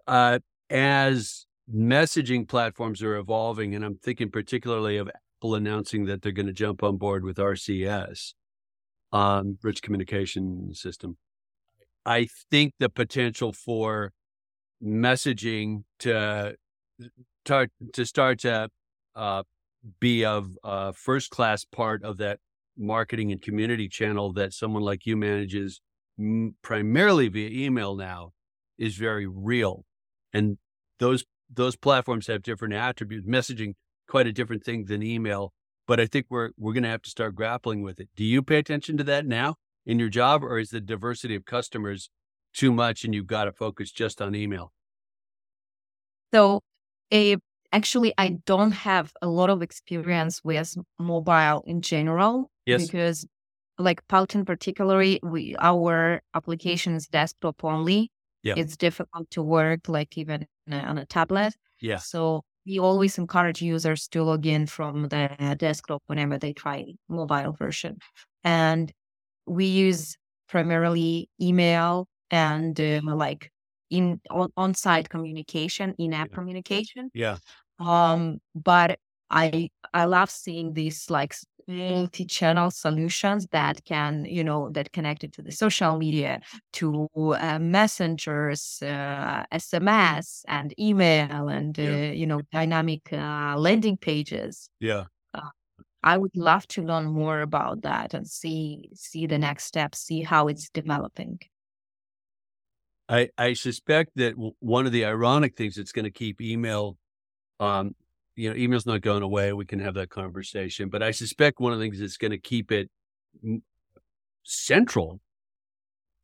Uh, 0.06 0.38
as 0.70 1.46
messaging 1.72 2.48
platforms 2.48 3.02
are 3.02 3.16
evolving, 3.16 3.74
and 3.74 3.84
I'm 3.84 3.96
thinking 3.96 4.30
particularly 4.30 4.96
of 4.96 5.08
Apple 5.08 5.54
announcing 5.54 6.06
that 6.06 6.22
they're 6.22 6.32
going 6.32 6.46
to 6.46 6.52
jump 6.52 6.82
on 6.82 6.96
board 6.96 7.24
with 7.24 7.36
RCS, 7.36 8.34
um, 9.12 9.58
Rich 9.62 9.82
Communication 9.82 10.74
System. 10.74 11.16
I 12.06 12.28
think 12.50 12.74
the 12.78 12.88
potential 12.88 13.52
for 13.52 14.12
messaging 14.84 15.84
to 16.00 16.56
start 17.44 17.70
to 17.92 18.04
start 18.04 18.40
to 18.40 18.68
uh, 19.14 19.42
be 20.00 20.24
of 20.24 20.56
uh, 20.64 20.92
first 20.92 21.30
class 21.30 21.64
part 21.64 22.02
of 22.02 22.18
that 22.18 22.38
marketing 22.76 23.30
and 23.30 23.40
community 23.40 23.88
channel 23.88 24.32
that 24.32 24.52
someone 24.52 24.82
like 24.82 25.06
you 25.06 25.16
manages 25.16 25.80
m- 26.18 26.54
primarily 26.62 27.28
via 27.28 27.48
email 27.48 27.94
now 27.94 28.32
is 28.78 28.96
very 28.96 29.26
real. 29.26 29.84
And 30.32 30.58
those 30.98 31.24
those 31.52 31.76
platforms 31.76 32.26
have 32.26 32.42
different 32.42 32.74
attributes. 32.74 33.26
Messaging 33.26 33.74
quite 34.08 34.26
a 34.26 34.32
different 34.32 34.64
thing 34.64 34.84
than 34.84 35.02
email 35.02 35.52
but 35.86 36.00
i 36.00 36.06
think 36.06 36.26
we're 36.28 36.50
we're 36.56 36.72
going 36.72 36.82
to 36.82 36.88
have 36.88 37.02
to 37.02 37.10
start 37.10 37.34
grappling 37.34 37.82
with 37.82 38.00
it. 38.00 38.08
Do 38.16 38.24
you 38.24 38.42
pay 38.42 38.58
attention 38.58 38.96
to 38.98 39.04
that 39.04 39.26
now 39.26 39.56
in 39.86 39.98
your 39.98 40.08
job 40.08 40.42
or 40.42 40.58
is 40.58 40.70
the 40.70 40.80
diversity 40.80 41.34
of 41.34 41.44
customers 41.44 42.10
too 42.52 42.72
much 42.72 43.04
and 43.04 43.14
you've 43.14 43.26
got 43.26 43.44
to 43.44 43.52
focus 43.52 43.90
just 43.90 44.20
on 44.22 44.34
email 44.34 44.72
So, 46.34 46.60
eh, 47.10 47.36
actually, 47.72 48.12
I 48.18 48.38
don't 48.46 48.72
have 48.72 49.12
a 49.22 49.28
lot 49.28 49.50
of 49.50 49.62
experience 49.62 50.42
with 50.44 50.76
mobile 50.98 51.62
in 51.66 51.80
general 51.80 52.50
Yes. 52.66 52.86
because, 52.86 53.26
like 53.78 54.06
Powtoon 54.08 54.46
particularly, 54.46 55.20
we 55.22 55.54
our 55.58 56.22
application 56.34 56.94
is 56.94 57.06
desktop 57.08 57.64
only. 57.64 58.10
Yeah. 58.42 58.54
It's 58.56 58.76
difficult 58.76 59.30
to 59.30 59.42
work 59.42 59.88
like 59.88 60.16
even 60.18 60.46
on 60.70 60.98
a 60.98 61.06
tablet. 61.06 61.54
yeah 61.80 61.98
So 61.98 62.42
we 62.66 62.78
always 62.78 63.18
encourage 63.18 63.60
users 63.62 64.08
to 64.08 64.22
log 64.22 64.46
in 64.46 64.66
from 64.66 65.08
the 65.08 65.56
desktop 65.58 66.02
whenever 66.06 66.38
they 66.38 66.52
try 66.52 66.84
mobile 67.08 67.52
version. 67.52 67.98
And 68.44 68.92
we 69.46 69.66
use 69.66 70.16
primarily 70.48 71.28
email 71.40 72.08
and 72.30 72.78
um, 72.80 73.06
like 73.06 73.50
in 73.90 74.20
on, 74.30 74.50
on-site 74.56 75.08
communication, 75.10 75.94
in-app 75.98 76.30
Yeah. 76.30 76.36
communication. 76.38 77.10
yeah 77.14 77.38
Um, 77.78 78.40
but 78.54 78.98
I 79.30 79.70
I 79.94 80.04
love 80.04 80.30
seeing 80.30 80.74
these 80.74 81.10
like 81.10 81.34
multi-channel 81.66 82.70
solutions 82.70 83.46
that 83.52 83.84
can, 83.84 84.26
you 84.26 84.44
know, 84.44 84.70
that 84.70 84.92
connected 84.92 85.32
to 85.34 85.42
the 85.42 85.50
social 85.52 85.96
media, 85.98 86.40
to 86.74 87.08
uh, 87.16 87.58
messengers, 87.58 88.82
uh, 88.82 89.44
SMS, 89.52 90.44
and 90.48 90.74
email, 90.78 91.48
and 91.48 91.78
uh, 91.78 91.82
you 91.82 92.26
know, 92.26 92.42
dynamic 92.52 93.12
uh, 93.12 93.56
landing 93.58 93.96
pages. 93.96 94.68
yeah 94.80 95.06
I 96.04 96.18
would 96.18 96.36
love 96.36 96.66
to 96.68 96.82
learn 96.82 97.06
more 97.06 97.40
about 97.40 97.82
that 97.82 98.14
and 98.14 98.28
see 98.28 98.90
see 98.94 99.26
the 99.26 99.38
next 99.38 99.64
steps, 99.64 99.98
see 99.98 100.22
how 100.22 100.46
it's 100.48 100.68
developing. 100.70 101.40
I, 103.08 103.28
I 103.36 103.52
suspect 103.52 104.12
that 104.16 104.34
one 104.60 104.86
of 104.86 104.92
the 104.92 105.04
ironic 105.04 105.56
things 105.56 105.76
that's 105.76 105.92
going 105.92 106.06
to 106.06 106.10
keep 106.10 106.40
email, 106.40 106.96
um, 107.60 107.94
you 108.34 108.48
know, 108.48 108.56
email's 108.56 108.86
not 108.86 109.02
going 109.02 109.22
away. 109.22 109.52
We 109.52 109.66
can 109.66 109.78
have 109.80 109.94
that 109.94 110.10
conversation, 110.10 110.88
but 110.88 111.02
I 111.02 111.10
suspect 111.10 111.60
one 111.60 111.72
of 111.72 111.78
the 111.78 111.84
things 111.84 112.00
that's 112.00 112.16
going 112.16 112.30
to 112.30 112.38
keep 112.38 112.72
it 112.72 112.90
central 114.42 115.20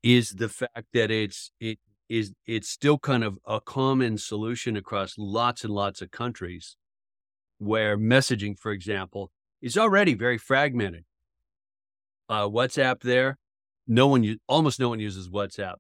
is 0.02 0.30
the 0.30 0.48
fact 0.48 0.86
that 0.94 1.10
it's 1.10 1.52
it 1.60 1.78
is 2.08 2.32
it's 2.46 2.68
still 2.68 2.98
kind 2.98 3.22
of 3.22 3.38
a 3.46 3.60
common 3.60 4.16
solution 4.16 4.76
across 4.76 5.14
lots 5.18 5.64
and 5.64 5.72
lots 5.72 6.00
of 6.00 6.10
countries 6.10 6.76
where 7.58 7.98
messaging, 7.98 8.58
for 8.58 8.72
example, 8.72 9.30
is 9.60 9.76
already 9.76 10.14
very 10.14 10.38
fragmented. 10.38 11.04
Uh, 12.28 12.48
WhatsApp 12.48 13.02
there, 13.02 13.38
no 13.86 14.06
one, 14.06 14.38
almost 14.48 14.80
no 14.80 14.88
one 14.88 14.98
uses 14.98 15.28
WhatsApp 15.28 15.74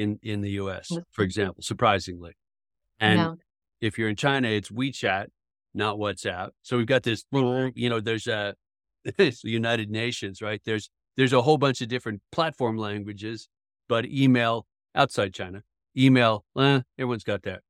in 0.00 0.18
in 0.22 0.40
the 0.40 0.50
U.S. 0.52 0.90
For 1.10 1.22
example, 1.22 1.62
surprisingly, 1.62 2.32
and 2.98 3.18
no. 3.18 3.36
if 3.80 3.98
you're 3.98 4.08
in 4.08 4.16
China, 4.16 4.48
it's 4.48 4.70
WeChat, 4.70 5.26
not 5.74 5.96
WhatsApp. 5.96 6.50
So 6.62 6.76
we've 6.76 6.86
got 6.86 7.02
this, 7.02 7.24
you 7.32 7.88
know, 7.90 8.00
there's 8.00 8.26
a 8.26 8.54
it's 9.04 9.42
the 9.42 9.50
United 9.50 9.90
Nations, 9.90 10.40
right? 10.40 10.60
There's 10.64 10.90
there's 11.16 11.32
a 11.32 11.42
whole 11.42 11.58
bunch 11.58 11.80
of 11.80 11.88
different 11.88 12.22
platform 12.32 12.76
languages, 12.78 13.48
but 13.88 14.06
email 14.06 14.66
outside 14.94 15.34
China, 15.34 15.62
email, 15.96 16.44
eh, 16.58 16.80
everyone's 16.98 17.24
got 17.24 17.42
that. 17.42 17.60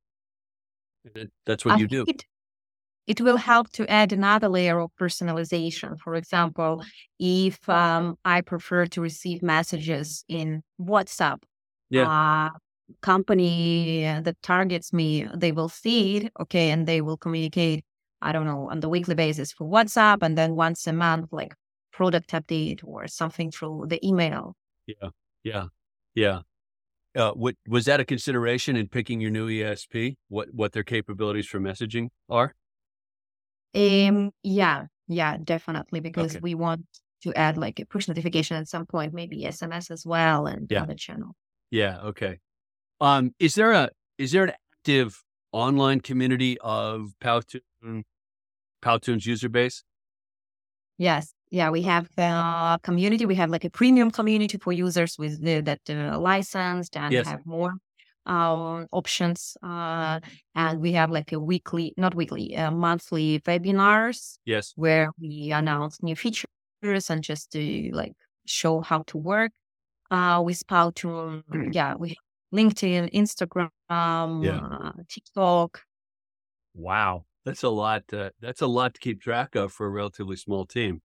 That's 1.47 1.65
what 1.65 1.75
I 1.75 1.79
you 1.79 1.89
do. 1.89 2.05
It, 2.07 2.25
it 3.07 3.21
will 3.21 3.39
help 3.39 3.71
to 3.71 3.91
add 3.91 4.13
another 4.13 4.49
layer 4.49 4.79
of 4.79 4.91
personalization. 5.01 5.99
For 5.99 6.15
example, 6.15 6.85
if 7.19 7.69
um, 7.69 8.17
I 8.25 8.43
prefer 8.43 8.87
to 8.87 9.01
receive 9.01 9.43
messages 9.43 10.25
in 10.29 10.63
WhatsApp, 10.81 11.39
yeah. 11.91 12.09
Uh, 12.09 12.51
company 13.03 14.03
that 14.03 14.37
targets 14.43 14.93
me, 14.93 15.27
they 15.35 15.53
will 15.53 15.69
see 15.69 16.17
it, 16.19 16.33
okay, 16.41 16.71
and 16.71 16.87
they 16.87 17.01
will 17.01 17.17
communicate, 17.17 17.85
I 18.21 18.33
don't 18.33 18.47
know, 18.47 18.69
on 18.71 18.81
the 18.81 18.89
weekly 18.89 19.15
basis 19.15 19.53
for 19.53 19.69
WhatsApp, 19.69 20.19
and 20.23 20.37
then 20.37 20.57
once 20.57 20.87
a 20.87 20.93
month, 20.93 21.33
like 21.33 21.55
product 21.93 22.31
update 22.33 22.81
or 22.85 23.07
something 23.07 23.51
through 23.51 23.87
the 23.89 24.05
email. 24.07 24.57
Yeah, 24.87 25.11
yeah, 25.45 25.67
yeah. 26.15 26.41
Uh, 27.17 27.33
what 27.33 27.57
was 27.69 27.87
that 27.87 27.99
a 28.01 28.05
consideration 28.05 28.77
in 28.77 28.89
picking 28.89 29.21
your 29.21 29.31
new 29.31 29.49
ESP? 29.49 30.17
What 30.29 30.49
what 30.53 30.73
their 30.73 30.85
capabilities 30.85 31.47
for 31.47 31.59
messaging 31.59 32.09
are? 32.29 32.55
Um, 33.75 34.31
yeah, 34.43 34.87
yeah, 35.09 35.37
definitely, 35.43 36.01
because 36.01 36.37
okay. 36.37 36.41
we 36.41 36.55
want 36.55 36.87
to 37.23 37.35
add 37.35 37.59
like 37.59 37.81
a 37.81 37.85
push 37.85 38.09
notification 38.09 38.57
at 38.57 38.69
some 38.69 38.87
point, 38.87 39.13
maybe 39.13 39.45
SMS 39.45 39.91
as 39.91 40.07
well, 40.07 40.47
and 40.47 40.69
yeah. 40.71 40.83
other 40.83 40.95
channel. 40.95 41.35
Yeah. 41.71 42.01
Okay. 42.01 42.39
Um, 43.01 43.35
is 43.39 43.55
there 43.55 43.73
a 43.73 43.91
is 44.19 44.33
there 44.33 44.45
an 44.45 44.53
active 44.75 45.23
online 45.53 46.01
community 46.01 46.59
of 46.61 47.13
Powtoon 47.23 48.03
Powtoon's 48.83 49.27
user 49.27 49.49
base? 49.49 49.85
Yes. 50.99 51.33
Yeah, 51.51 51.71
we 51.71 51.83
have 51.83 52.09
a 52.17 52.79
community. 52.83 53.27
We 53.27 53.35
have 53.37 53.51
like 53.51 53.65
a 53.65 53.71
premium 53.71 54.11
community 54.11 54.59
for 54.59 54.73
users 54.73 55.19
with 55.19 55.43
the, 55.43 55.61
that 55.63 55.81
uh, 55.89 56.19
licensed 56.19 56.97
and 56.97 57.13
yes. 57.13 57.27
have 57.27 57.45
more 57.45 57.75
uh, 58.27 58.85
options. 58.93 59.57
Uh, 59.63 60.21
and 60.55 60.81
we 60.81 60.93
have 60.93 61.11
like 61.11 61.33
a 61.33 61.41
weekly, 61.41 61.93
not 61.97 62.15
weekly, 62.15 62.57
uh, 62.57 62.71
monthly 62.71 63.41
webinars. 63.41 64.39
Yes. 64.45 64.73
Where 64.77 65.11
we 65.21 65.51
announce 65.53 66.03
new 66.03 66.15
features 66.15 67.11
and 67.11 67.23
just 67.23 67.51
to 67.53 67.91
like 67.93 68.13
show 68.47 68.81
how 68.81 69.03
to 69.09 69.19
work 69.19 69.51
uh, 70.11 70.43
with 70.45 70.67
Powtoon. 70.67 71.43
Yeah, 71.73 71.95
we 71.95 72.17
LinkedIn, 72.55 73.13
Instagram, 73.15 73.71
yeah. 74.45 74.59
Uh, 74.59 74.93
TikTok. 75.09 75.83
Wow, 76.75 77.25
that's 77.45 77.63
a 77.63 77.69
lot. 77.69 78.09
To, 78.09 78.33
that's 78.41 78.61
a 78.61 78.67
lot 78.67 78.95
to 78.95 79.01
keep 79.01 79.21
track 79.23 79.55
of 79.55 79.73
for 79.73 79.87
a 79.87 79.91
relatively 79.91 80.37
small 80.37 80.67
team. 80.67 81.01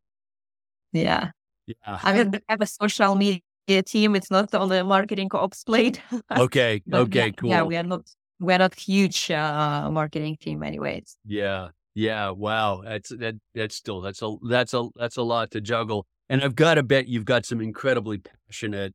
Yeah. 0.91 1.32
Yeah. 1.68 1.76
I 1.86 2.14
mean, 2.14 2.39
have 2.47 2.62
a 2.62 2.66
social 2.66 3.16
media 3.16 3.41
team. 3.86 4.16
It's 4.16 4.32
not 4.32 4.53
on 4.53 4.70
the 4.70 4.84
marketing 4.84 5.30
ops 5.34 5.64
plate. 5.64 6.01
okay. 6.38 6.82
okay. 6.91 7.20
Yeah, 7.20 7.30
cool. 7.32 7.49
Yeah, 7.49 7.64
we 7.64 7.78
are 7.78 7.84
not 7.84 8.08
we're 8.39 8.58
not 8.58 8.76
huge 8.76 9.32
uh, 9.32 9.89
marketing 9.91 10.38
team, 10.39 10.64
anyways. 10.64 11.18
Yeah. 11.26 11.70
Yeah. 11.95 12.30
Wow. 12.32 12.82
That's 12.84 13.10
that. 13.10 13.36
That's 13.53 13.76
still 13.76 14.01
that's 14.01 14.22
a 14.22 14.36
that's 14.47 14.74
a 14.74 14.88
that's 14.95 15.18
a 15.18 15.24
lot 15.24 15.51
to 15.51 15.62
juggle. 15.62 16.06
And 16.30 16.43
I've 16.43 16.55
got 16.55 16.76
to 16.76 16.84
bet 16.84 17.07
you've 17.07 17.26
got 17.26 17.45
some 17.45 17.61
incredibly 17.61 18.19
passionate, 18.19 18.93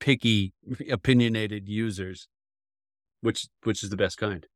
picky, 0.00 0.52
opinionated 0.90 1.68
users, 1.68 2.28
which 3.20 3.46
which 3.62 3.82
is 3.84 3.90
the 3.90 3.96
best 3.96 4.18
kind. 4.18 4.46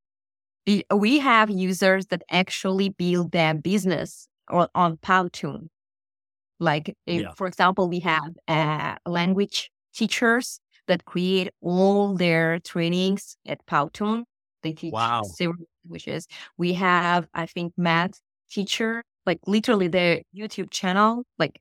We 0.93 1.19
have 1.19 1.51
users 1.51 2.07
that 2.07 2.23
actually 2.31 2.89
build 2.89 3.33
their 3.33 3.55
business 3.55 4.29
on, 4.49 4.69
on 4.75 4.97
Powtoon. 4.97 5.69
Like, 6.59 6.97
if, 7.07 7.23
yeah. 7.23 7.33
for 7.37 7.47
example, 7.47 7.89
we 7.89 8.01
have 8.01 8.33
uh, 8.49 8.95
language 9.07 9.71
teachers 9.95 10.61
that 10.87 11.05
create 11.05 11.51
all 11.61 12.15
their 12.15 12.61
trainings 12.61 13.37
at 13.47 13.65
Powtoon. 13.67 14.25
They 14.63 14.73
teach 14.73 14.93
wow. 14.93 15.23
several 15.23 15.67
languages. 15.85 16.27
We 16.57 16.73
have, 16.75 17.29
I 17.35 17.47
think, 17.47 17.75
math 17.77 18.21
teacher, 18.51 19.03
like 19.27 19.41
literally 19.47 19.89
their 19.89 20.23
YouTube 20.35 20.71
channel, 20.71 21.25
like 21.39 21.61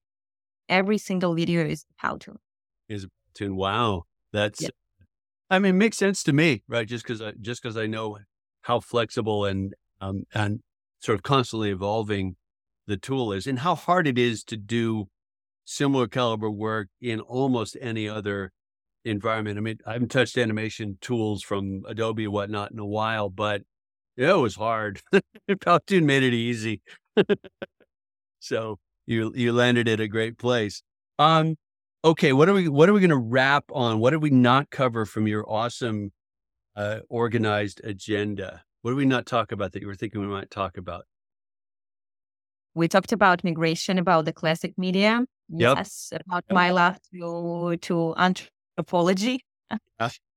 every 0.70 0.98
single 0.98 1.34
video 1.36 1.66
is 1.66 1.86
Powtoon. 2.02 2.38
Is 2.90 3.06
Powtoon. 3.06 3.56
Wow. 3.56 4.04
That's, 4.32 4.62
yeah. 4.62 4.70
I 5.50 5.60
mean, 5.60 5.78
makes 5.78 5.98
sense 5.98 6.24
to 6.24 6.34
me, 6.34 6.64
right? 6.68 6.88
Just 6.88 7.06
because 7.06 7.22
I, 7.22 7.34
just 7.40 7.62
because 7.62 7.78
I 7.78 7.88
know 7.88 8.18
how 8.62 8.80
flexible 8.80 9.46
and, 9.46 9.74
um, 10.02 10.24
and 10.34 10.62
sort 11.00 11.18
of 11.18 11.24
constantly 11.24 11.70
evolving 11.70 12.36
the 12.88 12.98
tool 12.98 13.32
is 13.32 13.48
and 13.48 13.60
how 13.60 13.76
hard 13.76 14.08
it 14.08 14.18
is 14.18 14.44
to 14.46 14.58
do 14.58 15.08
similar 15.66 16.08
caliber 16.08 16.50
work 16.50 16.90
in 17.02 17.20
almost 17.20 17.78
any 17.82 18.08
other 18.08 18.52
environment. 19.06 19.58
I 19.58 19.62
mean, 19.62 19.78
I 19.86 19.94
haven't 19.94 20.12
touched 20.12 20.38
animation 20.38 20.98
tools 21.02 21.44
from 21.44 21.84
Adobe 21.88 22.26
and 22.26 22.34
whatnot 22.34 22.72
in 22.72 22.80
a 22.80 22.86
while, 22.86 23.30
but 23.30 23.62
it 24.18 24.38
was 24.38 24.56
hard. 24.56 25.02
Powtoon 25.50 26.04
made 26.04 26.24
it 26.24 26.34
easy. 26.34 26.82
so 28.40 28.80
you 29.06 29.34
you 29.36 29.54
landed 29.54 29.88
at 29.88 30.00
a 30.00 30.08
great 30.08 30.38
place. 30.38 30.82
Um, 31.20 31.56
okay, 32.04 32.34
what 32.34 32.50
are 32.50 32.54
we 32.54 32.68
what 32.68 32.90
are 32.90 32.94
we 32.94 33.00
going 33.00 33.10
to 33.10 33.18
wrap 33.18 33.66
on? 33.72 34.00
What 34.00 34.12
did 34.12 34.22
we 34.22 34.30
not 34.30 34.70
cover 34.70 35.06
from 35.06 35.28
your 35.28 35.50
awesome 35.50 36.12
uh, 36.76 37.00
organized 37.10 37.82
agenda? 37.84 38.64
What 38.82 38.92
did 38.92 38.98
we 38.98 39.06
not 39.06 39.26
talk 39.26 39.52
about 39.52 39.72
that 39.74 39.82
you 39.82 39.88
were 39.88 39.96
thinking 39.96 40.22
we 40.22 40.28
might 40.28 40.52
talk 40.52 40.78
about? 40.78 41.06
We 42.76 42.88
talked 42.88 43.12
about 43.12 43.44
migration, 43.44 44.00
about 44.00 44.26
the 44.26 44.34
classic 44.34 44.74
media. 44.78 45.26
Yep. 45.50 45.78
Yes, 45.78 46.12
about 46.12 46.44
yep. 46.50 46.56
my 46.56 46.72
love 46.72 46.98
to 47.14 47.78
to 47.78 48.16
anthropology. 48.18 49.46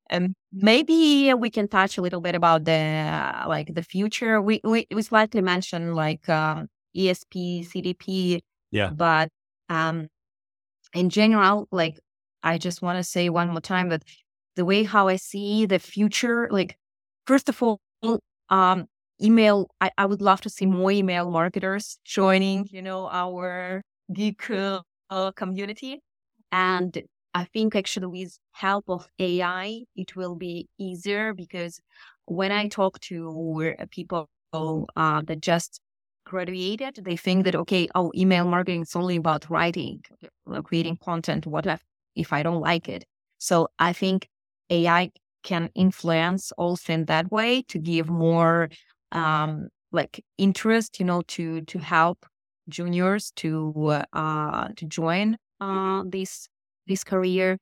And 0.08 0.34
maybe 0.52 1.34
we 1.34 1.50
can 1.50 1.66
touch 1.66 1.98
a 1.98 2.02
little 2.02 2.20
bit 2.20 2.34
about 2.34 2.64
the 2.64 2.72
uh, 2.72 3.48
like 3.48 3.74
the 3.74 3.82
future. 3.82 4.40
We 4.40 4.60
we, 4.62 4.86
we 4.94 5.02
slightly 5.02 5.40
mentioned 5.40 5.96
like 5.96 6.28
um, 6.28 6.68
ESP, 6.96 7.68
CDP. 7.68 8.40
Yeah. 8.70 8.90
But 8.90 9.30
um, 9.68 10.08
in 10.94 11.10
general, 11.10 11.68
like 11.70 11.98
I 12.42 12.58
just 12.58 12.82
want 12.82 12.98
to 12.98 13.04
say 13.04 13.28
one 13.28 13.50
more 13.50 13.60
time 13.60 13.88
that 13.90 14.04
the 14.56 14.64
way 14.64 14.84
how 14.84 15.08
I 15.08 15.16
see 15.16 15.66
the 15.66 15.78
future, 15.78 16.48
like 16.50 16.76
first 17.26 17.48
of 17.48 17.62
all, 17.62 17.80
um, 18.48 18.86
email 19.22 19.68
I, 19.80 19.90
I 19.98 20.06
would 20.06 20.22
love 20.22 20.40
to 20.42 20.50
see 20.50 20.66
more 20.66 20.90
email 20.90 21.30
marketers 21.30 21.98
joining 22.04 22.66
you 22.70 22.82
know 22.82 23.08
our 23.10 23.82
geek 24.12 24.42
uh, 25.10 25.32
community 25.32 26.00
and 26.52 27.02
i 27.34 27.44
think 27.44 27.74
actually 27.74 28.06
with 28.06 28.38
help 28.52 28.84
of 28.88 29.08
ai 29.18 29.84
it 29.96 30.16
will 30.16 30.34
be 30.36 30.68
easier 30.78 31.32
because 31.34 31.80
when 32.26 32.52
i 32.52 32.68
talk 32.68 33.00
to 33.00 33.74
people 33.90 34.28
uh, 34.96 35.22
that 35.26 35.40
just 35.40 35.80
graduated 36.26 36.98
they 37.04 37.16
think 37.16 37.44
that 37.44 37.54
okay 37.54 37.88
oh 37.94 38.10
email 38.14 38.44
marketing 38.44 38.82
is 38.82 38.96
only 38.96 39.16
about 39.16 39.48
writing 39.48 40.00
creating 40.64 40.96
content 41.02 41.46
what 41.46 41.66
if, 41.66 41.82
if 42.14 42.32
i 42.32 42.42
don't 42.42 42.60
like 42.60 42.88
it? 42.88 43.04
So 43.38 43.68
i 43.78 43.92
think 43.92 44.28
ai 44.70 45.10
can 45.42 45.70
influence 45.74 46.52
also 46.58 46.92
in 46.92 47.04
that 47.06 47.30
way 47.30 47.62
to 47.68 47.78
give 47.78 48.08
more 48.08 48.68
um, 49.12 49.68
like 49.92 50.22
interest, 50.36 50.98
you 50.98 51.06
know, 51.06 51.22
to 51.28 51.62
to 51.62 51.78
help 51.78 52.26
juniors 52.68 53.32
to 53.36 54.02
uh, 54.12 54.68
to 54.76 54.84
join 54.86 55.38
uh, 55.60 56.02
this 56.06 56.48
this 56.86 57.04
career. 57.04 57.58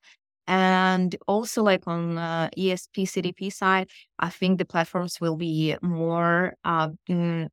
And 0.47 1.17
also, 1.27 1.62
like 1.62 1.87
on 1.87 2.19
uh, 2.19 2.51
ESP 2.57 3.07
CDP 3.07 3.51
side, 3.51 3.89
I 4.19 4.29
think 4.29 4.59
the 4.59 4.67
platforms 4.67 5.19
will 5.21 5.37
be 5.37 5.77
more 5.81 6.55
uh, 6.65 6.91
mm, 7.09 7.49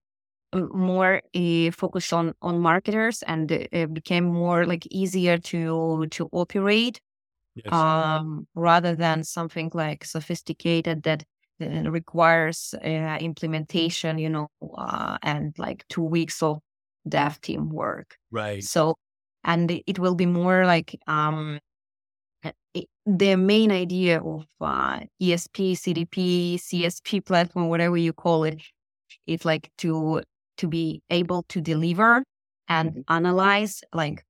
more 0.54 1.22
uh, 1.36 1.72
focused 1.72 2.14
on 2.14 2.34
on 2.41 2.60
marketers 2.60 3.24
and 3.24 3.52
it 3.52 3.93
became 3.93 4.26
more 4.26 4.66
like 4.66 4.86
easier 4.91 5.38
to 5.38 6.08
to 6.12 6.30
operate 6.32 6.99
yes. 7.56 7.74
um, 7.74 8.47
rather 8.56 8.95
than 8.95 9.24
something 9.24 9.72
like 9.74 10.06
sophisticated 10.06 11.04
that 11.04 11.24
uh, 11.62 11.89
requires 11.89 12.74
uh, 12.84 13.18
implementation, 13.20 14.18
you 14.18 14.30
know, 14.30 14.47
uh, 14.78 15.18
and 15.22 15.54
like 15.58 15.86
two 15.89 16.04
weeks 16.04 16.41
of 16.41 16.60
dev 17.08 17.39
team 17.41 17.70
work. 17.70 18.18
Right. 18.32 18.64
So, 18.64 18.95
and 19.43 19.72
it 19.86 19.99
will 19.99 20.16
be 20.16 20.26
more 20.26 20.66
like 20.66 20.99
um, 21.08 21.60
it, 22.74 22.88
the 23.06 23.36
main 23.36 23.72
idea 23.72 24.22
of 24.22 24.45
uh, 24.60 25.02
ESP, 25.22 25.74
CDP, 25.74 26.56
CSP 26.56 27.26
platform, 27.26 27.70
whatever 27.70 27.97
you 27.97 28.14
call 28.14 28.43
it 28.43 28.56
it, 28.56 28.64
is 29.28 29.45
like 29.45 29.70
to 29.80 30.24
to 30.58 30.68
be 30.68 31.02
able 31.10 31.43
to 31.49 31.62
deliver 31.62 32.24
and 32.68 32.91
mm-hmm. 32.91 33.14
analyze 33.14 33.82
like 33.93 34.24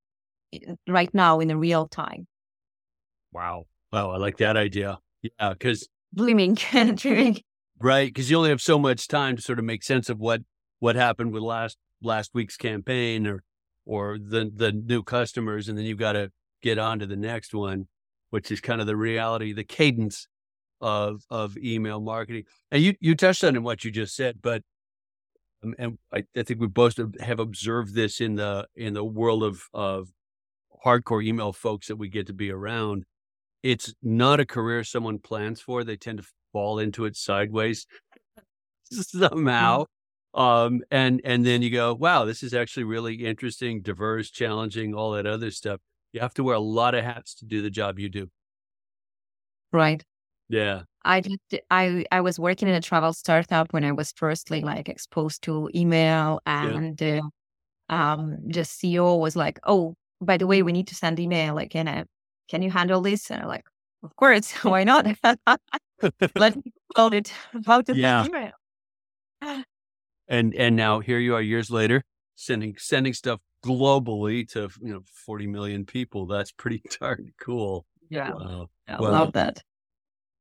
right 0.87 1.13
now 1.13 1.39
in 1.39 1.51
a 1.51 1.57
real 1.57 1.87
time. 1.87 2.27
Wow. 3.31 3.65
Wow. 3.91 4.11
I 4.11 4.17
like 4.17 4.37
that 4.37 4.57
idea. 4.57 4.99
Yeah. 5.21 5.53
Cause 5.59 5.87
blooming, 6.11 6.55
dreaming. 6.95 7.41
Right. 7.79 8.07
Because 8.07 8.29
you 8.29 8.37
only 8.37 8.49
have 8.49 8.61
so 8.61 8.77
much 8.77 9.07
time 9.07 9.35
to 9.35 9.41
sort 9.41 9.59
of 9.59 9.65
make 9.65 9.83
sense 9.83 10.09
of 10.09 10.19
what 10.19 10.41
what 10.79 10.95
happened 10.95 11.31
with 11.31 11.43
last 11.43 11.77
last 12.01 12.31
week's 12.33 12.57
campaign 12.57 13.27
or 13.27 13.43
or 13.85 14.17
the 14.19 14.51
the 14.53 14.71
new 14.71 15.03
customers, 15.03 15.69
and 15.69 15.77
then 15.77 15.85
you've 15.85 15.97
got 15.97 16.13
to 16.13 16.31
get 16.61 16.77
on 16.77 16.99
to 16.99 17.05
the 17.05 17.15
next 17.15 17.53
one, 17.53 17.87
which 18.29 18.51
is 18.51 18.61
kind 18.61 18.81
of 18.81 18.87
the 18.87 18.95
reality, 18.95 19.53
the 19.53 19.63
cadence 19.63 20.27
of 20.79 21.23
of 21.29 21.57
email 21.57 21.99
marketing. 21.99 22.43
And 22.71 22.83
you 22.83 22.95
you 22.99 23.15
touched 23.15 23.43
on 23.43 23.55
in 23.55 23.63
what 23.63 23.83
you 23.83 23.91
just 23.91 24.15
said, 24.15 24.39
but 24.41 24.63
and 25.63 25.97
I, 26.13 26.23
I 26.35 26.43
think 26.43 26.59
we 26.59 26.67
both 26.67 26.99
have 27.19 27.39
observed 27.39 27.93
this 27.95 28.21
in 28.21 28.35
the 28.35 28.67
in 28.75 28.93
the 28.93 29.03
world 29.03 29.43
of 29.43 29.63
of 29.73 30.09
hardcore 30.85 31.23
email 31.23 31.53
folks 31.53 31.87
that 31.87 31.97
we 31.97 32.09
get 32.09 32.27
to 32.27 32.33
be 32.33 32.51
around. 32.51 33.05
It's 33.63 33.93
not 34.01 34.39
a 34.39 34.45
career 34.45 34.83
someone 34.83 35.19
plans 35.19 35.61
for. 35.61 35.83
They 35.83 35.97
tend 35.97 36.19
to 36.19 36.27
fall 36.53 36.79
into 36.79 37.05
it 37.05 37.15
sideways 37.15 37.85
somehow. 38.91 39.85
Um, 40.33 40.81
and 40.89 41.21
and 41.23 41.45
then 41.45 41.61
you 41.61 41.69
go, 41.69 41.93
wow, 41.93 42.25
this 42.25 42.41
is 42.43 42.53
actually 42.53 42.85
really 42.85 43.15
interesting, 43.15 43.81
diverse, 43.81 44.31
challenging, 44.31 44.93
all 44.95 45.11
that 45.11 45.25
other 45.25 45.51
stuff. 45.51 45.81
You 46.13 46.21
have 46.21 46.33
to 46.35 46.43
wear 46.43 46.55
a 46.55 46.59
lot 46.59 46.95
of 46.95 47.03
hats 47.03 47.35
to 47.35 47.45
do 47.45 47.61
the 47.61 47.69
job 47.69 47.99
you 47.99 48.09
do. 48.09 48.29
Right. 49.71 50.03
Yeah. 50.51 50.81
I 51.03 51.21
did, 51.21 51.39
I 51.71 52.05
I 52.11 52.21
was 52.21 52.37
working 52.39 52.67
in 52.67 52.75
a 52.75 52.81
travel 52.81 53.13
startup 53.13 53.73
when 53.73 53.83
I 53.83 53.91
was 53.91 54.11
firstly 54.15 54.61
like 54.61 54.87
exposed 54.87 55.41
to 55.43 55.69
email 55.73 56.39
and 56.45 56.99
yeah. 57.01 57.21
uh, 57.89 57.93
um 57.93 58.37
just 58.47 58.79
CEO 58.79 59.19
was 59.19 59.35
like, 59.35 59.59
oh, 59.65 59.95
by 60.21 60.37
the 60.37 60.45
way, 60.45 60.61
we 60.61 60.71
need 60.71 60.87
to 60.87 60.95
send 60.95 61.19
email. 61.19 61.55
Like, 61.55 61.71
can 61.71 61.87
I, 61.87 62.05
can 62.49 62.61
you 62.61 62.69
handle 62.69 63.01
this? 63.01 63.31
And 63.31 63.41
I'm 63.41 63.47
like, 63.47 63.65
of 64.03 64.15
course, 64.15 64.51
why 64.63 64.83
not? 64.83 65.07
Let 66.35 66.55
me 66.55 66.71
call 66.95 67.13
it 67.13 67.33
how 67.65 67.81
to 67.81 67.95
yeah. 67.95 68.23
send 68.23 68.35
email. 68.35 69.63
and 70.27 70.53
and 70.55 70.75
now 70.75 70.99
here 70.99 71.19
you 71.19 71.33
are 71.33 71.41
years 71.41 71.71
later 71.71 72.03
sending 72.35 72.75
sending 72.77 73.13
stuff 73.13 73.39
globally 73.65 74.47
to 74.49 74.69
you 74.81 74.93
know 74.93 75.01
40 75.25 75.47
million 75.47 75.85
people. 75.85 76.27
That's 76.27 76.51
pretty 76.51 76.83
darn 76.99 77.33
cool. 77.39 77.85
Yeah. 78.09 78.33
Wow. 78.33 78.67
I 78.87 78.99
well, 78.99 79.11
love 79.11 79.33
that. 79.33 79.63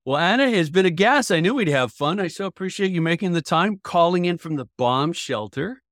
Well, 0.05 0.16
Anna, 0.16 0.44
it's 0.44 0.70
been 0.70 0.86
a 0.86 0.90
gas. 0.90 1.30
I 1.30 1.40
knew 1.40 1.55
we'd 1.55 1.68
have 1.68 1.92
fun. 1.92 2.20
I 2.20 2.28
so 2.28 2.46
appreciate 2.46 2.90
you 2.90 3.03
making 3.03 3.32
the 3.32 3.42
time, 3.42 3.80
calling 3.82 4.24
in 4.24 4.38
from 4.38 4.57
the 4.57 4.66
bomb 4.78 5.12
shelter. 5.12 5.82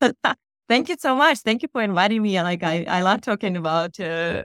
Thank 0.66 0.88
you 0.88 0.96
so 0.98 1.14
much. 1.14 1.40
Thank 1.40 1.62
you 1.62 1.68
for 1.70 1.82
inviting 1.82 2.22
me. 2.22 2.40
Like 2.40 2.62
I, 2.62 2.84
I 2.88 3.02
love 3.02 3.20
talking 3.20 3.56
about 3.56 4.00
uh, 4.00 4.44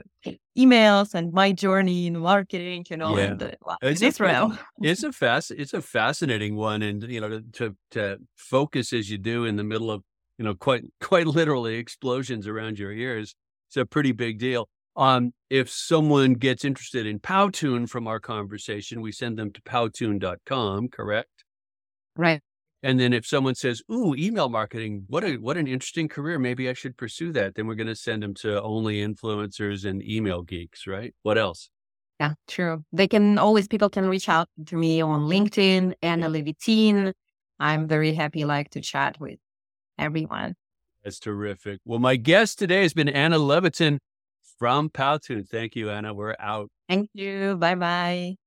emails 0.56 1.14
and 1.14 1.32
my 1.32 1.52
journey 1.52 2.06
in 2.06 2.18
marketing, 2.18 2.84
you 2.90 2.98
know, 2.98 3.16
yeah. 3.16 3.24
and, 3.24 3.42
uh, 3.42 3.76
it's 3.80 4.02
Israel. 4.02 4.52
A, 4.52 4.58
it's 4.82 5.02
a 5.02 5.12
fast, 5.22 5.50
it's 5.50 5.72
a 5.72 5.80
fascinating 5.80 6.56
one, 6.56 6.82
and 6.82 7.02
you 7.04 7.22
know, 7.22 7.40
to 7.54 7.74
to 7.92 8.18
focus 8.36 8.92
as 8.92 9.10
you 9.10 9.16
do 9.16 9.46
in 9.46 9.56
the 9.56 9.64
middle 9.64 9.90
of 9.90 10.02
you 10.38 10.44
know 10.44 10.54
quite 10.54 10.84
quite 11.00 11.26
literally 11.26 11.76
explosions 11.76 12.46
around 12.46 12.78
your 12.78 12.92
ears. 12.92 13.34
It's 13.68 13.78
a 13.78 13.86
pretty 13.86 14.12
big 14.12 14.38
deal. 14.38 14.68
Um, 14.96 15.32
if 15.48 15.70
someone 15.70 16.34
gets 16.34 16.64
interested 16.64 17.06
in 17.06 17.20
Powtoon 17.20 17.88
from 17.88 18.06
our 18.06 18.20
conversation, 18.20 19.00
we 19.00 19.12
send 19.12 19.38
them 19.38 19.52
to 19.52 19.62
powtoon.com, 19.62 20.88
correct? 20.88 21.44
Right. 22.16 22.40
And 22.82 22.98
then 22.98 23.12
if 23.12 23.26
someone 23.26 23.54
says, 23.54 23.82
"Ooh, 23.92 24.14
email 24.14 24.48
marketing, 24.48 25.04
what 25.08 25.22
a 25.22 25.36
what 25.36 25.56
an 25.58 25.66
interesting 25.66 26.08
career. 26.08 26.38
Maybe 26.38 26.68
I 26.68 26.72
should 26.72 26.96
pursue 26.96 27.30
that." 27.32 27.54
Then 27.54 27.66
we're 27.66 27.74
going 27.74 27.86
to 27.88 27.94
send 27.94 28.22
them 28.22 28.34
to 28.36 28.60
only 28.62 29.04
influencers 29.06 29.84
and 29.84 30.02
email 30.02 30.42
geeks, 30.42 30.86
right? 30.86 31.14
What 31.22 31.36
else? 31.36 31.68
Yeah, 32.18 32.34
true. 32.48 32.84
They 32.92 33.06
can 33.06 33.38
always 33.38 33.68
people 33.68 33.90
can 33.90 34.08
reach 34.08 34.28
out 34.28 34.48
to 34.66 34.76
me 34.76 35.02
on 35.02 35.22
LinkedIn, 35.22 35.94
Anna 36.02 36.28
Levitin. 36.28 37.12
I'm 37.58 37.86
very 37.86 38.14
happy 38.14 38.44
like 38.46 38.70
to 38.70 38.80
chat 38.80 39.20
with 39.20 39.38
everyone. 39.98 40.54
That's 41.04 41.18
terrific. 41.18 41.80
Well, 41.84 41.98
my 41.98 42.16
guest 42.16 42.58
today 42.58 42.82
has 42.82 42.94
been 42.94 43.08
Anna 43.08 43.38
Levitin 43.38 43.98
from 44.60 44.90
Powtoon. 44.90 45.48
Thank 45.48 45.76
you, 45.76 45.90
Anna. 45.90 46.14
We're 46.14 46.36
out. 46.40 46.70
Thank 46.88 47.10
you. 47.14 47.56
Bye 47.56 47.74
bye. 47.74 48.39